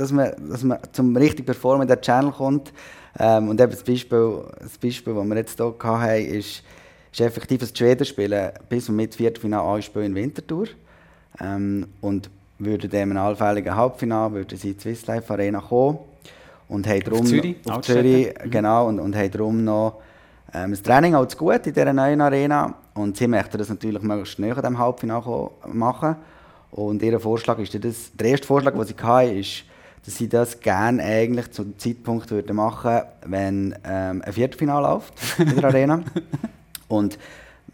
dass 0.00 0.12
man, 0.12 0.32
dass 0.48 0.62
man 0.62 0.78
zum 0.92 1.16
richtig 1.16 1.46
Performen 1.46 1.82
in 1.82 1.88
den 1.88 2.00
Channel 2.00 2.32
kommt. 2.32 2.72
Ähm, 3.18 3.48
und 3.48 3.60
eben 3.60 3.70
das 3.70 3.82
Beispiel, 3.82 4.44
das 4.60 4.78
Beispiel, 4.78 5.14
das 5.14 5.26
wir 5.26 5.36
jetzt 5.36 5.56
hier 5.56 5.74
hatten, 5.78 6.24
ist, 6.24 6.62
ist 7.12 7.20
effektiv, 7.20 7.60
die 7.72 7.76
Schweden 7.76 8.04
spielen 8.04 8.52
bis 8.68 8.86
zum 8.86 8.96
mit 8.96 9.14
Viertelfinale 9.14 9.82
spielen 9.82 10.06
in 10.06 10.14
Winterthur. 10.14 10.68
Ähm, 11.40 11.86
und 12.00 12.30
würden 12.58 12.90
dann 12.90 13.10
im 13.10 13.16
allfälligen 13.16 13.74
Halbfinale 13.74 14.34
würden 14.34 14.58
sie 14.58 14.70
in 14.70 14.76
die 14.76 14.80
Swiss 14.80 15.06
Life 15.06 15.32
Arena 15.32 15.60
kommen. 15.60 15.98
Und 16.68 16.86
haben 16.86 17.00
darum 17.00 17.24
Zürich, 17.24 17.56
auf. 17.68 17.80
Zürich, 17.82 18.34
genau, 18.44 18.88
und, 18.88 19.00
und 19.00 19.16
haben 19.16 19.30
darum 19.30 19.64
noch 19.64 20.00
ähm, 20.52 20.70
das 20.70 20.82
Training 20.82 21.14
auch 21.14 21.26
zu 21.26 21.36
gut 21.36 21.66
in 21.66 21.72
dieser 21.72 21.92
neuen 21.92 22.20
Arena. 22.20 22.74
Und 22.94 23.16
sie 23.16 23.26
möchten 23.26 23.58
das 23.58 23.68
natürlich 23.68 24.02
möglichst 24.02 24.38
näher 24.38 24.54
diesem 24.56 24.78
Halbfinale 24.78 25.50
machen. 25.66 26.16
Und 26.70 27.02
ihr 27.02 27.18
Vorschlag 27.18 27.58
ist, 27.58 27.72
das, 27.82 28.10
der 28.12 28.28
erste 28.28 28.46
Vorschlag, 28.46 28.74
den 28.74 28.84
sie 28.84 28.94
hatten, 29.02 29.38
ist, 29.38 29.64
dass 30.08 30.16
sie 30.16 30.28
das 30.28 30.58
gerne 30.58 31.02
eigentlich 31.02 31.50
zum 31.50 31.78
Zeitpunkt 31.78 32.30
würden 32.30 32.56
machen 32.56 33.02
wenn 33.26 33.74
ähm, 33.84 34.22
ein 34.24 34.32
Viertelfinale 34.32 34.88
läuft 34.88 35.12
in 35.38 35.54
der 35.54 35.64
Arena. 35.64 36.02
Und 36.88 37.18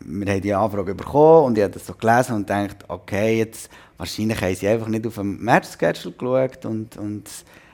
wir 0.01 0.33
haben 0.33 0.41
die 0.41 0.53
Anfrage 0.53 0.97
bekommen 0.97 1.45
und 1.47 1.57
ich 1.57 1.63
habe 1.63 1.73
das 1.73 1.87
so 1.87 1.95
gelesen 1.95 2.35
und 2.35 2.49
gedacht, 2.49 2.79
okay, 2.89 3.39
jetzt 3.39 3.71
wahrscheinlich 3.97 4.41
haben 4.41 4.55
sie 4.57 4.67
einfach 4.67 4.89
nicht 4.89 5.07
auf 5.07 5.15
den 5.15 5.41
Match-Schedule 5.41 6.13
geschaut 6.13 6.67
und, 6.67 6.97
und 6.97 7.31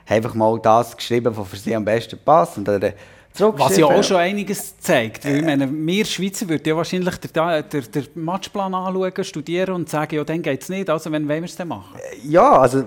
einfach 0.07 0.35
mal 0.35 0.61
das 0.61 0.95
geschrieben, 0.95 1.35
was 1.35 1.49
für 1.49 1.57
sie 1.57 1.75
am 1.75 1.85
besten 1.85 2.19
passt. 2.23 2.59
Und 2.59 2.69
dann 2.69 2.93
was 3.39 3.77
ja 3.77 3.87
auch 3.87 4.03
schon 4.03 4.17
einiges 4.17 4.79
zeigt. 4.79 5.25
Weil 5.25 5.37
ich 5.37 5.45
meine, 5.45 5.71
wir 5.71 6.05
Schweizer 6.05 6.49
würden 6.49 6.63
ja 6.67 6.77
wahrscheinlich 6.77 7.17
den, 7.17 7.31
den, 7.33 7.91
den 7.93 8.07
Matchplan 8.15 8.75
anschauen, 8.75 9.25
studieren 9.25 9.75
und 9.75 9.89
sagen, 9.89 10.17
ja, 10.17 10.25
dann 10.25 10.43
geht 10.43 10.63
es 10.63 10.69
nicht. 10.69 10.91
Also, 10.91 11.11
wenn 11.13 11.29
wollen 11.29 11.43
wir 11.43 11.49
es 11.49 11.57
denn 11.57 11.69
machen? 11.69 11.99
Ja, 12.25 12.59
also 12.59 12.85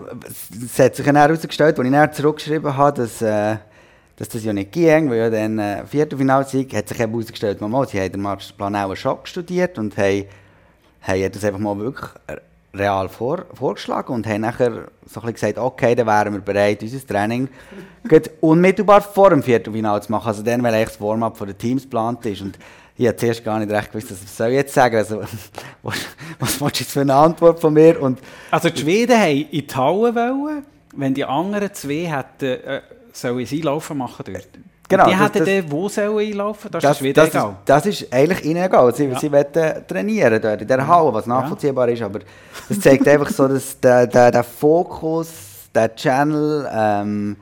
es 0.63 0.79
hat 0.79 0.95
sich 0.95 1.05
dann 1.05 1.15
herausgestellt, 1.15 1.77
als 1.77 1.87
ich 1.87 1.93
dann 1.93 2.13
zurückgeschrieben 2.13 2.75
habe, 2.75 3.01
dass, 3.01 3.21
äh, 3.21 3.57
dass 4.17 4.29
das 4.29 4.43
ja 4.43 4.53
nicht 4.53 4.71
ging, 4.71 5.09
weil 5.09 5.17
ja 5.17 5.29
dann 5.29 5.59
äh, 5.59 5.85
Viertelfinalsieg 5.85 6.75
hat 6.75 6.87
sich 6.87 6.99
eben 6.99 7.11
herausgestellt, 7.11 7.61
mal, 7.61 7.87
sie 7.87 7.99
haben 7.99 8.11
den 8.11 8.21
Matchplan 8.21 8.75
auch 8.75 8.95
schon 8.95 9.17
studiert 9.23 9.77
und 9.77 9.97
haben, 9.97 10.25
haben 11.01 11.31
das 11.31 11.43
einfach 11.43 11.59
mal 11.59 11.77
wirklich 11.77 12.09
real 12.73 13.07
vor, 13.07 13.45
vorgeschlagen 13.53 14.13
und 14.13 14.25
haben 14.25 14.41
nachher 14.41 14.87
so 15.05 15.21
gesagt, 15.21 15.57
okay, 15.57 15.93
dann 15.93 16.07
wären 16.07 16.33
wir 16.33 16.41
bereit, 16.41 16.81
unser 16.81 17.05
Training 17.05 17.47
unmittelbar 18.41 19.01
vor 19.01 19.29
dem 19.29 19.43
Viertelfinale 19.43 20.01
zu 20.01 20.11
machen. 20.11 20.27
Also 20.27 20.43
dann, 20.43 20.63
weil 20.63 20.73
eigentlich 20.73 20.89
das 20.89 21.01
Warm-up 21.01 21.37
den 21.45 21.57
Teams 21.57 21.83
geplant 21.83 22.25
ist. 22.25 22.41
Und 22.41 22.57
ich 22.97 23.07
habe 23.07 23.15
zuerst 23.15 23.43
gar 23.43 23.59
nicht 23.59 23.71
recht 23.71 23.91
gewusst, 23.91 24.11
was 24.11 24.47
ich 24.47 24.55
jetzt 24.55 24.73
sagen. 24.73 24.95
Also, 24.95 25.21
was, 25.83 25.97
was 26.39 26.61
willst 26.61 26.79
du 26.79 26.83
jetzt 26.83 26.91
für 26.91 27.01
eine 27.01 27.13
Antwort 27.13 27.59
von 27.59 27.73
mir? 27.73 28.01
Und 28.01 28.19
also 28.49 28.69
die 28.69 28.81
Schweden 28.81 29.19
wollten 29.19 29.49
in 29.51 29.67
die 29.67 29.75
Halle, 29.75 30.15
wollen, 30.15 30.65
wenn 30.95 31.13
die 31.13 31.25
anderen 31.25 31.73
zwei 31.73 32.07
hätten, 32.07 32.65
äh, 32.65 32.81
sollen 33.11 33.45
sie 33.45 33.61
Laufen 33.61 33.97
machen 33.97 34.25
dort. 34.25 34.47
Genau, 34.97 35.09
die 35.09 35.17
hätten 35.17 35.45
dann 35.45 35.71
wo 35.71 35.89
sollen 35.89 36.17
einlaufen? 36.17 36.71
Das, 36.71 36.81
das 36.81 36.97
ist 36.97 37.03
wieder 37.03 37.23
das 37.23 37.33
egal. 37.33 37.49
Ist, 37.49 37.57
das 37.65 37.85
ist 37.85 38.13
eigentlich 38.13 38.45
ihnen 38.45 38.63
egal. 38.63 38.93
Sie, 38.95 39.05
ja. 39.05 39.19
sie 39.19 39.31
wollen 39.31 39.45
trainieren 39.87 40.41
dort 40.41 40.61
in 40.61 40.67
der 40.67 40.87
Halle, 40.87 41.13
was 41.13 41.25
nachvollziehbar 41.25 41.87
ist, 41.89 42.01
aber 42.01 42.19
es 42.69 42.79
zeigt 42.79 43.07
einfach 43.07 43.29
so, 43.29 43.47
dass 43.47 43.79
der, 43.81 44.07
der, 44.07 44.31
der 44.31 44.43
Fokus, 44.43 45.29
der 45.73 45.95
Channel, 45.95 46.69
ähm, 46.71 47.37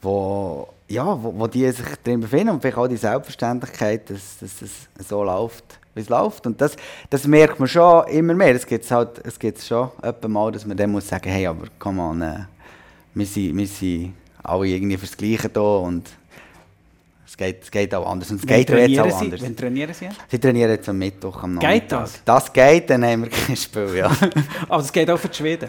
wo, 0.00 0.68
ja, 0.88 1.22
wo, 1.22 1.34
wo 1.36 1.46
die 1.46 1.70
sich 1.70 1.86
drin 2.02 2.20
befinden 2.20 2.50
und 2.50 2.60
vielleicht 2.60 2.78
auch 2.78 2.88
die 2.88 2.96
Selbstverständlichkeit, 2.96 4.10
dass, 4.10 4.38
dass 4.40 4.62
es 4.62 5.08
so 5.08 5.22
läuft, 5.22 5.78
wie 5.94 6.00
es 6.00 6.08
läuft. 6.08 6.46
Und 6.46 6.60
das, 6.60 6.76
das 7.10 7.26
merkt 7.26 7.58
man 7.58 7.68
schon 7.68 8.06
immer 8.08 8.34
mehr. 8.34 8.54
Es 8.54 8.66
gibt 8.66 8.90
halt, 8.90 9.20
es 9.24 9.38
gibt 9.38 9.60
schon 9.60 9.90
mal, 10.26 10.52
dass 10.52 10.64
man 10.64 10.76
dann 10.76 10.90
muss 10.90 11.08
sagen, 11.08 11.30
hey, 11.30 11.46
aber 11.46 11.66
komm 11.78 11.98
on, 11.98 12.22
äh, 12.22 12.34
wir, 13.14 13.26
sind, 13.26 13.56
wir 13.56 13.66
sind 13.66 14.14
alle 14.42 14.66
irgendwie 14.66 14.96
fürs 14.96 15.16
Gleiche 15.16 15.48
da 15.48 15.60
und 15.60 16.08
es 17.28 17.36
geht, 17.36 17.62
es 17.62 17.70
geht 17.70 17.94
auch 17.94 18.10
anders. 18.10 18.30
Und 18.30 18.40
es 18.40 18.46
geht 18.46 18.70
jetzt 18.70 19.00
auch 19.00 19.20
anders. 19.20 19.42
Wann 19.42 19.54
trainieren 19.54 19.92
Sie? 19.92 20.08
Sie 20.28 20.38
trainieren 20.38 20.70
jetzt 20.70 20.88
am 20.88 20.96
Mittwoch 20.96 21.42
am 21.42 21.54
Nachmittag. 21.54 21.80
Geht 21.80 21.92
das? 21.92 22.24
Das 22.24 22.52
geht, 22.52 22.88
dann 22.88 23.04
haben 23.04 23.24
wir 23.24 23.30
kein 23.30 23.54
Spiel, 23.54 23.96
ja. 23.96 24.10
Aber 24.68 24.82
es 24.82 24.90
geht 24.90 25.10
auch 25.10 25.18
für 25.18 25.28
die 25.28 25.36
Schweden? 25.36 25.68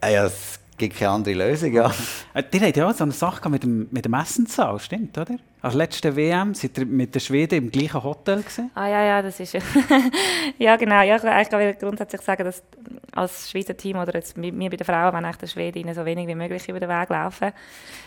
Ah 0.00 0.08
ja, 0.08 0.24
es 0.24 0.58
gibt 0.78 0.96
keine 0.96 1.10
andere 1.10 1.34
Lösung, 1.34 1.70
ja. 1.70 1.92
Äh, 2.32 2.42
die 2.50 2.60
haben 2.60 2.72
ja 2.74 2.88
auch 2.88 2.94
so 2.94 3.04
eine 3.04 3.12
Sache 3.12 3.46
mit 3.50 3.62
dem, 3.62 3.88
mit 3.90 4.06
dem 4.06 4.14
Essenssaal, 4.14 4.80
stimmt, 4.80 5.18
oder? 5.18 5.36
Als 5.64 5.72
letzte 5.72 6.14
WM 6.14 6.52
seid 6.52 6.76
ihr 6.76 6.84
mit 6.84 7.14
den 7.14 7.20
Schweden 7.20 7.54
im 7.54 7.70
gleichen 7.70 8.04
Hotel 8.04 8.42
gewesen? 8.42 8.70
Ah 8.74 8.86
ja, 8.86 9.02
ja, 9.02 9.22
das 9.22 9.40
ist 9.40 9.54
ja 9.54 9.60
genau. 10.76 11.00
Ja, 11.00 11.16
ich 11.16 11.22
will 11.52 11.74
grundsätzlich 11.80 12.20
sagen, 12.20 12.44
dass 12.44 12.62
als 13.12 13.50
Schweizer 13.50 13.74
Team 13.74 13.96
oder 13.96 14.12
jetzt 14.12 14.36
mir 14.36 14.52
bei 14.52 14.76
den 14.76 14.84
Frauen, 14.84 15.14
wenn 15.14 15.32
den 15.32 15.48
Schweden 15.48 15.94
so 15.94 16.04
wenig 16.04 16.28
wie 16.28 16.34
möglich 16.34 16.68
über 16.68 16.80
den 16.80 16.90
Weg 16.90 17.08
laufen. 17.08 17.52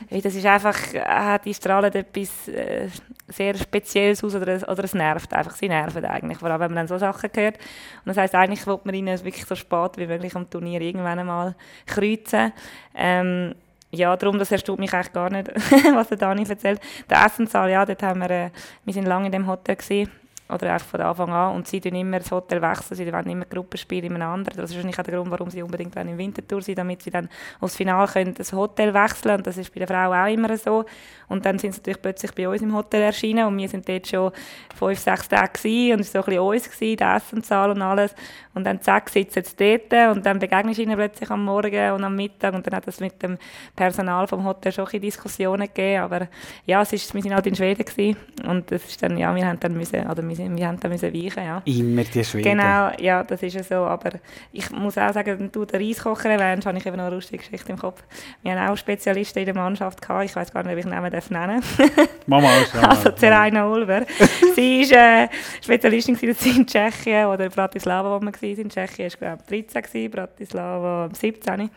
Weil 0.07 0.21
das 0.21 0.35
ist 0.35 0.45
einfach, 0.45 0.77
äh, 0.93 1.39
die 1.43 1.53
strahlen 1.55 1.91
etwas 1.91 2.47
äh, 2.47 2.89
sehr 3.27 3.55
Spezielles 3.55 4.23
aus 4.23 4.35
oder, 4.35 4.57
oder 4.69 4.83
es 4.83 4.93
nervt 4.93 5.33
einfach. 5.33 5.55
Sie 5.55 5.67
nerven 5.67 6.05
eigentlich, 6.05 6.37
vor 6.37 6.51
allem 6.51 6.59
wenn 6.59 6.73
man 6.73 6.75
dann 6.75 6.87
so 6.87 6.99
Sachen 6.99 7.31
hört. 7.33 7.55
Und 7.57 8.05
das 8.05 8.17
heisst, 8.17 8.35
eigentlich 8.35 8.67
will 8.67 8.79
man 8.83 8.93
ihnen 8.93 9.25
wirklich 9.25 9.45
so 9.45 9.55
spät 9.55 9.97
wie 9.97 10.05
möglich 10.05 10.35
am 10.35 10.47
Turnier 10.47 10.81
irgendwann 10.81 11.17
einmal 11.17 11.55
kreuzen. 11.87 12.53
Ähm, 12.93 13.55
ja, 13.91 14.15
darum, 14.17 14.37
das 14.37 14.51
erstaunt 14.51 14.79
mich 14.79 14.93
eigentlich 14.93 15.13
gar 15.13 15.29
nicht, 15.29 15.49
was 15.93 16.09
der 16.09 16.17
Dani 16.17 16.45
erzählt. 16.47 16.81
Der 17.09 17.25
Essenssaal, 17.25 17.69
ja, 17.69 17.85
dort 17.85 18.03
haben 18.03 18.19
wir, 18.19 18.29
äh, 18.29 18.49
wir 18.83 18.93
sind 18.93 19.05
lange 19.05 19.27
in 19.27 19.31
dem 19.31 19.47
Hotel 19.47 19.75
gewesen, 19.75 20.11
oder 20.49 20.75
auch 20.75 20.81
von 20.81 21.01
Anfang 21.01 21.29
an. 21.29 21.55
Und 21.55 21.67
sie 21.67 21.81
tun 21.81 21.95
immer 21.95 22.19
das 22.19 22.31
Hotel 22.31 22.61
wechseln, 22.61 22.95
sie 22.95 23.11
wollen 23.11 23.29
immer 23.29 23.45
Gruppenspiele 23.45 24.07
in 24.07 24.15
einem 24.15 24.29
anderen. 24.29 24.57
Das 24.57 24.69
ist 24.69 24.75
wahrscheinlich 24.75 24.99
auch 24.99 25.03
der 25.03 25.15
Grund, 25.15 25.31
warum 25.31 25.49
sie 25.49 25.61
unbedingt 25.61 25.95
im 25.95 26.17
Wintertour 26.17 26.61
sind, 26.61 26.77
damit 26.77 27.01
sie 27.01 27.11
dann 27.11 27.29
aufs 27.59 27.75
Finale 27.75 28.07
können 28.07 28.33
das 28.33 28.53
Hotel 28.53 28.93
wechseln 28.93 29.37
Und 29.37 29.47
das 29.47 29.57
ist 29.57 29.73
bei 29.73 29.79
den 29.79 29.87
Frauen 29.87 30.17
auch 30.17 30.31
immer 30.31 30.55
so. 30.57 30.85
Und 31.27 31.45
dann 31.45 31.59
sind 31.59 31.73
sie 31.73 31.79
natürlich 31.79 32.01
plötzlich 32.01 32.31
bei 32.33 32.47
uns 32.47 32.61
im 32.61 32.73
Hotel 32.73 33.01
erschienen 33.01 33.47
und 33.47 33.57
wir 33.57 33.67
sind 33.67 33.87
dort 33.87 34.07
schon 34.07 34.31
fünf, 34.75 34.99
sechs 34.99 35.27
Tage 35.27 35.51
gewesen, 35.53 35.93
und 35.93 35.99
es 36.01 36.13
war 36.13 36.23
so 36.23 36.27
ein 36.27 36.31
bisschen 36.31 36.43
uns, 36.43 36.71
gewesen, 36.71 36.97
die 36.97 37.03
Essenzahl 37.03 37.71
und 37.71 37.81
alles. 37.81 38.15
Und 38.57 38.63
dann 38.63 38.81
zack, 38.81 39.09
sitzen 39.09 39.43
sie 39.43 39.79
dort 39.89 40.17
und 40.17 40.25
dann 40.25 40.39
begegnest 40.39 40.79
du 40.79 40.83
ihnen 40.83 40.95
plötzlich 40.95 41.29
am 41.29 41.45
Morgen 41.45 41.91
und 41.91 42.03
am 42.03 42.15
Mittag 42.15 42.53
und 42.53 42.65
dann 42.65 42.75
hat 42.75 42.87
es 42.87 42.99
mit 42.99 43.21
dem 43.21 43.37
Personal 43.75 44.27
vom 44.27 44.43
Hotel 44.43 44.71
schon 44.71 44.87
ein 44.91 45.01
Diskussionen 45.01 45.67
gegeben, 45.67 46.01
aber 46.01 46.27
ja, 46.65 46.81
es 46.81 46.91
ist, 46.93 47.13
wir 47.13 47.21
sind 47.21 47.33
halt 47.33 47.45
in 47.47 47.55
Schweden 47.55 47.85
gewesen 47.85 48.17
und 48.45 48.71
das 48.71 48.83
ist 48.85 49.01
dann, 49.01 49.17
ja, 49.17 49.33
wir 49.35 49.45
haben 49.45 49.59
dann 49.59 49.77
müssen, 49.77 50.05
oder 50.09 50.27
wir, 50.27 50.37
wir 50.37 50.67
haben 50.67 50.79
dann 50.79 50.91
müssen 50.91 51.13
weichen, 51.13 51.43
ja. 51.43 51.61
Immer 51.65 52.03
die 52.03 52.23
Schweden. 52.23 52.57
Genau, 52.57 52.91
ja, 52.99 53.23
das 53.23 53.43
ist 53.43 53.53
ja 53.53 53.63
so, 53.63 53.75
aber 53.75 54.11
ich 54.51 54.69
muss 54.71 54.97
auch 54.97 55.13
sagen, 55.13 55.39
wenn 55.39 55.51
du 55.51 55.65
den 55.65 55.81
Reiskocher 55.81 56.31
erwähnst, 56.31 56.65
habe 56.65 56.77
ich 56.77 56.85
eben 56.85 56.97
noch 56.97 57.05
eine 57.05 57.15
lustige 57.15 57.43
Geschichte 57.43 57.71
im 57.71 57.77
Kopf. 57.77 58.03
Wir 58.41 58.53
haben 58.53 58.69
auch 58.69 58.77
Spezialisten 58.77 59.39
in 59.39 59.45
der 59.45 59.55
Mannschaft 59.55 60.01
gehabt, 60.01 60.25
ich 60.25 60.35
weiß 60.35 60.51
gar 60.51 60.63
nicht, 60.63 60.73
ob 60.73 60.79
ich 60.79 60.85
Namen 60.85 61.11
darf 61.11 61.29
nennen 61.29 61.61
Mama 62.25 62.49
Also 62.81 63.11
Zeraina 63.11 63.67
Ulver. 63.67 64.05
sie 64.55 64.89
war 64.91 65.23
äh, 65.23 65.27
Spezialistin 65.61 66.15
in 66.15 66.65
Tschechien 66.65 67.25
oder 67.27 67.49
Bratislava, 67.49 68.09
wo 68.09 68.19
wir 68.19 68.31
waren 68.31 68.46
in 68.55 68.69
Tschechien, 68.69 69.11
war 69.19 69.37
glaube 69.37 69.63
13, 69.63 70.11
Bratislava 70.11 71.09
17. 71.11 71.59
Äh, 71.59 71.69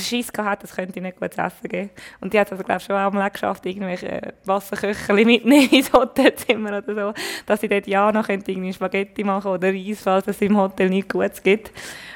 Schiss 0.00 0.32
gehabt, 0.32 0.62
das 0.62 0.74
könnte 0.74 0.98
ich 0.98 1.02
nicht 1.02 1.18
gut 1.18 1.36
essen 1.36 1.68
geben. 1.68 1.90
Und 2.20 2.32
die 2.32 2.38
hat 2.38 2.50
also 2.52 2.64
glaube 2.64 2.80
schon 2.80 2.96
einmal 2.96 3.30
geschafft, 3.30 3.66
irgendwelche 3.66 4.34
Wasserköcher 4.44 5.14
mitnehmen 5.14 5.68
ins 5.70 5.92
Hotelzimmer 5.92 6.78
oder 6.78 6.94
so, 6.94 7.14
dass 7.46 7.60
sie 7.60 7.68
dort 7.68 7.86
ja 7.86 8.12
noch 8.12 8.28
irgendwie 8.28 8.72
Spaghetti 8.72 9.24
machen 9.24 9.50
oder 9.50 9.68
Reis, 9.68 10.02
falls 10.02 10.26
es 10.26 10.40
im 10.40 10.56
Hotel 10.56 10.88
nichts 10.88 11.12
Gutes 11.12 11.42
gibt. 11.42 11.72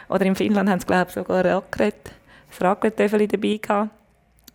Oder 0.08 0.26
in 0.26 0.34
Finnland 0.34 0.68
haben 0.68 0.80
sie 0.80 0.86
glaube 0.86 1.06
ich 1.08 1.14
sogar 1.14 1.44
Raclette, 1.44 2.10
das 2.50 2.60
Raclette-Töffel 2.60 3.26
dabei 3.28 3.58
gehabt. 3.60 3.90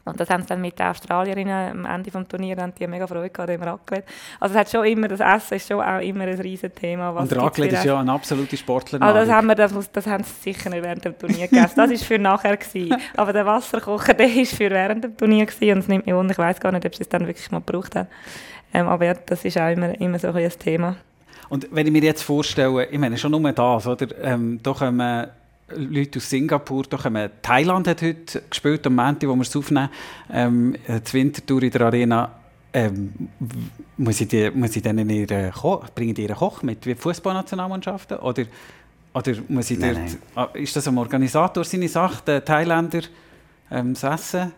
Und 0.10 0.20
das 0.20 0.30
haben 0.30 0.42
sie 0.42 0.48
dann 0.48 0.62
mit 0.62 0.78
den 0.78 0.88
Australierinnen 0.88 1.72
am 1.72 1.86
Ende 1.86 2.12
des 2.12 2.28
Turniers 2.28 2.60
haben 2.60 2.74
die 2.78 2.88
mega 2.88 3.08
Freude 3.08 3.30
gehabt 3.30 3.50
im 3.52 3.64
Raclette. 3.64 4.06
Also 4.40 4.56
es 4.56 4.60
hat 4.60 4.70
schon 4.70 4.86
immer, 4.86 5.08
das 5.08 5.20
Essen 5.20 5.56
ist 5.56 5.68
schon 5.68 5.82
auch 5.82 6.00
immer 6.00 6.26
ein 6.26 6.40
riesen 6.40 6.74
Thema. 6.74 7.10
und 7.10 7.36
Raclette 7.36 7.76
ist 7.76 7.86
ja 7.86 8.00
eine 8.00 8.12
absolute 8.12 8.58
Sportlerin. 8.58 9.02
Also 9.02 9.20
das, 9.20 9.30
haben 9.30 9.48
wir, 9.48 9.56
das, 9.56 9.74
das 9.92 10.08
haben 10.08 10.24
sie 10.24 10.54
sicher 10.54 10.70
nicht 10.70 10.84
während 10.84 11.06
dem 11.06 11.18
Turnier 11.18 11.48
gegessen. 11.48 11.74
Das 11.76 11.90
war 11.90 11.98
für 11.98 12.20
nachher. 12.20 12.58
Gewesen. 12.58 12.96
Aber 13.16 13.32
der 13.32 13.46
Wasserkocher, 13.46 14.14
der 14.16 14.28
war 14.28 14.46
für 14.46 14.70
während 14.70 15.04
dem 15.04 15.18
Turnier. 15.18 15.46
Gewesen. 15.46 15.74
Und 15.74 15.80
es 15.80 15.88
nimmt 15.88 16.06
mich 16.06 16.16
wunder, 16.16 16.32
ich 16.32 16.38
weiß 16.38 16.60
gar 16.60 16.72
nicht, 16.72 16.86
ob 16.86 16.96
sie 16.96 17.04
es 17.04 17.10
dann 17.10 17.26
wirklich 17.28 17.50
mal 17.52 17.60
gebraucht 17.60 17.96
haben. 17.96 18.08
Ähm, 18.74 18.88
aber 18.88 19.06
ja, 19.06 19.14
das 19.14 19.46
ist 19.46 19.58
auch 19.58 19.70
immer, 19.70 20.00
immer 20.00 20.20
so 20.20 20.30
ein 20.30 20.50
Thema. 20.60 20.98
Und 21.50 21.68
wenn 21.72 21.88
ich 21.88 21.92
mir 21.92 22.04
jetzt 22.04 22.22
vorstelle, 22.22 22.86
ich 22.86 23.00
meine 23.00 23.18
schon 23.18 23.32
nur 23.32 23.52
das, 23.52 23.88
oder? 23.88 24.08
Ähm, 24.22 24.60
da 24.62 24.74
kommen 24.74 25.28
Leute 25.76 26.20
aus 26.20 26.30
Singapur, 26.30 26.84
da 26.90 26.98
kommen, 26.98 27.30
Thailand 27.42 27.88
hat 27.88 28.02
heute 28.02 28.42
gespielt, 28.50 28.86
am 28.88 28.96
Montag, 28.96 29.30
wo 29.30 29.36
wir 29.36 29.42
es 29.42 29.56
aufnehmen, 29.56 29.90
ähm, 30.32 30.76
die 30.88 31.14
Wintertour 31.14 31.64
in 31.64 31.72
der 31.72 31.82
Arena. 31.82 32.32
Ähm, 32.72 33.30
muss 33.98 34.22
ich, 34.22 34.28
die, 34.28 34.52
muss 34.52 34.76
ich 34.76 34.84
denen 34.84 35.10
ihre 35.10 35.52
Ko 35.52 35.84
bringen 35.96 36.14
die 36.14 36.24
ihren 36.24 36.36
Koch 36.36 36.62
mit, 36.62 36.86
wie 36.86 36.94
Fußballnationalmannschaften? 36.94 38.20
Oder, 38.20 38.44
oder 39.14 39.34
muss 39.48 39.72
ich 39.72 39.80
nein, 39.80 39.96
dort, 39.96 40.06
nein. 40.06 40.18
Ah, 40.36 40.50
ist 40.54 40.76
das 40.76 40.88
am 40.88 41.00
Organisator 41.00 41.64
seine 41.64 41.88
Sache, 41.88 42.24
den 42.26 42.46
Thailänder 42.46 43.02
ähm, 43.72 43.96
das 43.96 44.04
Essen 44.04 44.52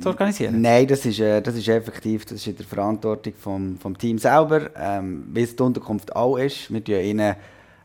zu 0.00 0.08
organisieren? 0.08 0.60
Nein, 0.60 0.86
das 0.86 1.04
ist, 1.06 1.18
äh, 1.18 1.42
das 1.42 1.56
ist 1.56 1.66
effektiv, 1.66 2.24
das 2.24 2.34
ist 2.34 2.46
in 2.46 2.56
der 2.56 2.66
Verantwortung 2.66 3.32
vom, 3.36 3.78
vom 3.78 3.98
Team 3.98 4.18
selber, 4.18 4.70
ähm, 4.76 5.24
wie 5.32 5.42
es 5.42 5.56
die 5.56 5.62
Unterkunft 5.62 6.14
auch 6.14 6.36
ist. 6.36 6.72
Wir 6.72 7.02
ihnen 7.02 7.34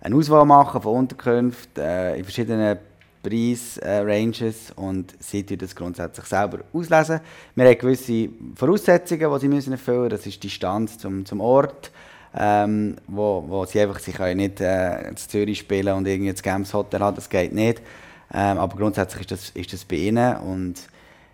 eine 0.01 0.15
Auswahl 0.15 0.45
machen 0.45 0.81
von 0.81 0.95
Unterkünften 0.95 1.83
äh, 1.83 2.17
in 2.17 2.23
verschiedenen 2.23 2.77
Preisranges 3.21 4.71
und 4.75 5.13
sie 5.19 5.43
tun 5.45 5.57
das 5.57 5.75
grundsätzlich 5.75 6.25
selber 6.25 6.59
auslesen. 6.71 7.19
Wir 7.55 7.65
haben 7.65 7.77
gewisse 7.77 8.29
Voraussetzungen, 8.55 9.33
die 9.33 9.39
sie 9.39 9.47
müssen 9.49 9.73
erfüllen 9.73 10.03
müssen. 10.03 10.11
Das 10.11 10.25
ist 10.25 10.41
die 10.41 10.47
Distanz 10.47 10.97
zum, 10.97 11.25
zum 11.25 11.41
Ort, 11.41 11.91
ähm, 12.37 12.95
wo, 13.07 13.43
wo 13.47 13.65
sie 13.65 13.81
einfach 13.81 13.99
sie 13.99 14.13
können 14.13 14.37
nicht 14.37 14.61
äh, 14.61 15.09
in 15.09 15.17
Zürich 15.17 15.59
spielen 15.59 15.93
und 15.95 16.07
irgendwie 16.07 16.31
das 16.31 16.41
Games 16.41 16.73
Hotel 16.73 17.01
haben, 17.01 17.15
das 17.15 17.29
geht 17.29 17.53
nicht. 17.53 17.81
Ähm, 18.33 18.57
aber 18.57 18.77
grundsätzlich 18.77 19.21
ist 19.21 19.31
das, 19.31 19.49
ist 19.49 19.73
das 19.73 19.83
bei 19.83 19.95
ihnen 19.95 20.37
und 20.37 20.75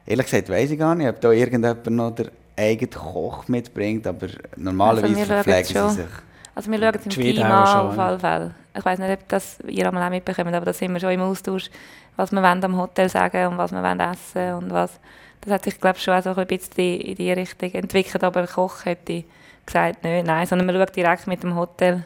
ehrlich 0.06 0.26
gesagt 0.26 0.50
weiß 0.50 0.72
ich 0.72 0.80
gar 0.80 0.96
nicht, 0.96 1.10
ob 1.10 1.20
da 1.22 1.32
irgendjemand 1.32 1.86
noch 1.88 2.16
der 2.16 2.32
eigene 2.58 2.90
Koch 2.90 3.48
mitbringt, 3.48 4.08
aber 4.08 4.28
normalerweise 4.56 5.20
also 5.20 5.26
verpflegen 5.26 5.90
sie 5.90 5.96
sich. 5.96 6.12
Also 6.56 6.72
wir 6.72 6.80
schauen 6.80 6.96
es 6.96 7.06
im 7.06 7.12
Team 7.12 7.44
an, 7.44 7.88
auf 7.90 8.00
alle 8.00 8.20
Fälle. 8.20 8.52
Ich 8.78 8.86
weiß 8.86 9.00
nicht, 9.00 9.12
ob 9.12 9.28
das 9.28 9.60
ihr 9.68 9.88
einmal 9.88 10.04
auch 10.08 10.10
mitbekommt, 10.10 10.54
aber 10.54 10.66
da 10.66 10.74
sind 10.74 10.94
wir 10.94 11.00
schon 11.02 11.12
im 11.12 11.22
Austausch, 11.22 11.70
was 12.16 12.32
wir 12.32 12.42
wollen 12.42 12.64
am 12.64 12.78
Hotel 12.78 13.10
sagen 13.10 13.48
und 13.48 13.58
was 13.58 13.72
wir 13.72 13.84
wollen 13.84 14.00
essen 14.00 14.54
und 14.54 14.72
was. 14.72 15.00
Das 15.42 15.54
hat 15.54 15.64
sich, 15.66 15.80
glaube 15.80 15.98
ich, 15.98 16.04
schon 16.04 16.14
auch 16.14 16.24
so 16.24 16.34
ein 16.34 16.48
bisschen 16.48 17.02
in 17.02 17.16
die 17.16 17.32
Richtung 17.32 17.72
entwickelt, 17.74 18.24
aber 18.24 18.42
der 18.42 18.50
Koch 18.50 18.86
hätte 18.86 19.26
gesagt, 19.66 20.04
nein, 20.04 20.26
nein, 20.26 20.48
sondern 20.48 20.66
man 20.66 20.76
schaut 20.76 20.96
direkt 20.96 21.28
mit 21.28 21.44
dem 21.44 21.56
Hotel, 21.56 22.06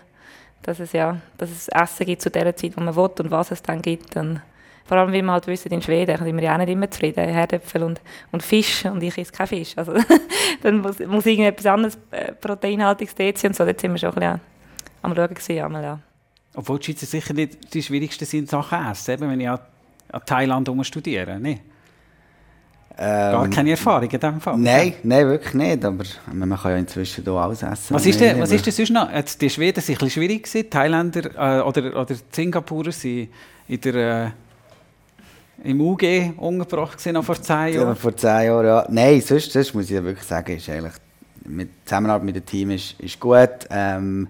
dass 0.63 0.80
es, 0.80 0.93
ja, 0.93 1.17
dass 1.38 1.51
es 1.51 1.67
Essen 1.69 2.05
gibt 2.05 2.21
zu 2.21 2.32
der 2.32 2.55
Zeit, 2.55 2.76
wo 2.76 2.82
man 2.82 2.95
will 2.95 3.09
und 3.19 3.32
was 3.32 3.51
es 3.51 3.61
dann 3.61 3.82
gibt. 3.82 4.15
Und 4.17 4.41
Vor 4.89 4.97
allem, 4.97 5.13
weil 5.13 5.21
wir 5.21 5.31
halt 5.31 5.45
wissen, 5.45 5.71
in 5.71 5.83
Schweden 5.83 6.17
sind 6.17 6.35
wir 6.35 6.43
ja 6.43 6.55
auch 6.55 6.57
nicht 6.57 6.69
immer 6.69 6.89
zufrieden. 6.89 7.29
Herdöpfel 7.29 7.83
und, 7.83 8.01
und 8.31 8.41
Fisch 8.41 8.85
und 8.85 9.03
ich 9.03 9.15
esse 9.15 9.31
keinen 9.31 9.45
Fisch. 9.45 9.73
Also, 9.75 9.93
dann 10.63 10.79
muss, 10.79 10.97
muss 10.97 11.27
irgendetwas 11.27 11.67
anderes 11.67 11.99
äh, 12.09 12.31
proteinhaltiges 12.31 13.13
dort 13.13 13.37
sein 13.37 13.51
und 13.51 13.55
so. 13.55 13.65
Dort 13.65 13.79
sind 13.79 13.91
wir 13.91 13.99
schon 13.99 14.09
ein 14.09 14.15
bisschen 14.15 14.41
am 15.03 15.15
Schauen 15.15 15.27
gewesen, 15.27 15.63
einmal, 15.63 15.83
ja. 15.83 15.99
Obwohl 16.55 16.79
die 16.79 16.85
Schweizer 16.85 17.05
sicher 17.05 17.35
nicht 17.35 17.71
die 17.71 17.83
schwierigsten 17.83 18.25
sind 18.25 18.39
in 18.39 18.47
Sachen 18.47 18.83
Essen, 18.83 19.11
eben, 19.11 19.29
wenn 19.29 19.39
ich 19.39 19.47
an, 19.47 19.59
an 20.11 20.21
Thailand 20.25 20.87
studiere. 20.87 21.39
Nee. 21.39 21.59
Gar 22.97 23.45
Ähm, 23.45 23.51
keine 23.51 23.69
Erfahrung 23.69 24.09
in 24.09 24.19
diesem 24.19 24.41
Fall. 24.41 24.57
Nein, 24.57 24.95
nein, 25.03 25.27
wirklich 25.27 25.53
nicht. 25.53 25.85
Aber 25.85 26.03
man 26.33 26.57
kann 26.57 26.71
ja 26.71 26.77
inzwischen 26.77 27.23
hier 27.23 27.33
alles 27.33 27.61
essen. 27.61 27.93
Was 27.93 28.07
ist, 28.07 28.19
denn, 28.19 28.41
was 28.41 28.51
ist 28.51 28.65
denn 28.65 28.73
sonst 28.73 28.89
noch? 28.89 29.13
Jetzt, 29.13 29.39
die 29.39 29.51
Schweden 29.51 29.81
sind 29.81 29.97
ein 29.97 29.99
bisschen 29.99 30.23
schwierig 30.23 30.45
gewesen, 30.45 30.63
die 30.63 30.69
Thailänder 30.71 31.59
äh, 31.59 31.61
oder, 31.61 31.95
oder 31.95 32.05
die 32.05 32.15
Singapurer 32.31 32.91
sind 32.91 33.29
in 33.67 33.81
der, 33.81 34.25
äh, 34.25 34.31
im 35.64 35.82
UG 35.82 36.34
untergebracht 36.38 36.97
gewesen, 36.97 37.14
noch 37.14 37.24
vor 37.26 37.41
zehn 37.41 37.55
Ja, 37.74 37.82
Jahren. 37.82 37.95
vor 37.95 38.16
zehn 38.16 38.45
Jahren, 38.45 38.66
ja. 38.66 38.86
Nein, 38.89 39.22
sonst, 39.22 39.51
sonst 39.51 39.74
muss 39.74 39.86
ich 39.86 39.91
ja 39.91 40.03
wirklich 40.03 40.26
sagen, 40.26 40.55
ist 40.55 40.70
eigentlich, 40.70 40.93
mit 41.45 41.70
die 41.70 41.86
Zusammenarbeit 41.86 42.24
mit 42.26 42.36
dem 42.36 42.45
Team 42.45 42.72
ist, 42.72 42.99
ist 42.99 43.20
gut. 43.20 43.49
Ähm, 43.70 44.28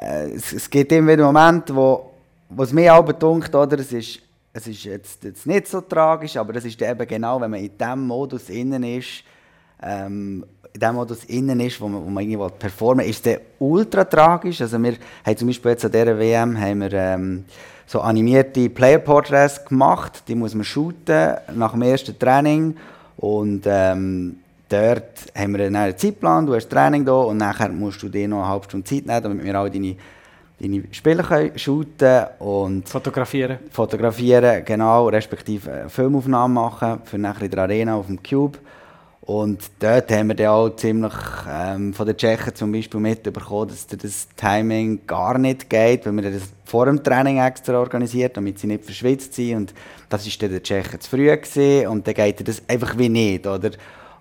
äh, 0.00 0.30
es, 0.30 0.52
es 0.52 0.70
gibt 0.70 0.92
immer 0.92 1.12
wieder 1.12 1.24
Momente, 1.24 1.74
wo, 1.74 2.10
wo 2.50 2.62
es 2.62 2.72
mir 2.72 2.94
auch 2.94 3.04
betont, 3.04 3.52
oder? 3.54 3.78
Es 3.78 3.92
ist, 3.92 4.20
es 4.52 4.66
ist 4.66 4.84
jetzt, 4.84 5.24
jetzt 5.24 5.46
nicht 5.46 5.66
so 5.66 5.80
tragisch, 5.80 6.36
aber 6.36 6.54
es 6.56 6.64
ist 6.64 6.80
eben 6.80 7.06
genau, 7.06 7.40
wenn 7.40 7.50
man 7.50 7.60
in 7.60 7.76
diesem 7.76 8.06
Modus 8.06 8.48
innen 8.48 8.82
ist, 8.84 9.24
ähm, 9.82 10.44
in 10.72 10.80
dem 10.80 10.94
Modus 10.94 11.24
innen 11.24 11.60
ist, 11.60 11.80
wo 11.80 11.88
man, 11.88 12.04
wo 12.04 12.10
man 12.10 12.28
irgendwie 12.28 12.50
performen 12.58 13.04
will, 13.04 13.10
ist 13.10 13.26
es 13.26 13.38
ultra 13.58 14.04
tragisch. 14.04 14.60
Also 14.60 14.82
wir 14.82 14.94
haben 15.24 15.36
zum 15.36 15.48
Beispiel 15.48 15.70
jetzt 15.72 15.84
an 15.84 15.92
dieser 15.92 16.18
WM 16.18 16.60
haben 16.60 16.80
wir, 16.80 16.92
ähm, 16.92 17.44
so 17.88 18.00
animierte 18.02 18.68
Player 18.68 18.98
Portraits 18.98 19.64
gemacht. 19.64 20.22
Die 20.28 20.34
muss 20.34 20.54
man 20.54 20.64
shooten 20.64 21.36
nach 21.54 21.72
dem 21.72 21.82
ersten 21.82 22.18
Training. 22.18 22.76
Und 23.16 23.62
ähm, 23.66 24.36
dort 24.68 25.32
haben 25.34 25.56
wir 25.56 25.66
einen 25.66 25.96
Zeitplan. 25.96 26.46
Du 26.46 26.54
hast 26.54 26.68
Training 26.68 27.04
da 27.04 27.14
und 27.14 27.38
nachher 27.38 27.70
musst 27.70 28.02
du 28.02 28.08
dir 28.08 28.28
noch 28.28 28.42
eine 28.42 28.48
halbe 28.48 28.64
Stunde 28.66 28.84
Zeit 28.84 29.06
nehmen, 29.06 29.22
damit 29.22 29.44
wir 29.44 29.54
all 29.54 29.70
deine, 29.70 29.96
deine 30.60 30.84
Spiele 30.92 31.22
können 31.22 31.58
shooten 31.58 32.26
und 32.40 32.88
Fotografieren. 32.88 33.58
fotografieren, 33.70 34.62
genau, 34.66 35.08
respektive 35.08 35.72
eine 35.72 35.88
Filmaufnahmen 35.88 36.54
machen 36.54 37.00
für 37.04 37.16
nachher 37.16 37.46
in 37.46 37.50
der 37.50 37.62
Arena 37.62 37.96
auf 37.96 38.06
dem 38.06 38.22
Cube. 38.22 38.58
Und 39.28 39.60
dort 39.80 40.10
haben 40.10 40.28
wir 40.28 40.34
dann 40.36 40.46
auch 40.46 40.70
ziemlich 40.70 41.12
ähm, 41.46 41.92
von 41.92 42.06
den 42.06 42.16
Tschechen 42.16 42.54
zum 42.54 42.72
Beispiel 42.72 42.98
mitbekommen, 42.98 43.68
dass 43.68 43.86
das 43.86 44.26
Timing 44.34 45.00
gar 45.06 45.36
nicht 45.36 45.68
geht, 45.68 46.06
weil 46.06 46.14
wir 46.14 46.30
das 46.30 46.44
vor 46.64 46.86
dem 46.86 47.04
Training 47.04 47.36
extra 47.38 47.78
organisiert, 47.78 48.38
damit 48.38 48.58
sie 48.58 48.68
nicht 48.68 48.86
verschwitzt 48.86 49.34
sind. 49.34 49.54
Und 49.54 49.74
das 50.08 50.24
war 50.24 50.32
dann 50.40 50.50
den 50.52 50.62
Tschechen 50.62 50.98
zu 50.98 51.10
früh 51.10 51.26
gewesen, 51.26 51.88
und 51.88 52.06
dann 52.06 52.14
geht 52.14 52.48
das 52.48 52.62
einfach 52.68 52.96
wie 52.96 53.10
nicht, 53.10 53.46
oder? 53.46 53.72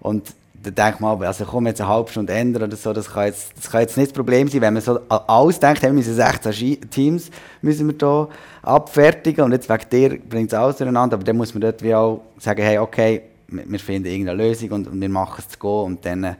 Und 0.01 0.33
dann 0.61 0.75
denkt 0.75 0.99
man, 0.99 1.23
also 1.23 1.45
komm 1.45 1.67
jetzt 1.67 1.79
eine 1.79 1.89
halbe 1.89 2.11
Stunde 2.11 2.33
ändern 2.33 2.63
oder 2.63 2.75
so, 2.75 2.91
das 2.91 3.09
kann 3.09 3.27
jetzt, 3.27 3.53
das 3.55 3.71
kann 3.71 3.79
jetzt 3.79 3.95
nicht 3.95 4.09
das 4.09 4.13
Problem 4.13 4.49
sein, 4.49 4.59
wenn 4.59 4.73
man 4.73 4.83
so 4.83 4.99
alles 5.07 5.57
denkt, 5.57 5.83
haben 5.83 5.95
wir 5.95 6.03
16 6.03 6.51
Ski- 6.51 6.81
Teams 6.91 7.31
müssen 7.61 7.87
wir 7.87 7.95
hier 7.97 8.27
abfertigen 8.61 9.45
und 9.45 9.53
jetzt 9.53 9.69
wegen 9.69 9.89
dir 9.89 10.19
bringt 10.19 10.51
es 10.51 10.53
alles 10.59 10.75
durcheinander, 10.75 11.13
aber 11.15 11.23
dann 11.23 11.37
muss 11.37 11.53
man 11.53 11.61
dort 11.61 11.81
wie 11.81 11.95
auch 11.95 12.23
sagen, 12.39 12.61
hey, 12.61 12.77
okay, 12.79 13.21
wir 13.47 13.79
finden 13.79 14.07
irgendeine 14.07 14.43
Lösung 14.43 14.71
und, 14.71 14.87
und 14.87 14.99
wir 14.99 15.09
machen 15.09 15.43
es 15.45 15.49
zu 15.49 15.59
gehen 15.59 15.85
und 15.85 16.05
dann 16.05 16.23
äh, 16.23 16.35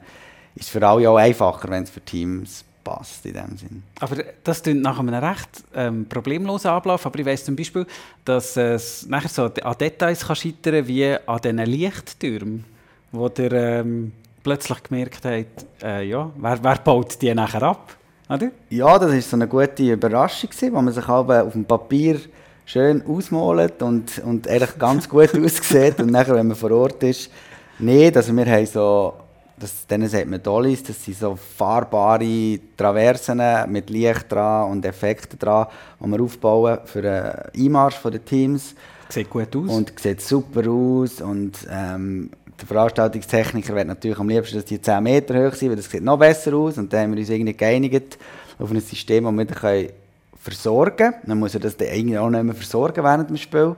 ist 0.54 0.64
es 0.64 0.68
für 0.68 0.86
alle 0.86 1.08
auch 1.08 1.16
einfacher, 1.16 1.68
wenn 1.70 1.84
es 1.84 1.90
für 1.90 2.00
Teams 2.00 2.64
passt 2.88 3.26
in 3.26 3.34
dem 3.34 3.56
Sinn. 3.56 3.82
Aber 4.00 4.16
das 4.44 4.62
klingt 4.62 4.82
nach 4.82 4.98
einem 4.98 5.14
recht 5.14 5.64
ähm, 5.74 6.06
problemlosen 6.08 6.70
Ablauf. 6.70 7.04
Aber 7.04 7.18
ich 7.18 7.26
weiss 7.26 7.44
zum 7.44 7.56
Beispiel, 7.56 7.86
dass 8.24 8.56
es 8.56 9.06
nachher 9.06 9.28
so 9.28 9.44
an 9.44 9.78
Details 9.78 10.26
kann 10.26 10.36
scheitern 10.36 10.86
wie 10.86 11.16
an 11.26 11.40
diesen 11.40 11.58
Lichttürmen, 11.58 12.64
wo 13.12 13.28
der 13.28 13.52
ähm, 13.52 14.12
plötzlich 14.42 14.82
gemerkt 14.82 15.24
hat, 15.24 15.46
äh, 15.82 16.08
ja, 16.08 16.30
wer, 16.36 16.64
wer 16.64 16.76
baut 16.76 17.20
die 17.20 17.34
nachher 17.34 17.62
ab? 17.62 17.94
Oder? 18.28 18.50
Ja, 18.70 18.98
das 18.98 19.12
war 19.12 19.20
so 19.20 19.36
eine 19.36 19.48
gute 19.48 19.92
Überraschung, 19.92 20.50
wo 20.72 20.82
man 20.82 20.92
sich 20.92 21.08
auf 21.08 21.52
dem 21.52 21.64
Papier 21.64 22.20
schön 22.68 23.02
ausmalt 23.06 23.82
und, 23.82 24.18
und 24.18 24.46
eigentlich 24.46 24.78
ganz 24.78 25.08
gut 25.08 25.34
aussieht. 25.44 25.98
Und 26.00 26.10
nachher, 26.10 26.34
wenn 26.34 26.48
man 26.48 26.56
vor 26.56 26.70
Ort 26.70 27.02
ist, 27.02 27.30
nicht. 27.78 28.16
Also 28.16 28.36
wir 28.36 28.44
haben 28.44 28.66
so, 28.66 29.14
das, 29.58 29.86
denen 29.86 30.08
sagt 30.08 30.26
man 30.26 30.42
Dollies, 30.42 30.82
das 30.82 31.02
sind 31.02 31.16
so 31.16 31.36
fahrbare 31.36 32.60
Traversen 32.76 33.40
mit 33.68 33.88
Licht 33.88 34.30
dran 34.30 34.70
und 34.70 34.84
Effekten 34.84 35.38
dran, 35.38 35.66
die 35.98 36.06
wir 36.06 36.20
aufbauen 36.20 36.78
für 36.84 37.02
den 37.02 37.32
Einmarsch 37.56 38.00
der 38.02 38.24
Teams. 38.24 38.74
Sieht 39.08 39.30
gut 39.30 39.56
aus. 39.56 39.70
Und 39.70 39.98
sieht 39.98 40.20
super 40.20 40.68
aus. 40.70 41.22
Und 41.22 41.66
ähm, 41.70 42.30
der 42.60 42.66
Veranstaltungstechniker 42.66 43.74
will 43.74 43.86
natürlich 43.86 44.18
am 44.18 44.28
liebsten, 44.28 44.56
dass 44.56 44.66
die 44.66 44.82
10 44.82 45.02
Meter 45.02 45.46
hoch 45.46 45.54
sind, 45.54 45.70
weil 45.70 45.76
das 45.76 45.90
sieht 45.90 46.02
noch 46.02 46.18
besser 46.18 46.52
aus. 46.52 46.76
Und 46.76 46.92
dann 46.92 47.04
haben 47.04 47.12
wir 47.12 47.20
uns 47.20 47.30
irgendwie 47.30 47.54
geeinigt 47.54 48.18
auf 48.58 48.70
ein 48.70 48.80
System, 48.80 49.24
das 49.24 49.32
wir 49.32 49.44
dann 49.46 49.56
können 49.56 49.88
versorgen. 50.38 51.14
Dann 51.26 51.38
muss 51.38 51.54
er 51.54 51.60
das 51.60 51.76
dann 51.76 51.88
irgendwie 51.88 52.18
auch 52.18 52.30
nicht 52.30 52.42
mehr 52.42 52.54
versorgen 52.54 53.04
während 53.04 53.30
dem 53.30 53.36
Spiel. 53.36 53.76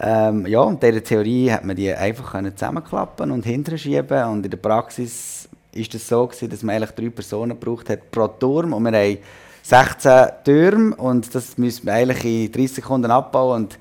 Ähm, 0.00 0.46
ja, 0.46 0.60
und 0.60 0.82
in 0.82 0.92
der 0.92 1.04
Theorie 1.04 1.50
hat 1.50 1.64
man 1.64 1.76
die 1.76 1.92
einfach 1.92 2.32
können 2.32 2.56
zusammenklappen 2.56 3.30
und 3.30 3.44
hinterher 3.44 3.78
schieben. 3.78 4.24
Und 4.24 4.44
in 4.44 4.50
der 4.50 4.58
Praxis 4.58 5.48
ist 5.72 5.94
es 5.94 6.08
so 6.08 6.26
gewesen, 6.26 6.50
dass 6.50 6.62
man 6.62 6.76
eigentlich 6.76 6.92
drei 6.92 7.10
Personen 7.10 7.58
gebraucht 7.58 7.90
hat 7.90 8.10
pro 8.10 8.26
Turm. 8.28 8.72
Und 8.72 8.84
wir 8.84 8.92
haben 8.92 9.18
16 9.62 10.28
Türme 10.44 10.96
und 10.96 11.34
das 11.34 11.56
müssen 11.56 11.86
wir 11.86 11.94
eigentlich 11.94 12.24
in 12.24 12.52
30 12.52 12.76
Sekunden 12.76 13.10
abbauen. 13.10 13.64
Und 13.64 13.78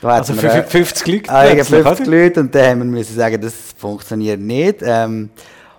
da 0.00 0.08
also 0.08 0.34
für 0.34 0.48
äh, 0.48 0.64
50 0.64 1.06
Leute 1.06 1.30
Ah, 1.30 1.44
ja, 1.44 1.54
plötzlich, 1.54 1.82
50 1.82 2.08
oder? 2.08 2.16
Leute 2.16 2.40
und 2.40 2.54
dann 2.54 2.70
haben 2.70 2.78
wir 2.80 2.98
müssen 2.98 3.14
sagen, 3.14 3.40
das 3.40 3.54
funktioniert 3.76 4.40
nicht. 4.40 4.80
Ähm, 4.82 5.30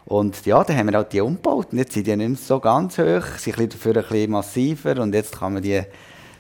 und 0.06 0.46
ja, 0.46 0.64
dann 0.64 0.78
haben 0.78 0.92
wir 0.92 1.00
auch 1.00 1.08
die 1.08 1.22
umgebaut 1.22 1.68
und 1.72 1.78
jetzt 1.78 1.94
sind 1.94 2.08
die 2.08 2.16
nicht 2.16 2.28
mehr 2.30 2.38
so 2.38 2.60
ganz 2.60 2.98
hoch, 2.98 3.24
sind 3.38 3.74
dafür 3.74 3.98
ein 3.98 4.04
bisschen 4.04 4.32
massiver 4.32 5.00
und 5.02 5.14
jetzt 5.14 5.38
kann 5.40 5.54
man 5.54 5.64
die 5.64 5.82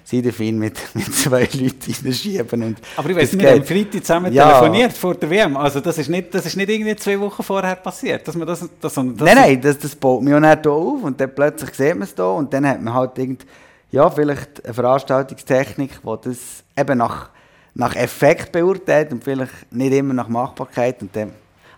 Siderfin 0.05 0.59
mit, 0.59 0.77
mit 0.95 1.13
zwei 1.15 1.47
Leuten 1.53 1.93
reinschieben. 2.03 2.63
Und 2.63 2.77
Aber 2.97 3.09
ich 3.09 3.15
das 3.17 3.39
wir 3.39 3.51
haben. 3.51 3.63
Freitag 3.63 4.01
zusammen 4.03 4.33
Ja. 4.33 4.49
telefoniert 4.49 4.91
vor 4.93 5.15
der 5.15 5.29
WM. 5.29 5.55
Also 5.55 5.79
das 5.79 5.97
ist 5.97 6.09
nicht, 6.09 6.33
das 6.33 6.45
ist 6.45 6.57
nicht 6.57 6.69
irgendwie 6.69 6.95
zwei 6.97 7.17
Wochen 7.19 7.41
vorher 7.41 7.77
passiert, 7.77 8.27
dass 8.27 8.35
man 8.35 8.45
das, 8.47 8.59
das, 8.81 8.93
das 8.93 8.97
nein, 8.97 9.15
nein, 9.35 9.61
das, 9.61 9.79
das 9.79 9.95
baut 9.95 10.21
man 10.21 10.33
ja 10.33 10.39
nicht 10.41 10.63
hier 10.63 10.71
auf 10.73 11.03
und 11.03 11.19
dann 11.21 11.33
plötzlich 11.33 11.73
sieht 11.73 11.93
man 11.95 12.03
es 12.03 12.13
hier 12.15 12.25
und 12.27 12.53
dann 12.53 12.67
hat 12.67 12.81
man 12.81 12.93
halt 12.93 13.17
irgend, 13.17 13.45
ja, 13.91 14.09
vielleicht 14.09 14.65
eine 14.65 14.73
Veranstaltungstechnik, 14.73 15.91
die 16.03 16.17
das 16.29 16.37
eben 16.77 16.97
nach, 16.97 17.29
nach 17.73 17.95
Effekt 17.95 18.51
beurteilt 18.51 19.13
und 19.13 19.23
vielleicht 19.23 19.71
nicht 19.71 19.93
immer 19.93 20.13
nach 20.13 20.27
Machbarkeit 20.27 21.01
und 21.01 21.15
dann, 21.15 21.31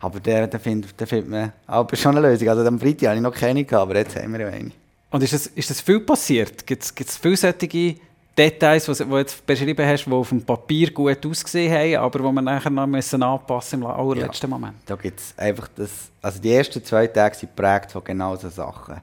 aber 0.06 0.20
da 0.20 0.46
da 0.46 0.60
findet 0.60 1.30
man 1.30 1.52
aber 1.66 1.96
schon 1.96 2.18
eine 2.18 2.30
Lösung. 2.30 2.48
Also 2.48 2.66
am 2.66 2.80
Freitag 2.80 3.10
hatte 3.10 3.16
ich 3.18 3.24
noch 3.24 3.34
keine, 3.34 3.64
gehabt, 3.64 3.90
aber 3.90 3.98
jetzt 3.98 4.16
haben 4.16 4.34
wir 4.34 4.42
ja 4.42 4.48
eine. 4.48 4.72
Und 5.10 5.24
ist 5.24 5.34
das, 5.34 5.48
ist 5.48 5.70
das 5.70 5.82
viel 5.82 6.00
passiert? 6.00 6.66
Gibt 6.68 6.84
es 6.84 7.18
viele 7.18 7.38
solche 7.38 7.96
Details, 8.38 8.86
die 8.86 9.04
du 9.04 9.18
jetzt 9.18 9.46
beschrieben 9.46 9.86
hast, 9.86 10.06
die 10.06 10.12
auf 10.12 10.30
dem 10.30 10.44
Papier 10.44 10.92
gut 10.92 11.26
ausgesehen 11.26 11.74
haben, 11.74 11.96
aber 11.96 12.20
die 12.20 12.26
wir 12.26 12.42
nachher 12.42 12.70
noch 12.70 12.86
müssen 12.86 13.24
anpassen 13.24 13.82
im 13.82 13.88
allerletzten 13.88 14.50
Moment? 14.50 14.76
Da 14.86 14.96
gibt 14.96 15.20
es 15.20 15.34
einfach 15.38 15.70
das, 15.76 15.90
also 16.22 16.40
die 16.40 16.54
ersten 16.54 16.84
zwei 16.84 17.08
Tage 17.08 17.36
sind 17.36 17.56
geprägt 17.56 17.92
von 17.92 18.04
genau 18.04 18.36
so 18.36 18.50
Sachen. 18.50 19.02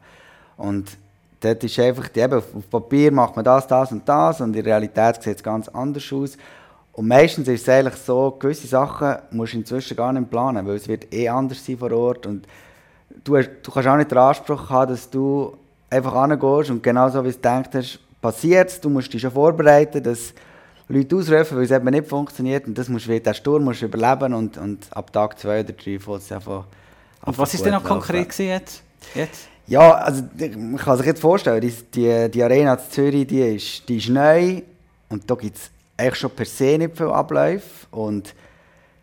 Und 0.56 0.96
dort 1.40 1.64
ist 1.64 1.78
einfach, 1.80 2.08
die, 2.08 2.20
eben, 2.20 2.34
auf 2.34 2.54
auf 2.54 2.70
Papier 2.70 3.10
macht 3.10 3.34
man 3.34 3.44
das, 3.44 3.66
das 3.66 3.90
und 3.90 4.08
das 4.08 4.40
und 4.40 4.54
in 4.54 4.62
der 4.62 4.66
Realität 4.66 5.22
sieht 5.22 5.36
es 5.36 5.42
ganz 5.42 5.66
anders 5.68 6.12
aus. 6.12 6.36
Und 6.92 7.08
meistens 7.08 7.48
ist 7.48 7.62
es 7.62 7.68
eigentlich 7.68 7.96
so, 7.96 8.36
gewisse 8.38 8.66
Sachen 8.66 9.16
musst 9.30 9.54
du 9.54 9.58
inzwischen 9.58 9.96
gar 9.96 10.12
nicht 10.12 10.30
planen, 10.30 10.66
weil 10.66 10.76
es 10.76 10.88
wird 10.88 11.12
eh 11.12 11.28
anders 11.28 11.64
sein 11.64 11.78
vor 11.78 11.90
Ort 11.92 12.26
und 12.26 12.46
du, 13.24 13.36
hast, 13.36 13.50
du 13.62 13.70
kannst 13.70 13.88
auch 13.88 13.96
nicht 13.96 14.10
den 14.10 14.18
Anspruch 14.18 14.68
haben, 14.68 14.92
dass 14.92 15.08
du 15.08 15.56
einfach 15.88 16.14
angehst 16.14 16.70
und 16.70 16.82
genau 16.82 17.08
so 17.08 17.24
wie 17.24 17.30
du 17.30 17.34
gedacht 17.34 17.70
hast, 17.74 17.98
passiert 18.20 18.68
es, 18.68 18.80
du 18.80 18.90
musst 18.90 19.12
dich 19.12 19.22
schon 19.22 19.30
vorbereiten, 19.30 20.02
dass 20.02 20.34
Leute 20.88 21.16
ausrufen, 21.16 21.56
weil 21.56 21.64
es 21.64 21.70
eben 21.70 21.90
nicht 21.90 22.06
funktioniert 22.06 22.66
und 22.66 22.76
das 22.76 22.88
musst 22.88 23.06
du, 23.06 23.18
den 23.18 23.34
Sturm 23.34 23.64
musst 23.64 23.80
du 23.80 23.86
überleben 23.86 24.34
und, 24.34 24.58
und 24.58 24.86
ab 24.94 25.12
Tag 25.12 25.38
zwei 25.38 25.60
oder 25.60 25.72
drei 25.72 25.98
fängt 25.98 26.18
es 26.18 26.30
einfach 26.30 26.66
Und 27.24 27.38
was 27.38 27.54
ist 27.54 27.64
denn 27.64 27.72
noch 27.72 27.84
konkret 27.84 28.38
jetzt? 28.38 28.82
jetzt? 29.14 29.48
ja, 29.66 29.92
also 29.92 30.24
man 30.38 30.76
kann 30.76 30.98
sich 30.98 31.06
jetzt 31.06 31.20
vorstellen, 31.20 31.60
die, 31.62 31.72
die, 31.94 32.30
die 32.30 32.42
Arena 32.42 32.74
in 32.74 32.80
Zürich, 32.90 33.26
die 33.26 33.56
ist, 33.56 33.88
die 33.88 33.96
ist 33.96 34.10
neu 34.10 34.60
und 35.08 35.30
da 35.30 35.34
gibt 35.34 35.56
es 35.56 35.70
eigentlich 36.02 36.18
schon 36.18 36.30
per 36.30 36.46
se 36.46 36.78
nicht 36.78 36.96
viele 36.96 37.12
Abläufe 37.12 37.86
und 37.90 38.34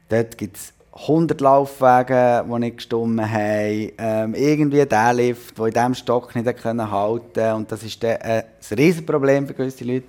dort 0.10 0.38
gibt 0.38 0.58
es 0.58 0.74
100 0.92 1.40
Laufwege, 1.40 2.44
die 2.46 2.60
nicht 2.60 2.78
gestimmt 2.78 3.22
haben, 3.22 3.92
ähm, 3.98 4.34
irgendwie 4.36 4.86
der 4.86 5.14
Lift, 5.14 5.58
der 5.58 5.66
in 5.68 5.74
diesem 5.74 5.96
Stock 5.96 6.36
nicht 6.36 6.66
halten 6.66 7.54
und 7.54 7.72
das 7.72 7.84
ist 7.84 8.04
dann, 8.04 8.18
äh, 8.18 8.44
ein 8.70 8.78
Riesenproblem 8.78 9.48
für 9.48 9.54
gewisse 9.54 9.86
Leute. 9.86 10.08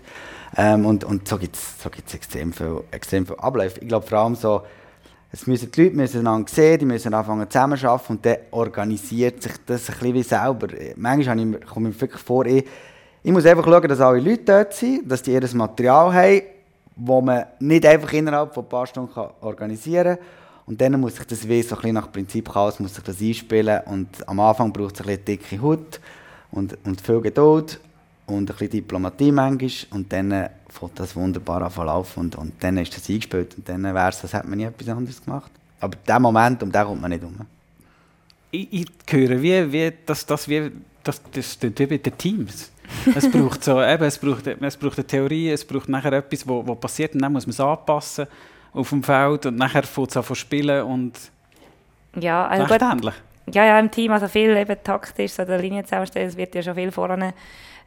Ähm, 0.56 0.84
und, 0.84 1.04
und 1.04 1.28
so 1.28 1.38
gibt 1.38 1.54
es 1.54 1.80
so 1.80 1.90
gibt's 1.90 2.12
extrem 2.12 2.52
viele 2.52 2.82
extrem 2.90 3.24
viel 3.24 3.36
Abläufe. 3.36 3.78
Ich 3.80 3.86
glaube 3.86 4.04
vor 4.04 4.18
allem 4.18 4.34
so, 4.34 4.62
es 5.30 5.46
müssen 5.46 5.70
die 5.70 5.84
Leute 5.84 5.96
müssen 5.96 6.20
einander 6.20 6.50
sehen, 6.50 6.80
die 6.80 6.86
müssen 6.86 7.14
anfangen 7.14 7.48
zusammenzuarbeiten 7.48 8.16
und 8.16 8.26
dann 8.26 8.36
organisiert 8.50 9.42
sich 9.44 9.52
das 9.64 9.88
ein 9.88 9.94
bisschen 9.94 10.14
wie 10.14 10.22
selber. 10.24 10.66
Manchmal 10.96 11.36
komme 11.60 11.90
ich 11.90 11.94
mir 11.94 12.00
wirklich 12.00 12.22
vor, 12.22 12.46
ich, 12.46 12.64
ich 13.22 13.30
muss 13.30 13.46
einfach 13.46 13.64
schauen, 13.64 13.88
dass 13.88 14.00
alle 14.00 14.18
Leute 14.18 14.42
dort 14.44 14.74
sind, 14.74 15.08
dass 15.08 15.22
die 15.22 15.32
ihr 15.32 15.54
Material 15.54 16.12
haben, 16.12 16.42
wo 16.96 17.20
man 17.20 17.44
nicht 17.58 17.86
einfach 17.86 18.12
innerhalb 18.12 18.54
von 18.54 18.64
ein 18.64 18.68
paar 18.68 18.86
Stunden 18.86 19.12
kann 19.12 19.30
organisieren 19.40 20.16
kann. 20.16 20.26
Und 20.66 20.80
dann 20.80 21.00
muss 21.00 21.16
sich 21.16 21.26
das 21.26 21.48
wie 21.48 21.62
so 21.62 21.74
ein 21.74 21.80
bisschen 21.80 21.94
nach 21.94 22.12
Prinzip 22.12 22.48
Chaos 22.48 22.78
muss 22.78 22.94
sich 22.94 23.02
das 23.02 23.20
einspielen 23.20 23.80
und 23.86 24.28
am 24.28 24.38
Anfang 24.38 24.72
braucht 24.72 24.94
es 24.94 25.00
ein 25.00 25.06
bisschen 25.06 25.24
dicke 25.24 25.60
Haut 25.60 26.00
und, 26.52 26.76
und 26.84 27.00
viel 27.00 27.20
Geduld 27.20 27.80
und 28.26 28.50
ein 28.50 28.56
bisschen 28.56 28.70
Diplomatie 28.70 29.32
manchmal 29.32 29.70
und 29.90 30.12
dann 30.12 30.30
äh, 30.30 30.50
fängt 30.68 30.98
das 31.00 31.16
wunderbar 31.16 31.62
an 31.62 31.86
laufen 31.86 32.20
und, 32.20 32.36
und 32.36 32.52
dann 32.60 32.76
ist 32.78 32.96
das 32.96 33.08
eingespielt 33.08 33.56
und 33.56 33.68
dann 33.68 33.82
wäre 33.82 34.10
es, 34.10 34.22
als 34.22 34.32
hätte 34.32 34.46
man 34.46 34.58
nie 34.58 34.64
etwas 34.64 34.88
anderes 34.88 35.24
gemacht. 35.24 35.50
Aber 35.80 35.96
der 36.06 36.20
Moment, 36.20 36.62
um 36.62 36.70
den 36.70 36.84
kommt 36.84 37.00
man 37.00 37.10
nicht 37.10 37.24
um. 37.24 37.34
Ich, 38.52 38.72
ich 38.72 38.86
höre, 39.08 39.42
wie, 39.42 39.72
wie, 39.72 39.92
das, 40.06 40.26
das, 40.26 40.48
wie, 40.48 40.70
das, 41.02 41.20
das 41.32 41.58
klingt 41.58 41.78
wie 41.80 41.86
bei 41.86 41.98
den 41.98 42.16
Teams. 42.16 42.70
Es 43.14 43.30
braucht 43.30 43.64
so, 43.64 43.82
eben, 43.82 44.04
es 44.04 44.18
braucht, 44.18 44.46
es 44.46 44.76
braucht 44.76 44.98
eine 44.98 45.06
Theorie, 45.06 45.50
es 45.50 45.64
braucht 45.64 45.88
nachher 45.88 46.12
etwas, 46.12 46.46
wo, 46.46 46.66
wo 46.66 46.74
passiert 46.74 47.14
und 47.14 47.22
dann 47.22 47.32
muss 47.32 47.46
man 47.46 47.52
es 47.52 47.60
anpassen 47.60 48.26
auf 48.72 48.88
dem 48.88 49.02
Feld 49.02 49.46
und 49.46 49.56
nachher 49.56 49.82
fängt 49.82 50.10
es 50.10 50.16
an 50.16 50.24
zu 50.24 50.34
spielen 50.34 50.84
und 50.84 51.12
Ja, 52.18 52.46
also 52.46 52.66
gut, 52.66 53.12
ja, 53.52 53.64
ja, 53.64 53.78
im 53.80 53.90
Team, 53.90 54.12
also 54.12 54.28
viel 54.28 54.56
eben 54.56 54.76
taktisch, 54.82 55.32
so 55.32 55.44
der 55.44 55.58
Linie 55.58 55.84
zusammenstellen, 55.84 56.28
es 56.28 56.36
wird 56.36 56.54
ja 56.54 56.62
schon 56.62 56.74
viel 56.74 56.92
voran 56.92 57.32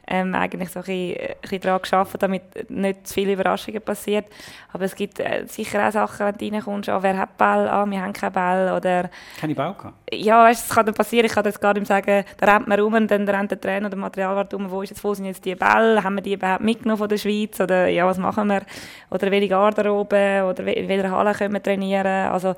ähm, 0.06 0.34
eigentlich 0.34 0.70
so 0.70 0.80
ein 0.80 0.84
bisschen, 0.84 1.16
ein 1.20 1.34
bisschen 1.40 1.60
daran 1.60 1.82
geschaffen, 1.82 2.18
damit 2.18 2.70
nicht 2.70 3.06
zu 3.06 3.14
viele 3.14 3.32
Überraschungen 3.32 3.80
passiert. 3.80 4.26
Aber 4.72 4.84
es 4.84 4.94
gibt 4.94 5.20
äh, 5.20 5.44
sicher 5.46 5.86
auch 5.86 5.92
Sachen, 5.92 6.26
wenn 6.26 6.34
du 6.36 6.54
reinkommst, 6.54 6.88
oh, 6.88 6.98
wer 7.00 7.16
hat 7.16 7.36
Ball, 7.36 7.68
ah, 7.68 7.86
wir 7.86 8.00
haben 8.00 8.12
keinen 8.12 8.32
Ball. 8.32 8.76
oder 8.76 9.10
Keine 9.40 9.54
gehabt. 9.54 9.92
ja, 10.12 10.44
weißt, 10.44 10.70
es 10.70 10.74
kann 10.74 10.86
dann 10.86 10.94
passieren, 10.94 11.26
ich 11.26 11.32
kann 11.32 11.44
jetzt 11.44 11.60
gar 11.60 11.74
nicht 11.74 11.86
sagen, 11.86 12.24
da 12.38 12.52
rennt 12.52 12.68
man 12.68 12.80
rum 12.80 12.94
und 12.94 13.10
dann 13.10 13.28
rennt 13.28 13.50
der 13.50 13.60
Trainer 13.60 13.86
oder 13.86 13.90
der 13.90 13.98
Materialwart 13.98 14.54
um, 14.54 14.70
wo, 14.70 14.82
ist 14.82 14.90
jetzt, 14.90 15.04
wo 15.04 15.14
sind 15.14 15.26
jetzt 15.26 15.44
die 15.44 15.54
Bälle, 15.54 16.02
haben 16.02 16.16
wir 16.16 16.22
die 16.22 16.34
überhaupt 16.34 16.62
mitgenommen 16.62 16.98
von 16.98 17.08
der 17.08 17.18
Schweiz? 17.18 17.60
oder 17.60 17.88
ja, 17.88 18.06
was 18.06 18.18
machen 18.18 18.48
wir, 18.48 18.62
oder 19.10 19.30
welche 19.30 19.48
Garderobe? 19.48 20.44
oder 20.48 20.76
in 20.76 20.88
welcher 20.88 21.10
Halle 21.10 21.32
können 21.32 21.54
wir 21.54 21.62
trainieren, 21.62 22.30
also 22.30 22.54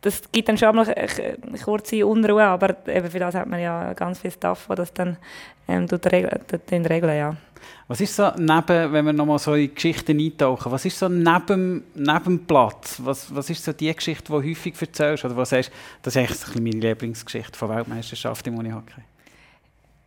das 0.00 0.22
gibt 0.30 0.48
dann 0.48 0.58
schon 0.58 0.76
mal 0.76 0.88
eine 0.88 1.58
kurze 1.62 2.06
Unruhe, 2.06 2.44
aber 2.44 2.76
eben 2.86 3.10
für 3.10 3.18
das 3.18 3.34
hat 3.34 3.48
man 3.48 3.60
ja 3.60 3.92
ganz 3.94 4.20
viel 4.20 4.30
Staff, 4.30 4.66
der 4.68 4.76
das 4.76 4.92
dann 4.92 5.16
ähm, 5.66 5.88
tut 5.88 6.06
regeln, 6.06 6.40
tut 6.46 6.70
regeln, 6.70 7.16
ja. 7.16 7.36
Was 7.88 8.00
ist 8.00 8.14
so 8.14 8.30
neben, 8.36 8.92
wenn 8.92 9.06
wir 9.06 9.12
nochmal 9.12 9.38
so 9.38 9.54
in 9.54 9.74
Geschichten 9.74 10.20
eintauchen, 10.20 10.70
was 10.70 10.84
ist 10.84 10.98
so 10.98 11.08
neben, 11.08 11.84
neben 11.94 12.24
dem 12.24 12.46
Platz? 12.46 13.00
Was, 13.02 13.34
was 13.34 13.50
ist 13.50 13.64
so 13.64 13.72
die 13.72 13.92
Geschichte, 13.94 14.24
die 14.24 14.32
du 14.32 14.50
häufig 14.50 14.80
erzählst? 14.80 15.24
Oder 15.24 15.36
was 15.36 15.50
sagst, 15.50 15.72
das 16.02 16.14
ist 16.14 16.18
eigentlich 16.18 16.38
so 16.38 16.52
ein 16.52 16.62
meine 16.62 16.80
Lieblingsgeschichte 16.80 17.58
von 17.58 17.70
Weltmeisterschaft 17.70 18.46
im 18.46 18.58
Unihockey. 18.58 19.02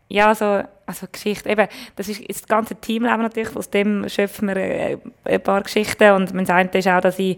Ja, 0.10 0.28
also, 0.28 0.64
also 0.86 1.08
Geschichte, 1.10 1.50
eben, 1.50 1.68
das 1.96 2.10
ist, 2.10 2.20
ist 2.20 2.42
das 2.42 2.48
ganze 2.48 2.76
Teamleben 2.76 3.22
natürlich, 3.22 3.56
aus 3.56 3.70
dem 3.70 4.08
schöpfen 4.10 4.50
wir 4.50 4.58
äh, 4.58 4.98
ein 5.24 5.42
paar 5.42 5.62
Geschichten 5.62 6.12
und 6.12 6.36
das 6.36 6.50
eine 6.50 6.70
ist 6.70 6.88
auch, 6.88 7.00
dass 7.00 7.18
ich, 7.18 7.38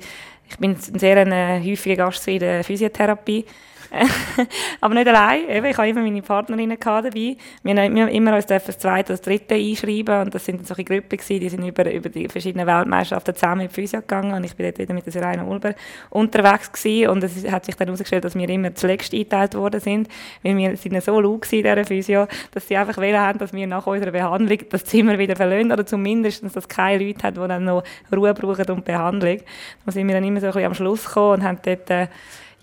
ich 0.49 0.57
bin 0.57 0.75
sehr 0.75 1.17
ein, 1.17 1.63
häufiger 1.63 2.05
Gast 2.05 2.27
in 2.27 2.39
der 2.39 2.63
Physiotherapie, 2.63 3.45
aber 4.81 4.93
nicht 4.95 5.07
allein, 5.07 5.49
eben, 5.49 5.65
ich 5.67 5.77
habe 5.77 5.87
immer 5.87 6.01
meine 6.01 6.21
Partnerinnen 6.21 6.77
dabei, 6.79 7.37
wir 7.63 7.75
haben 7.75 7.97
immer 8.09 8.35
uns 8.35 8.47
das 8.47 8.77
zweite 8.77 9.13
oder 9.13 9.21
dritte 9.21 9.55
einschreiben 9.55 10.21
und 10.21 10.33
das 10.33 10.45
sind 10.45 10.65
solche 10.65 10.83
Gruppen 10.83 11.17
gewesen, 11.17 11.39
die 11.39 11.49
sind 11.49 11.65
über, 11.65 11.91
über 11.91 12.09
die 12.09 12.27
verschiedenen 12.27 12.65
Weltmeisterschaften 12.65 13.35
zusammen 13.35 13.61
in 13.61 13.67
die 13.67 13.73
Physio 13.73 14.01
gegangen 14.01 14.33
und 14.33 14.43
ich 14.43 14.55
bin 14.55 14.65
dort 14.65 14.79
wieder 14.79 14.93
mit 14.93 15.05
der 15.05 15.13
Serena 15.13 15.43
Ulber 15.43 15.75
unterwegs 16.09 16.71
gewesen. 16.71 17.09
Und 17.09 17.23
es 17.23 17.49
hat 17.49 17.65
sich 17.65 17.75
dann 17.75 17.87
herausgestellt, 17.87 18.23
dass 18.23 18.35
wir 18.35 18.49
immer 18.49 18.73
zuletzt 18.73 19.13
eingeteilt 19.13 19.55
worden 19.55 19.79
sind, 19.79 20.07
weil 20.41 20.57
wir 20.57 20.75
sind 20.77 21.01
so 21.03 21.19
laut 21.19 21.51
in 21.51 21.63
dieser 21.63 21.85
Physio, 21.85 22.27
dass 22.51 22.67
sie 22.67 22.77
einfach 22.77 22.97
wollen 22.97 23.19
haben, 23.19 23.39
dass 23.39 23.53
wir 23.53 23.67
nach 23.67 23.85
unserer 23.85 24.11
Behandlung 24.11 24.59
das 24.69 24.85
Zimmer 24.85 25.17
wieder 25.17 25.35
verlassen 25.35 25.71
oder 25.71 25.85
zumindest, 25.85 26.43
dass 26.43 26.55
es 26.55 26.67
keine 26.67 27.03
Leute 27.03 27.23
hat, 27.27 27.37
die 27.37 27.47
dann 27.47 27.65
noch 27.65 27.83
Ruhe 28.11 28.33
brauchen 28.33 28.69
und 28.69 28.85
Behandlung. 28.85 29.39
Da 29.85 29.91
sind 29.91 30.07
wir 30.07 30.15
dann 30.15 30.23
immer 30.23 30.39
so 30.39 30.47
ein 30.47 30.53
bisschen 30.53 30.67
am 30.67 30.73
Schluss 30.73 31.05
gekommen 31.05 31.41
und 31.41 31.43
haben 31.43 31.59
dort 31.63 31.89
äh, 31.89 32.07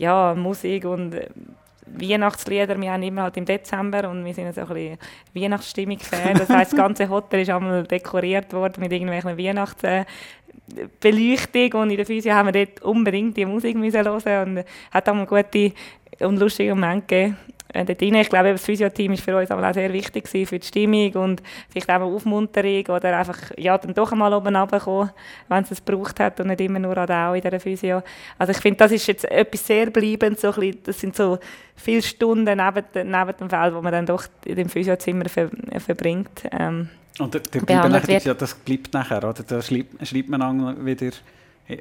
ja, 0.00 0.34
Musik 0.34 0.86
und 0.86 1.14
äh, 1.14 1.28
Weihnachtslieder, 1.86 2.80
wir 2.80 2.92
haben 2.92 3.02
immer 3.02 3.24
halt 3.24 3.36
im 3.36 3.44
Dezember 3.44 4.08
und 4.08 4.24
wir 4.24 4.32
sind 4.32 4.54
so 4.54 4.62
ein 4.62 4.68
bisschen 4.68 4.96
Weihnachtsstimmung-Fan. 5.34 6.38
Das 6.38 6.48
heisst, 6.48 6.72
das 6.72 6.78
ganze 6.78 7.06
Hotel 7.08 7.40
ist 7.40 7.50
einmal 7.50 7.84
dekoriert 7.84 8.52
worden 8.52 8.80
mit 8.80 8.92
irgendwelchen 8.92 9.36
Weihnachtsbeleuchtung 9.36 11.82
und 11.82 11.90
in 11.90 11.96
der 11.96 12.06
Physio 12.06 12.32
haben 12.32 12.54
wir 12.54 12.64
dort 12.64 12.80
unbedingt 12.82 13.36
die 13.36 13.44
Musik 13.44 13.76
hören 13.76 14.56
und 14.56 14.64
hat 14.90 15.08
auch 15.08 15.26
gute 15.26 15.72
und 16.20 16.38
lustige 16.38 16.74
Momente 16.74 17.06
gegeben. 17.06 17.36
Äh, 17.72 17.84
dort 17.84 18.02
rein. 18.02 18.14
Ich 18.16 18.28
glaube, 18.28 18.52
das 18.52 18.64
Physio-Team 18.64 19.12
war 19.12 19.18
für 19.18 19.36
uns 19.36 19.50
auch 19.50 19.74
sehr 19.74 19.92
wichtig 19.92 20.24
gewesen, 20.24 20.46
für 20.46 20.58
die 20.58 20.66
Stimmung 20.66 21.12
und 21.12 21.42
vielleicht 21.68 21.88
auch 21.88 21.94
eine 21.94 22.04
Aufmunterung 22.04 22.84
oder 22.86 23.18
einfach 23.18 23.38
ja, 23.56 23.78
dann 23.78 23.94
doch 23.94 24.12
einmal 24.12 24.32
oben 24.32 24.56
runterkommen, 24.56 25.10
wenn 25.48 25.62
es 25.64 25.70
es 25.70 25.84
gebraucht 25.84 26.18
hat 26.20 26.40
und 26.40 26.48
nicht 26.48 26.60
immer 26.60 26.78
nur 26.78 26.96
an 26.96 27.06
der 27.06 27.28
Au 27.28 27.34
in 27.34 27.42
dieser 27.42 27.60
Physio. 27.60 28.02
Also 28.38 28.52
ich 28.52 28.58
finde, 28.58 28.78
das 28.78 28.92
ist 28.92 29.06
jetzt 29.06 29.24
etwas 29.30 29.66
sehr 29.66 29.90
bleibend, 29.90 30.40
so 30.40 30.48
ein 30.48 30.54
bisschen, 30.54 30.78
das 30.84 31.00
sind 31.00 31.16
so 31.16 31.38
viele 31.76 32.02
Stunden 32.02 32.44
neben, 32.44 32.84
neben 32.94 33.36
dem 33.38 33.50
Feld, 33.50 33.74
wo 33.74 33.80
man 33.80 33.92
dann 33.92 34.06
doch 34.06 34.24
in 34.44 34.56
dem 34.56 34.68
Physiozimmer 34.68 35.28
ver, 35.28 35.50
verbringt. 35.78 36.42
Ähm, 36.50 36.88
Und 37.18 37.34
der, 37.34 37.40
der 37.40 37.60
bleibt 37.60 38.24
ja, 38.24 38.34
das 38.34 38.54
bleibt 38.54 38.92
nachher, 38.92 39.18
oder? 39.18 39.42
Da 39.46 39.62
schreibt, 39.62 40.06
schreibt 40.06 40.28
man 40.28 40.40
dann 40.40 40.84
wieder, 40.84 41.10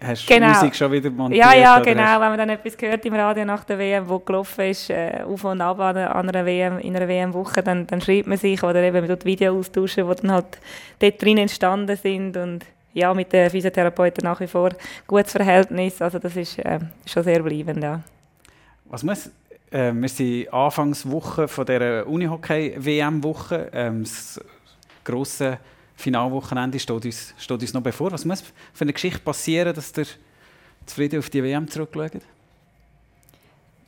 hast 0.03 0.29
du 0.29 0.33
Genau. 0.33 0.47
die 0.47 0.53
Musik 0.53 0.75
schon 0.75 0.91
wieder 0.91 1.09
montiert? 1.09 1.45
Ja, 1.45 1.53
ja, 1.53 1.79
genau. 1.79 2.03
hast- 2.03 2.21
Wenn 2.21 2.29
man 2.29 2.37
dann 2.37 2.49
etwas 2.49 2.77
gehört 2.77 3.05
im 3.05 3.13
Radio 3.13 3.45
nach 3.45 3.63
der 3.63 3.77
WM, 3.79 4.07
wo 4.09 4.19
gelaufen 4.19 4.61
ist, 4.65 4.89
äh, 4.89 5.23
auf 5.25 5.43
und 5.43 5.61
ab 5.61 5.79
an 5.79 5.97
einer, 5.97 6.45
WM, 6.45 6.79
in 6.79 6.95
einer 6.95 7.07
WM-Woche, 7.07 7.61
dann, 7.63 7.85
dann 7.87 8.01
schreibt 8.01 8.27
man 8.27 8.37
sich 8.37 8.61
oder 8.63 8.81
eben 8.81 9.05
man 9.07 9.25
Videos 9.25 9.57
austauschen, 9.67 10.07
die 10.09 10.15
dann 10.21 10.31
halt 10.31 10.59
dort 10.99 11.21
drin 11.21 11.37
entstanden 11.37 11.95
sind 11.95 12.37
und 12.37 12.65
ja, 12.93 13.13
mit 13.13 13.31
den 13.31 13.49
Physiotherapeuten 13.49 14.23
nach 14.23 14.39
wie 14.39 14.47
vor 14.47 14.71
gutes 15.07 15.31
Verhältnis. 15.31 16.01
Also 16.01 16.17
das 16.19 16.35
ist 16.35 16.57
äh, 16.59 16.79
schon 17.05 17.23
sehr 17.23 17.41
bleibend, 17.43 17.83
ja. 17.83 18.01
Was 18.85 19.03
muss, 19.03 19.27
äh, 19.71 19.91
wir 19.93 20.09
sind 20.09 20.51
Anfangswoche 20.51 21.47
von 21.47 21.65
dieser 21.65 22.07
Unihockey-WM-Woche. 22.07 23.69
Ähm, 23.73 24.03
das 24.03 24.39
grosse 25.03 25.57
Finalwochenende 25.99 26.79
steht 26.79 27.05
uns, 27.05 27.33
steht 27.37 27.61
uns 27.61 27.73
noch 27.73 27.81
bevor. 27.81 28.11
Was 28.11 28.23
muss 28.23 28.41
für 28.73 28.81
eine 28.81 28.93
Geschichte 28.93 29.19
passieren, 29.19 29.73
dass 29.73 29.95
ihr 29.97 30.05
zufrieden 30.85 31.19
auf 31.19 31.29
die 31.29 31.43
WM 31.43 31.67
zurückschaut? 31.67 32.21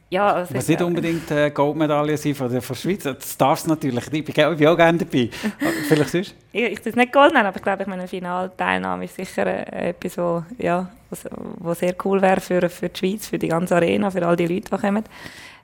Ja, 0.10 0.34
also 0.34 0.54
Was 0.54 0.68
nicht 0.68 0.82
unbedingt 0.82 1.32
äh, 1.32 1.52
Goldmedaille 1.52 2.18
sind 2.18 2.36
von 2.36 2.52
der, 2.52 2.62
von 2.62 2.76
der 2.76 2.82
Schweiz. 2.82 3.04
Das 3.04 3.38
darf 3.38 3.60
es 3.60 3.66
natürlich 3.66 4.12
nicht. 4.12 4.28
Ich 4.28 4.36
bin, 4.36 4.58
ich 4.60 4.68
auch 4.68 4.76
gerne 4.76 4.98
dabei. 4.98 5.30
Vielleicht 5.88 6.10
sonst? 6.10 6.36
Ich, 6.52 6.64
ich 6.64 6.82
das 6.82 6.96
nicht 6.96 7.14
Gold 7.14 7.32
nennen, 7.32 7.46
aber 7.46 7.56
ich 7.56 7.64
glaube, 7.64 7.84
ich 7.84 7.88
meine, 7.88 8.02
eine 8.02 8.10
Finalteilnahme 8.10 9.06
ist 9.06 9.16
sicher 9.16 9.48
äh, 9.48 9.92
etwas, 9.92 10.18
wo, 10.18 10.44
ja, 10.58 10.92
was, 11.10 11.30
wo 11.60 11.74
sehr 11.74 11.96
cool 12.04 12.22
wäre 12.22 12.42
für, 12.42 12.70
für 12.70 12.90
die 12.90 13.00
Schweiz, 13.00 13.28
für 13.28 13.40
die 13.40 13.48
ganze 13.48 13.74
Arena, 13.78 14.12
für 14.12 14.28
all 14.28 14.36
die 14.36 14.48
Leute, 14.48 14.70
die 14.70 14.82
kommen. 14.82 15.06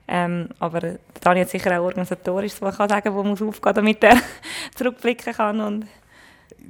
Ähm, 0.08 0.48
aber 0.60 0.96
Dani 1.20 1.42
hat 1.42 1.50
sicher 1.50 1.78
auch 1.78 1.84
organisatorisch, 1.84 2.54
was 2.62 2.78
kann 2.78 2.88
sagen, 2.88 3.14
wo 3.14 3.24
muss 3.24 3.42
aufgehen, 3.42 3.76
damit 3.76 4.02
er 4.02 4.16
zurückblicken 4.76 5.34
kann. 5.34 5.60
Und 5.60 5.88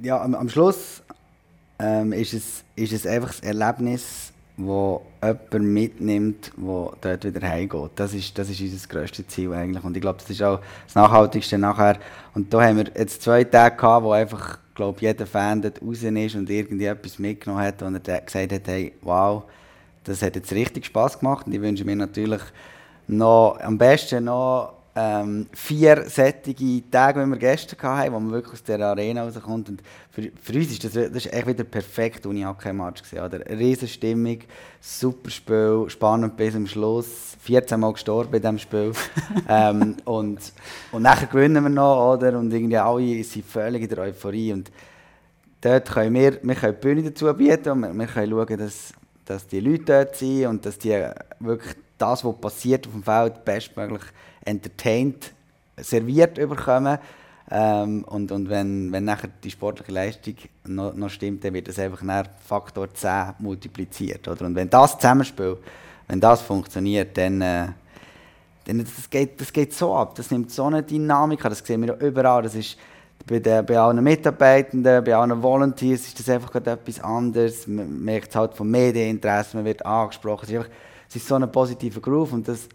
ja, 0.02 0.22
am, 0.22 0.36
am 0.36 0.50
Schluss 0.50 1.02
ähm, 1.80 2.14
ist, 2.14 2.34
es, 2.34 2.64
ist 2.76 2.94
es 2.94 3.06
einfach 3.06 3.30
das 3.30 3.40
Erlebnis, 3.42 4.32
wo 4.58 5.04
jemand 5.24 5.54
mitnimmt, 5.54 6.52
der 6.58 6.92
dort 7.18 7.24
wieder 7.24 7.48
heimgeht. 7.48 7.92
Das 7.96 8.14
ist, 8.14 8.38
das 8.38 8.50
ist 8.50 8.60
unser 8.60 8.88
grösstes 8.88 9.28
Ziel 9.28 9.54
eigentlich. 9.54 9.84
Und 9.84 9.96
ich 9.96 10.02
glaube, 10.02 10.20
das 10.20 10.30
ist 10.30 10.42
auch 10.42 10.60
das 10.86 10.96
Nachhaltigste 10.96 11.58
nachher. 11.58 12.00
Und 12.34 12.52
da 12.52 12.64
haben 12.64 12.78
wir 12.78 12.86
jetzt 12.96 13.22
zwei 13.22 13.44
Tage 13.44 13.76
gehabt, 13.76 14.04
wo 14.04 14.12
einfach, 14.12 14.58
glaube 14.74 15.00
jeder 15.02 15.28
Fan 15.28 15.62
dort 15.62 15.82
raus 15.82 16.02
ist 16.02 16.36
und 16.36 16.50
irgendwie 16.50 16.86
etwas 16.86 17.20
mitgenommen 17.20 17.64
hat 17.64 17.82
und 17.82 18.08
er 18.08 18.22
gesagt 18.22 18.52
hat, 18.52 18.68
hey, 18.68 18.94
wow, 19.02 19.44
das 20.04 20.22
hat 20.22 20.36
jetzt 20.36 20.52
richtig 20.52 20.86
Spass 20.86 21.20
gemacht. 21.20 21.46
Und 21.46 21.54
ich 21.54 21.62
wünsche 21.62 21.86
mir 21.86 21.96
natürlich 21.96 22.42
noch, 23.08 23.60
am 23.60 23.78
besten 23.78 24.26
noch 24.26 24.77
ähm, 25.00 25.46
vier 25.54 26.10
sättige 26.10 26.82
Tage, 26.90 27.24
wie 27.24 27.30
wir 27.30 27.38
gestern 27.38 27.80
hatten, 27.88 28.14
wo 28.14 28.20
man 28.20 28.32
wirklich 28.32 28.54
aus 28.54 28.64
der 28.64 28.80
Arena 28.80 29.26
rauskommt. 29.26 29.70
Und 29.70 29.84
für, 30.10 30.32
für 30.42 30.54
uns 30.54 30.72
ist 30.72 30.84
das, 30.84 30.94
das 30.94 31.26
ist 31.26 31.32
echt 31.32 31.46
wieder 31.46 31.64
perfekt 31.66 32.26
Uni-Hockey-Match 32.26 33.04
riesen 33.52 33.88
Stimmung, 33.88 34.40
super 34.82 35.30
Spiel, 35.30 35.86
spannend 35.90 36.36
bis 36.36 36.54
zum 36.54 36.66
Schluss. 36.66 37.38
14 37.42 37.80
Mal 37.80 37.94
gestorben 37.94 38.34
in 38.34 38.42
diesem 38.42 38.58
Spiel. 38.58 38.92
ähm, 39.48 39.98
und, 40.04 40.40
und 40.92 41.02
nachher 41.04 41.28
gewinnen 41.28 41.64
wir 41.64 41.70
noch, 41.70 42.16
oder? 42.16 42.36
Und 42.36 42.52
irgendwie 42.52 42.78
alle 42.78 43.24
sind 43.24 43.46
völlig 43.46 43.84
in 43.84 43.90
der 43.90 44.00
Euphorie. 44.00 44.52
Und 44.52 44.72
dort 45.62 45.92
können 45.92 46.16
wir, 46.16 46.40
wir 46.42 46.56
können 46.56 46.76
die 46.76 46.88
Bühne 46.88 47.04
dazu 47.04 47.32
bieten 47.36 47.70
und 47.70 47.82
wir, 47.82 47.94
wir 47.94 48.08
können 48.08 48.32
schauen, 48.32 48.58
dass, 48.58 48.94
dass 49.26 49.46
die 49.46 49.60
Leute 49.60 49.84
dort 49.86 50.16
sind 50.16 50.48
und 50.48 50.66
dass 50.66 50.80
die 50.80 51.08
wirklich 51.40 51.76
das, 52.00 52.26
was 52.26 52.36
passiert 52.38 52.88
auf 52.88 52.94
dem 52.94 53.04
Feld, 53.04 53.46
bestmöglich 53.46 54.04
entertained 54.48 55.34
serviert 55.78 56.36
bekommen. 56.36 56.98
Ähm, 57.50 58.04
und 58.04 58.32
und 58.32 58.50
wenn, 58.50 58.92
wenn 58.92 59.06
nachher 59.06 59.30
die 59.44 59.52
sportliche 59.52 59.92
Leistung 59.92 60.36
noch, 60.66 60.94
noch 60.94 61.10
stimmt, 61.10 61.44
dann 61.44 61.54
wird 61.54 61.68
das 61.68 61.80
einfach 61.80 62.02
nach 62.02 62.26
Faktor 62.46 62.94
10 62.94 63.36
multipliziert. 63.40 64.28
Oder? 64.28 64.46
Und 64.46 64.56
wenn 64.56 64.70
das 64.70 64.98
Zusammenspiel, 64.98 65.58
wenn 66.08 66.20
das 66.20 66.42
funktioniert, 66.42 67.18
dann, 67.18 67.42
äh, 67.42 67.68
dann 68.66 68.80
das 68.80 69.10
geht, 69.10 69.40
das 69.40 69.54
geht 69.54 69.74
so 69.74 69.96
ab. 69.96 70.16
Das 70.16 70.30
nimmt 70.30 70.52
so 70.52 70.66
eine 70.66 70.84
Dynamik 70.84 71.46
an, 71.46 71.52
das 71.52 71.60
sehen 71.60 71.86
wir 71.86 71.98
überall. 72.02 72.44
Das 72.44 72.56
ist, 72.56 72.78
bei, 73.26 73.40
den, 73.40 73.66
bei 73.66 73.78
allen 73.78 74.04
Mitarbeitenden, 74.04 75.04
bei 75.04 75.16
allen 75.16 75.42
Volunteers 75.42 76.08
ist 76.08 76.20
das 76.20 76.30
einfach 76.30 76.54
etwas 76.56 77.00
anderes. 77.00 77.66
Man 77.68 78.04
merkt 78.04 78.30
es 78.30 78.36
halt 78.36 78.54
vom 78.56 78.70
Medieninteresse, 78.70 79.58
man 79.58 79.66
wird 79.66 79.86
angesprochen. 79.86 80.44
Es 80.44 80.50
ist, 80.50 80.56
einfach, 80.58 80.72
es 81.10 81.16
ist 81.16 81.28
so 81.28 81.36
ein 81.36 81.52
positiver 81.52 82.02
Groove 82.02 82.34
und 82.34 82.48
das, 82.48 82.68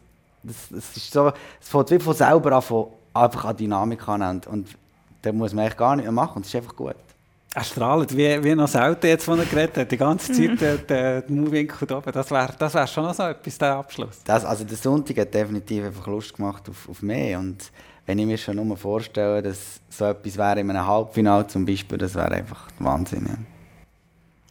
das, 0.43 0.69
das 0.71 0.97
ist 0.97 1.13
so, 1.13 1.33
es 1.61 1.69
fängt 1.69 1.91
wie 1.91 1.99
von 1.99 2.15
selber 2.15 2.53
an, 2.53 2.63
von, 2.63 2.87
einfach 3.15 3.45
an 3.45 3.57
Dynamik 3.57 4.09
an 4.09 4.23
und, 4.23 4.47
und 4.47 4.69
da 5.23 5.33
muss 5.33 5.53
man 5.53 5.65
eigentlich 5.65 5.77
gar 5.77 5.97
nicht 5.97 6.05
mehr 6.05 6.13
machen 6.13 6.37
und 6.37 6.43
es 6.43 6.49
ist 6.49 6.57
einfach 6.57 6.77
gut. 6.77 6.97
Er 7.55 7.65
strahlt 7.65 8.17
wie, 8.17 8.43
wie 8.43 8.55
noch 8.55 8.67
selten 8.67 9.07
jetzt, 9.07 9.25
von 9.25 9.39
er 9.39 9.45
geredet 9.45 9.77
hat. 9.77 9.93
Die 9.93 9.99
ganze 9.99 10.33
Zeit 10.33 10.59
der, 10.61 10.79
der, 10.79 11.23
der 11.23 11.37
Mauwinkel 11.37 11.87
da 11.87 11.99
oben. 11.99 12.11
Das 12.11 12.31
wäre 12.31 12.55
das 12.59 12.73
wär 12.73 12.87
schon 12.87 13.05
noch 13.05 13.15
so 13.15 13.25
etwas, 13.25 13.59
der 13.59 13.75
Abschluss. 13.75 14.23
Das, 14.25 14.45
also 14.45 14.65
der 14.65 14.77
Sonntag 14.77 15.19
hat 15.19 15.35
definitiv 15.35 15.85
einfach 15.85 16.07
Lust 16.07 16.35
gemacht 16.35 16.67
auf, 16.71 16.89
auf 16.89 17.03
mehr 17.03 17.39
und 17.39 17.71
wenn 18.07 18.19
ich 18.19 18.27
mir 18.27 18.39
schon 18.39 18.57
nur 18.57 18.77
vorstelle, 18.77 19.43
dass 19.43 19.81
so 19.89 20.07
etwas 20.07 20.37
wäre 20.37 20.61
in 20.61 20.71
einem 20.71 20.87
Halbfinale 20.87 21.47
zum 21.47 21.65
Beispiel, 21.65 21.99
das 21.99 22.15
wäre 22.15 22.33
einfach 22.33 22.67
Wahnsinn. 22.79 23.29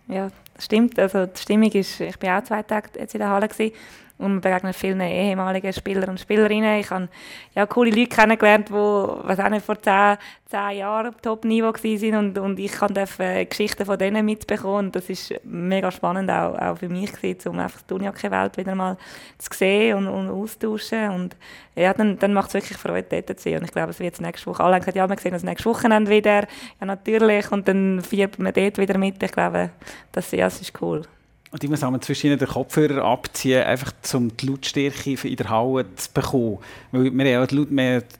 Ja. 0.07 0.15
ja, 0.15 0.31
das 0.53 0.65
stimmt. 0.65 0.97
Also 0.97 1.25
die 1.25 1.39
Stimmung 1.39 1.71
ist, 1.71 1.99
ich 1.99 2.17
bin 2.17 2.29
auch 2.29 2.43
zwei 2.43 2.63
Tage 2.63 2.91
jetzt 2.97 3.13
in 3.13 3.19
der 3.19 3.29
Halle 3.29 3.47
gewesen 3.47 3.73
und 4.21 4.33
man 4.33 4.41
begegnet 4.41 4.75
vielen 4.75 5.01
ehemaligen 5.01 5.73
Spieler 5.73 6.07
und 6.07 6.19
Spielerinnen. 6.19 6.79
Ich 6.79 6.89
habe 6.91 7.09
ja, 7.55 7.65
coole 7.65 7.89
Leute 7.89 8.07
kennengelernt, 8.07 8.69
die 8.69 8.73
was 8.73 9.39
auch 9.39 9.49
nicht 9.49 9.65
vor 9.65 9.81
zehn, 9.81 10.17
zehn 10.45 10.77
Jahren 10.77 11.07
auf 11.07 11.15
Top-Niveau 11.21 11.73
waren 11.73 12.15
und, 12.15 12.37
und 12.37 12.59
ich 12.59 12.73
äh, 13.19 13.45
Geschichten 13.45 13.85
von 13.85 13.97
denen 13.97 14.25
mitbekommen. 14.25 14.91
Das 14.91 15.09
ist 15.09 15.33
mega 15.43 15.91
spannend 15.91 16.29
auch, 16.29 16.57
auch 16.57 16.77
für 16.77 16.89
mich, 16.89 17.11
gewesen, 17.11 17.49
um 17.49 17.59
einfach 17.59 17.81
die 17.81 17.93
Unihockey-Welt 17.93 18.57
wieder 18.57 18.75
mal 18.75 18.97
zu 19.37 19.49
sehen 19.53 19.97
und, 19.97 20.07
und 20.07 20.29
austauschen. 20.29 21.09
Und 21.09 21.35
ja, 21.75 21.93
dann, 21.93 22.19
dann 22.19 22.33
macht 22.33 22.49
es 22.49 22.53
wirklich 22.53 22.77
Freude, 22.77 23.23
dort 23.23 23.39
zu 23.39 23.49
sein. 23.49 23.59
Und 23.59 23.65
ich 23.65 23.71
glaube, 23.71 23.89
es 23.89 23.99
wird 23.99 24.21
nächste 24.21 24.47
Woche, 24.47 24.63
alle 24.63 24.75
haben 24.75 24.81
gesagt, 24.81 24.97
ja, 24.97 25.09
wir 25.09 25.17
sehen 25.17 25.33
uns 25.33 25.43
nächste 25.43 25.69
Wochenende 25.69 26.11
wieder. 26.11 26.41
Ja, 26.79 26.85
natürlich. 26.85 27.51
Und 27.51 27.67
dann 27.67 28.01
feiert 28.01 28.37
man 28.39 28.53
dort 28.53 28.77
wieder 28.77 28.97
mit. 28.97 29.21
Ich 29.23 29.31
glaube, 29.31 29.71
das, 30.11 30.31
ja, 30.31 30.45
das 30.45 30.61
ist 30.61 30.79
cool. 30.81 31.03
Und 31.51 31.61
ich 31.63 31.69
muss 31.69 31.83
zwischen 32.01 32.37
den 32.37 32.47
Kopfhörer 32.47 33.03
abziehen, 33.03 33.63
einfach 33.63 33.91
um 34.13 34.35
die 34.35 34.47
Lautstärke 34.47 35.27
in 35.27 35.35
der 35.35 35.49
Halle 35.49 35.85
zu 35.95 36.09
bekommen. 36.13 36.59
Weil 36.91 37.03
wir 37.03 37.11
haben 37.11 37.19
ja 37.19 37.45
die 37.45 37.55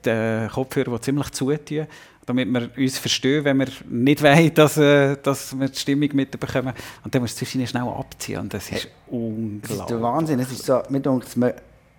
den 0.04 0.50
Kopfhörer, 0.50 0.98
die 0.98 1.00
ziemlich 1.00 1.30
zutun, 1.30 1.86
damit 2.26 2.48
wir 2.52 2.68
uns 2.76 2.98
verstehen, 2.98 3.44
wenn 3.44 3.58
wir 3.58 3.68
nicht 3.88 4.22
wollen, 4.22 4.52
dass, 4.52 4.76
äh, 4.76 5.16
dass 5.22 5.58
wir 5.58 5.68
die 5.68 5.78
Stimmung 5.78 6.10
mitbekommen. 6.12 6.74
Und 7.04 7.14
dann 7.14 7.22
muss 7.22 7.34
du 7.34 7.38
zwischen 7.38 7.66
schnell 7.66 7.82
abziehen 7.84 8.40
und 8.40 8.52
das 8.52 8.70
ist 8.70 8.84
hey, 8.84 8.90
unglaublich. 9.08 9.62
Das 9.62 9.80
ist 9.80 9.90
der 9.90 10.02
Wahnsinn. 10.02 10.40
Es 10.40 10.52
ist 10.52 10.66
so, 10.66 10.82
mir 10.90 11.00
man, 11.36 11.54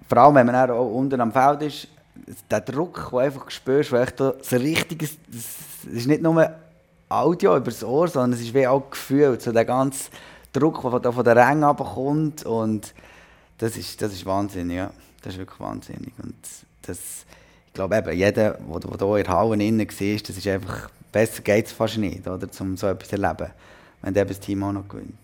vor 0.07 0.17
allem, 0.19 0.36
wenn 0.36 0.45
man 0.45 0.69
auch 0.69 0.86
unten 0.86 1.19
am 1.19 1.31
Feld 1.31 1.63
ist, 1.63 1.88
der 2.49 2.61
Druck, 2.61 2.95
den 2.95 3.09
du 3.09 3.17
einfach 3.17 3.49
spürst, 3.49 3.91
wo 3.91 3.97
echt 3.97 4.17
so 4.19 4.34
richtiges, 4.51 5.17
das 5.27 5.93
ist 5.93 6.07
nicht 6.07 6.21
nur 6.21 6.47
Audio 7.09 7.57
über 7.57 7.71
das 7.71 7.84
Ohr, 7.84 8.07
sondern 8.07 8.34
es 8.34 8.45
ist 8.45 8.53
wie 8.53 8.67
auch 8.67 8.89
Gefühl, 8.89 9.39
so 9.39 9.51
der 9.51 9.65
ganze 9.65 10.09
Druck, 10.54 10.82
der 10.82 10.91
von, 10.91 11.14
von 11.14 11.24
der 11.26 11.36
Ränge 11.36 11.68
abkommt. 11.68 12.45
Und 12.45 12.93
das 13.58 13.78
ist, 13.78 14.01
das 14.01 14.14
ist 14.14 14.26
wahnsinnig, 14.26 14.78
ja. 14.78 14.91
Das 15.22 15.34
ist 15.34 15.39
wirklich 15.39 15.60
wahnsinnig. 15.60 16.14
Und 16.22 16.36
das, 16.84 17.26
ich 17.68 17.74
glaube 17.74 17.97
eben, 17.97 18.18
jeder, 18.18 18.51
der 18.54 18.97
hier 18.97 19.18
in 19.18 19.24
der 19.24 19.34
Halle 19.34 19.64
innen 19.64 19.80
war, 19.80 20.20
das 20.20 20.38
ist 20.38 20.47
einfach, 20.47 20.89
besser 21.12 21.41
geht 21.41 21.68
es 21.68 21.72
fast 21.72 21.97
nicht, 21.97 22.28
oder, 22.28 22.47
um 22.60 22.76
so 22.76 22.88
etwas 22.88 23.10
zu 23.10 23.16
erleben, 23.16 23.51
wenn 24.01 24.14
das 24.14 24.39
Team 24.39 24.64
auch 24.64 24.74
noch 24.74 24.88
gewinnt. 24.88 25.18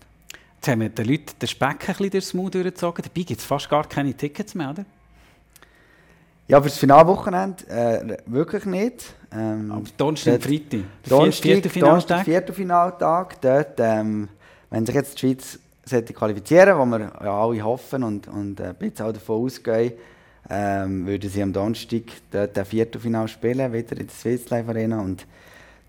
Jetzt 0.56 0.68
haben 0.68 0.80
wir 0.80 0.88
den 0.90 1.06
Leuten 1.06 1.38
den 1.40 1.48
Speck 1.48 1.68
ein 1.70 1.76
bisschen 1.86 2.10
durchs 2.10 2.34
Maul 2.34 2.50
durchgezogen. 2.50 3.02
Dabei 3.02 3.22
gibt 3.22 3.40
es 3.40 3.46
fast 3.46 3.68
gar 3.68 3.88
keine 3.88 4.12
Tickets 4.14 4.54
mehr, 4.54 4.70
oder? 4.70 4.84
Ja, 6.48 6.60
für 6.60 6.68
das 6.68 6.78
Finalwochenende 6.78 7.66
äh, 7.68 8.16
wirklich 8.26 8.64
nicht. 8.66 9.14
Ähm, 9.32 9.70
Aber 9.70 9.84
Donnerstag 9.96 10.34
und 10.34 10.42
Freitag. 10.42 10.80
Donnerstag, 11.08 11.42
vierter 11.42 11.70
Finaltag. 11.70 12.24
Vierter 12.24 12.52
Finaltag. 12.52 13.40
Dort 13.40 13.78
ähm, 13.78 14.28
wenn 14.70 14.86
sich 14.86 14.94
jetzt 14.94 15.14
die 15.14 15.18
Schweiz 15.18 15.58
sollte 15.84 16.12
qualifizieren 16.12 16.78
wo 16.78 16.84
wir 16.86 17.00
ja 17.00 17.42
alle 17.42 17.62
hoffen 17.62 18.04
und, 18.04 18.28
und 18.28 18.60
ein 18.60 18.74
bisschen 18.76 19.06
auch 19.06 19.12
davon 19.12 19.44
ausgehen, 19.44 19.92
ähm, 20.48 21.06
würden 21.06 21.30
sie 21.30 21.42
am 21.42 21.52
Donnerstag 21.52 22.02
dort 22.30 22.58
ein 22.58 22.64
Viertelfinale 22.64 23.28
spielen, 23.28 23.72
wieder 23.72 23.92
in 23.92 24.06
der 24.06 24.14
Swiss 24.14 24.48
Life 24.50 24.68
Arena. 24.68 25.00
Und 25.00 25.26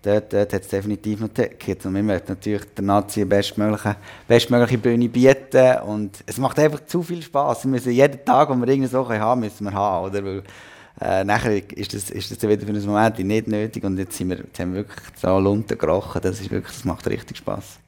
dort, 0.02 0.32
dort 0.32 0.52
hat 0.52 0.62
es 0.62 0.68
definitiv 0.68 1.20
noch 1.20 1.28
Tickets. 1.28 1.84
Und 1.86 1.94
wir 1.94 2.02
möchten 2.02 2.32
natürlich 2.32 2.62
der 2.76 2.84
Nazi 2.84 3.20
die 3.20 3.24
bestmögliche, 3.24 3.96
bestmögliche 4.28 4.78
Bühne 4.78 5.08
bieten. 5.08 5.78
Und 5.86 6.22
es 6.26 6.38
macht 6.38 6.58
einfach 6.58 6.84
zu 6.86 7.02
viel 7.02 7.22
Spass. 7.22 7.64
Wir 7.64 7.70
müssen 7.70 7.92
jeden 7.92 8.24
Tag, 8.24 8.48
wo 8.50 8.54
wir 8.54 8.68
irgendeine 8.68 8.88
Sache 8.88 9.18
haben, 9.18 9.40
müssen 9.40 9.64
wir 9.64 9.72
haben. 9.72 10.06
Oder? 10.06 10.24
Weil, 10.24 10.42
äh, 11.00 11.24
nachher 11.24 11.56
ist 11.76 11.94
das, 11.94 12.10
ist 12.10 12.30
das 12.30 12.48
wieder 12.48 12.64
für 12.64 12.72
einen 12.72 12.86
Moment 12.86 13.18
nicht 13.18 13.48
nötig. 13.48 13.82
Und 13.82 13.98
jetzt, 13.98 14.16
sind 14.16 14.28
wir, 14.28 14.38
jetzt 14.38 14.58
haben 14.60 14.74
wir 14.74 14.82
wirklich 14.82 15.00
so 15.16 15.38
Lunten 15.40 15.76
gerochen. 15.76 16.20
Das, 16.22 16.40
ist 16.40 16.50
wirklich, 16.50 16.76
das 16.76 16.84
macht 16.84 17.08
richtig 17.08 17.38
Spass. 17.38 17.80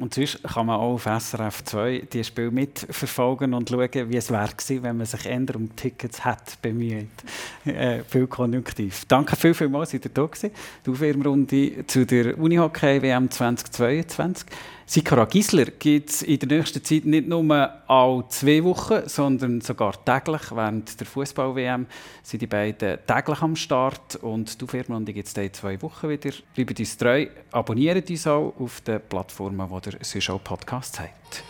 Und 0.00 0.14
sonst 0.14 0.42
kann 0.42 0.66
man 0.66 0.76
auch 0.76 0.94
auf 0.94 1.04
SRF 1.04 1.64
2 1.64 2.08
die 2.12 2.24
Spiel 2.24 2.50
mitverfolgen 2.50 3.54
und 3.54 3.68
schauen, 3.68 3.88
wie 3.92 4.16
es 4.16 4.30
wäre 4.30 4.48
wenn 4.82 4.96
man 4.96 5.06
sich 5.06 5.26
eher 5.26 5.56
um 5.56 5.74
Tickets 5.76 6.24
hat 6.24 6.60
bemüht. 6.62 7.08
Äh, 7.64 8.02
viel 8.04 8.26
konjunktiv. 8.26 9.04
Danke 9.08 9.36
viel, 9.36 9.52
vielmals, 9.52 9.90
dass 9.90 10.02
ihr 10.02 10.10
da 10.12 10.24
gewesen. 10.24 10.50
Die 10.86 10.90
Aufwärmrunde 10.90 11.86
zu 11.86 12.06
der 12.06 12.38
Unihockey 12.38 13.02
WM 13.02 13.30
2022. 13.30 14.46
Sikora 14.90 15.26
Gisler 15.26 15.66
gibt 15.66 16.08
es 16.08 16.22
in 16.22 16.38
der 16.38 16.48
nächsten 16.48 16.82
Zeit 16.82 17.04
nicht 17.04 17.28
nur 17.28 17.70
alle 17.88 18.24
zwei 18.30 18.64
Wochen, 18.64 19.06
sondern 19.06 19.60
sogar 19.60 20.02
täglich. 20.02 20.40
Während 20.50 20.98
der 20.98 21.06
Fußball-WM 21.06 21.86
sind 22.22 22.40
die 22.40 22.46
beiden 22.46 22.98
täglich 23.06 23.42
am 23.42 23.54
Start 23.54 24.16
und 24.16 24.58
die 24.58 24.64
Aufwärmrunde 24.64 25.12
gibt 25.12 25.28
es 25.28 25.34
in 25.34 25.52
zwei 25.52 25.82
Wochen 25.82 26.08
wieder. 26.08 26.30
Bleibt 26.54 26.80
uns 26.80 26.96
treu, 26.96 27.26
abonniert 27.52 28.08
uns 28.08 28.26
auch 28.26 28.54
auf 28.58 28.80
den 28.80 29.02
Plattformen, 29.06 29.68
wo 29.68 29.78
der 29.78 29.92
Süschau 30.00 30.38
Podcast 30.38 31.00
habt. 31.00 31.44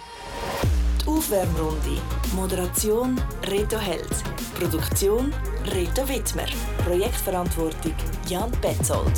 Die 1.04 1.06
Aufwärmrunde. 1.06 2.02
Moderation 2.34 3.20
Reto 3.46 3.78
Held. 3.78 4.10
Produktion 4.58 5.32
Reto 5.72 6.08
Wittmer. 6.08 6.46
Projektverantwortung 6.84 7.94
Jan 8.28 8.50
Betzold. 8.60 9.12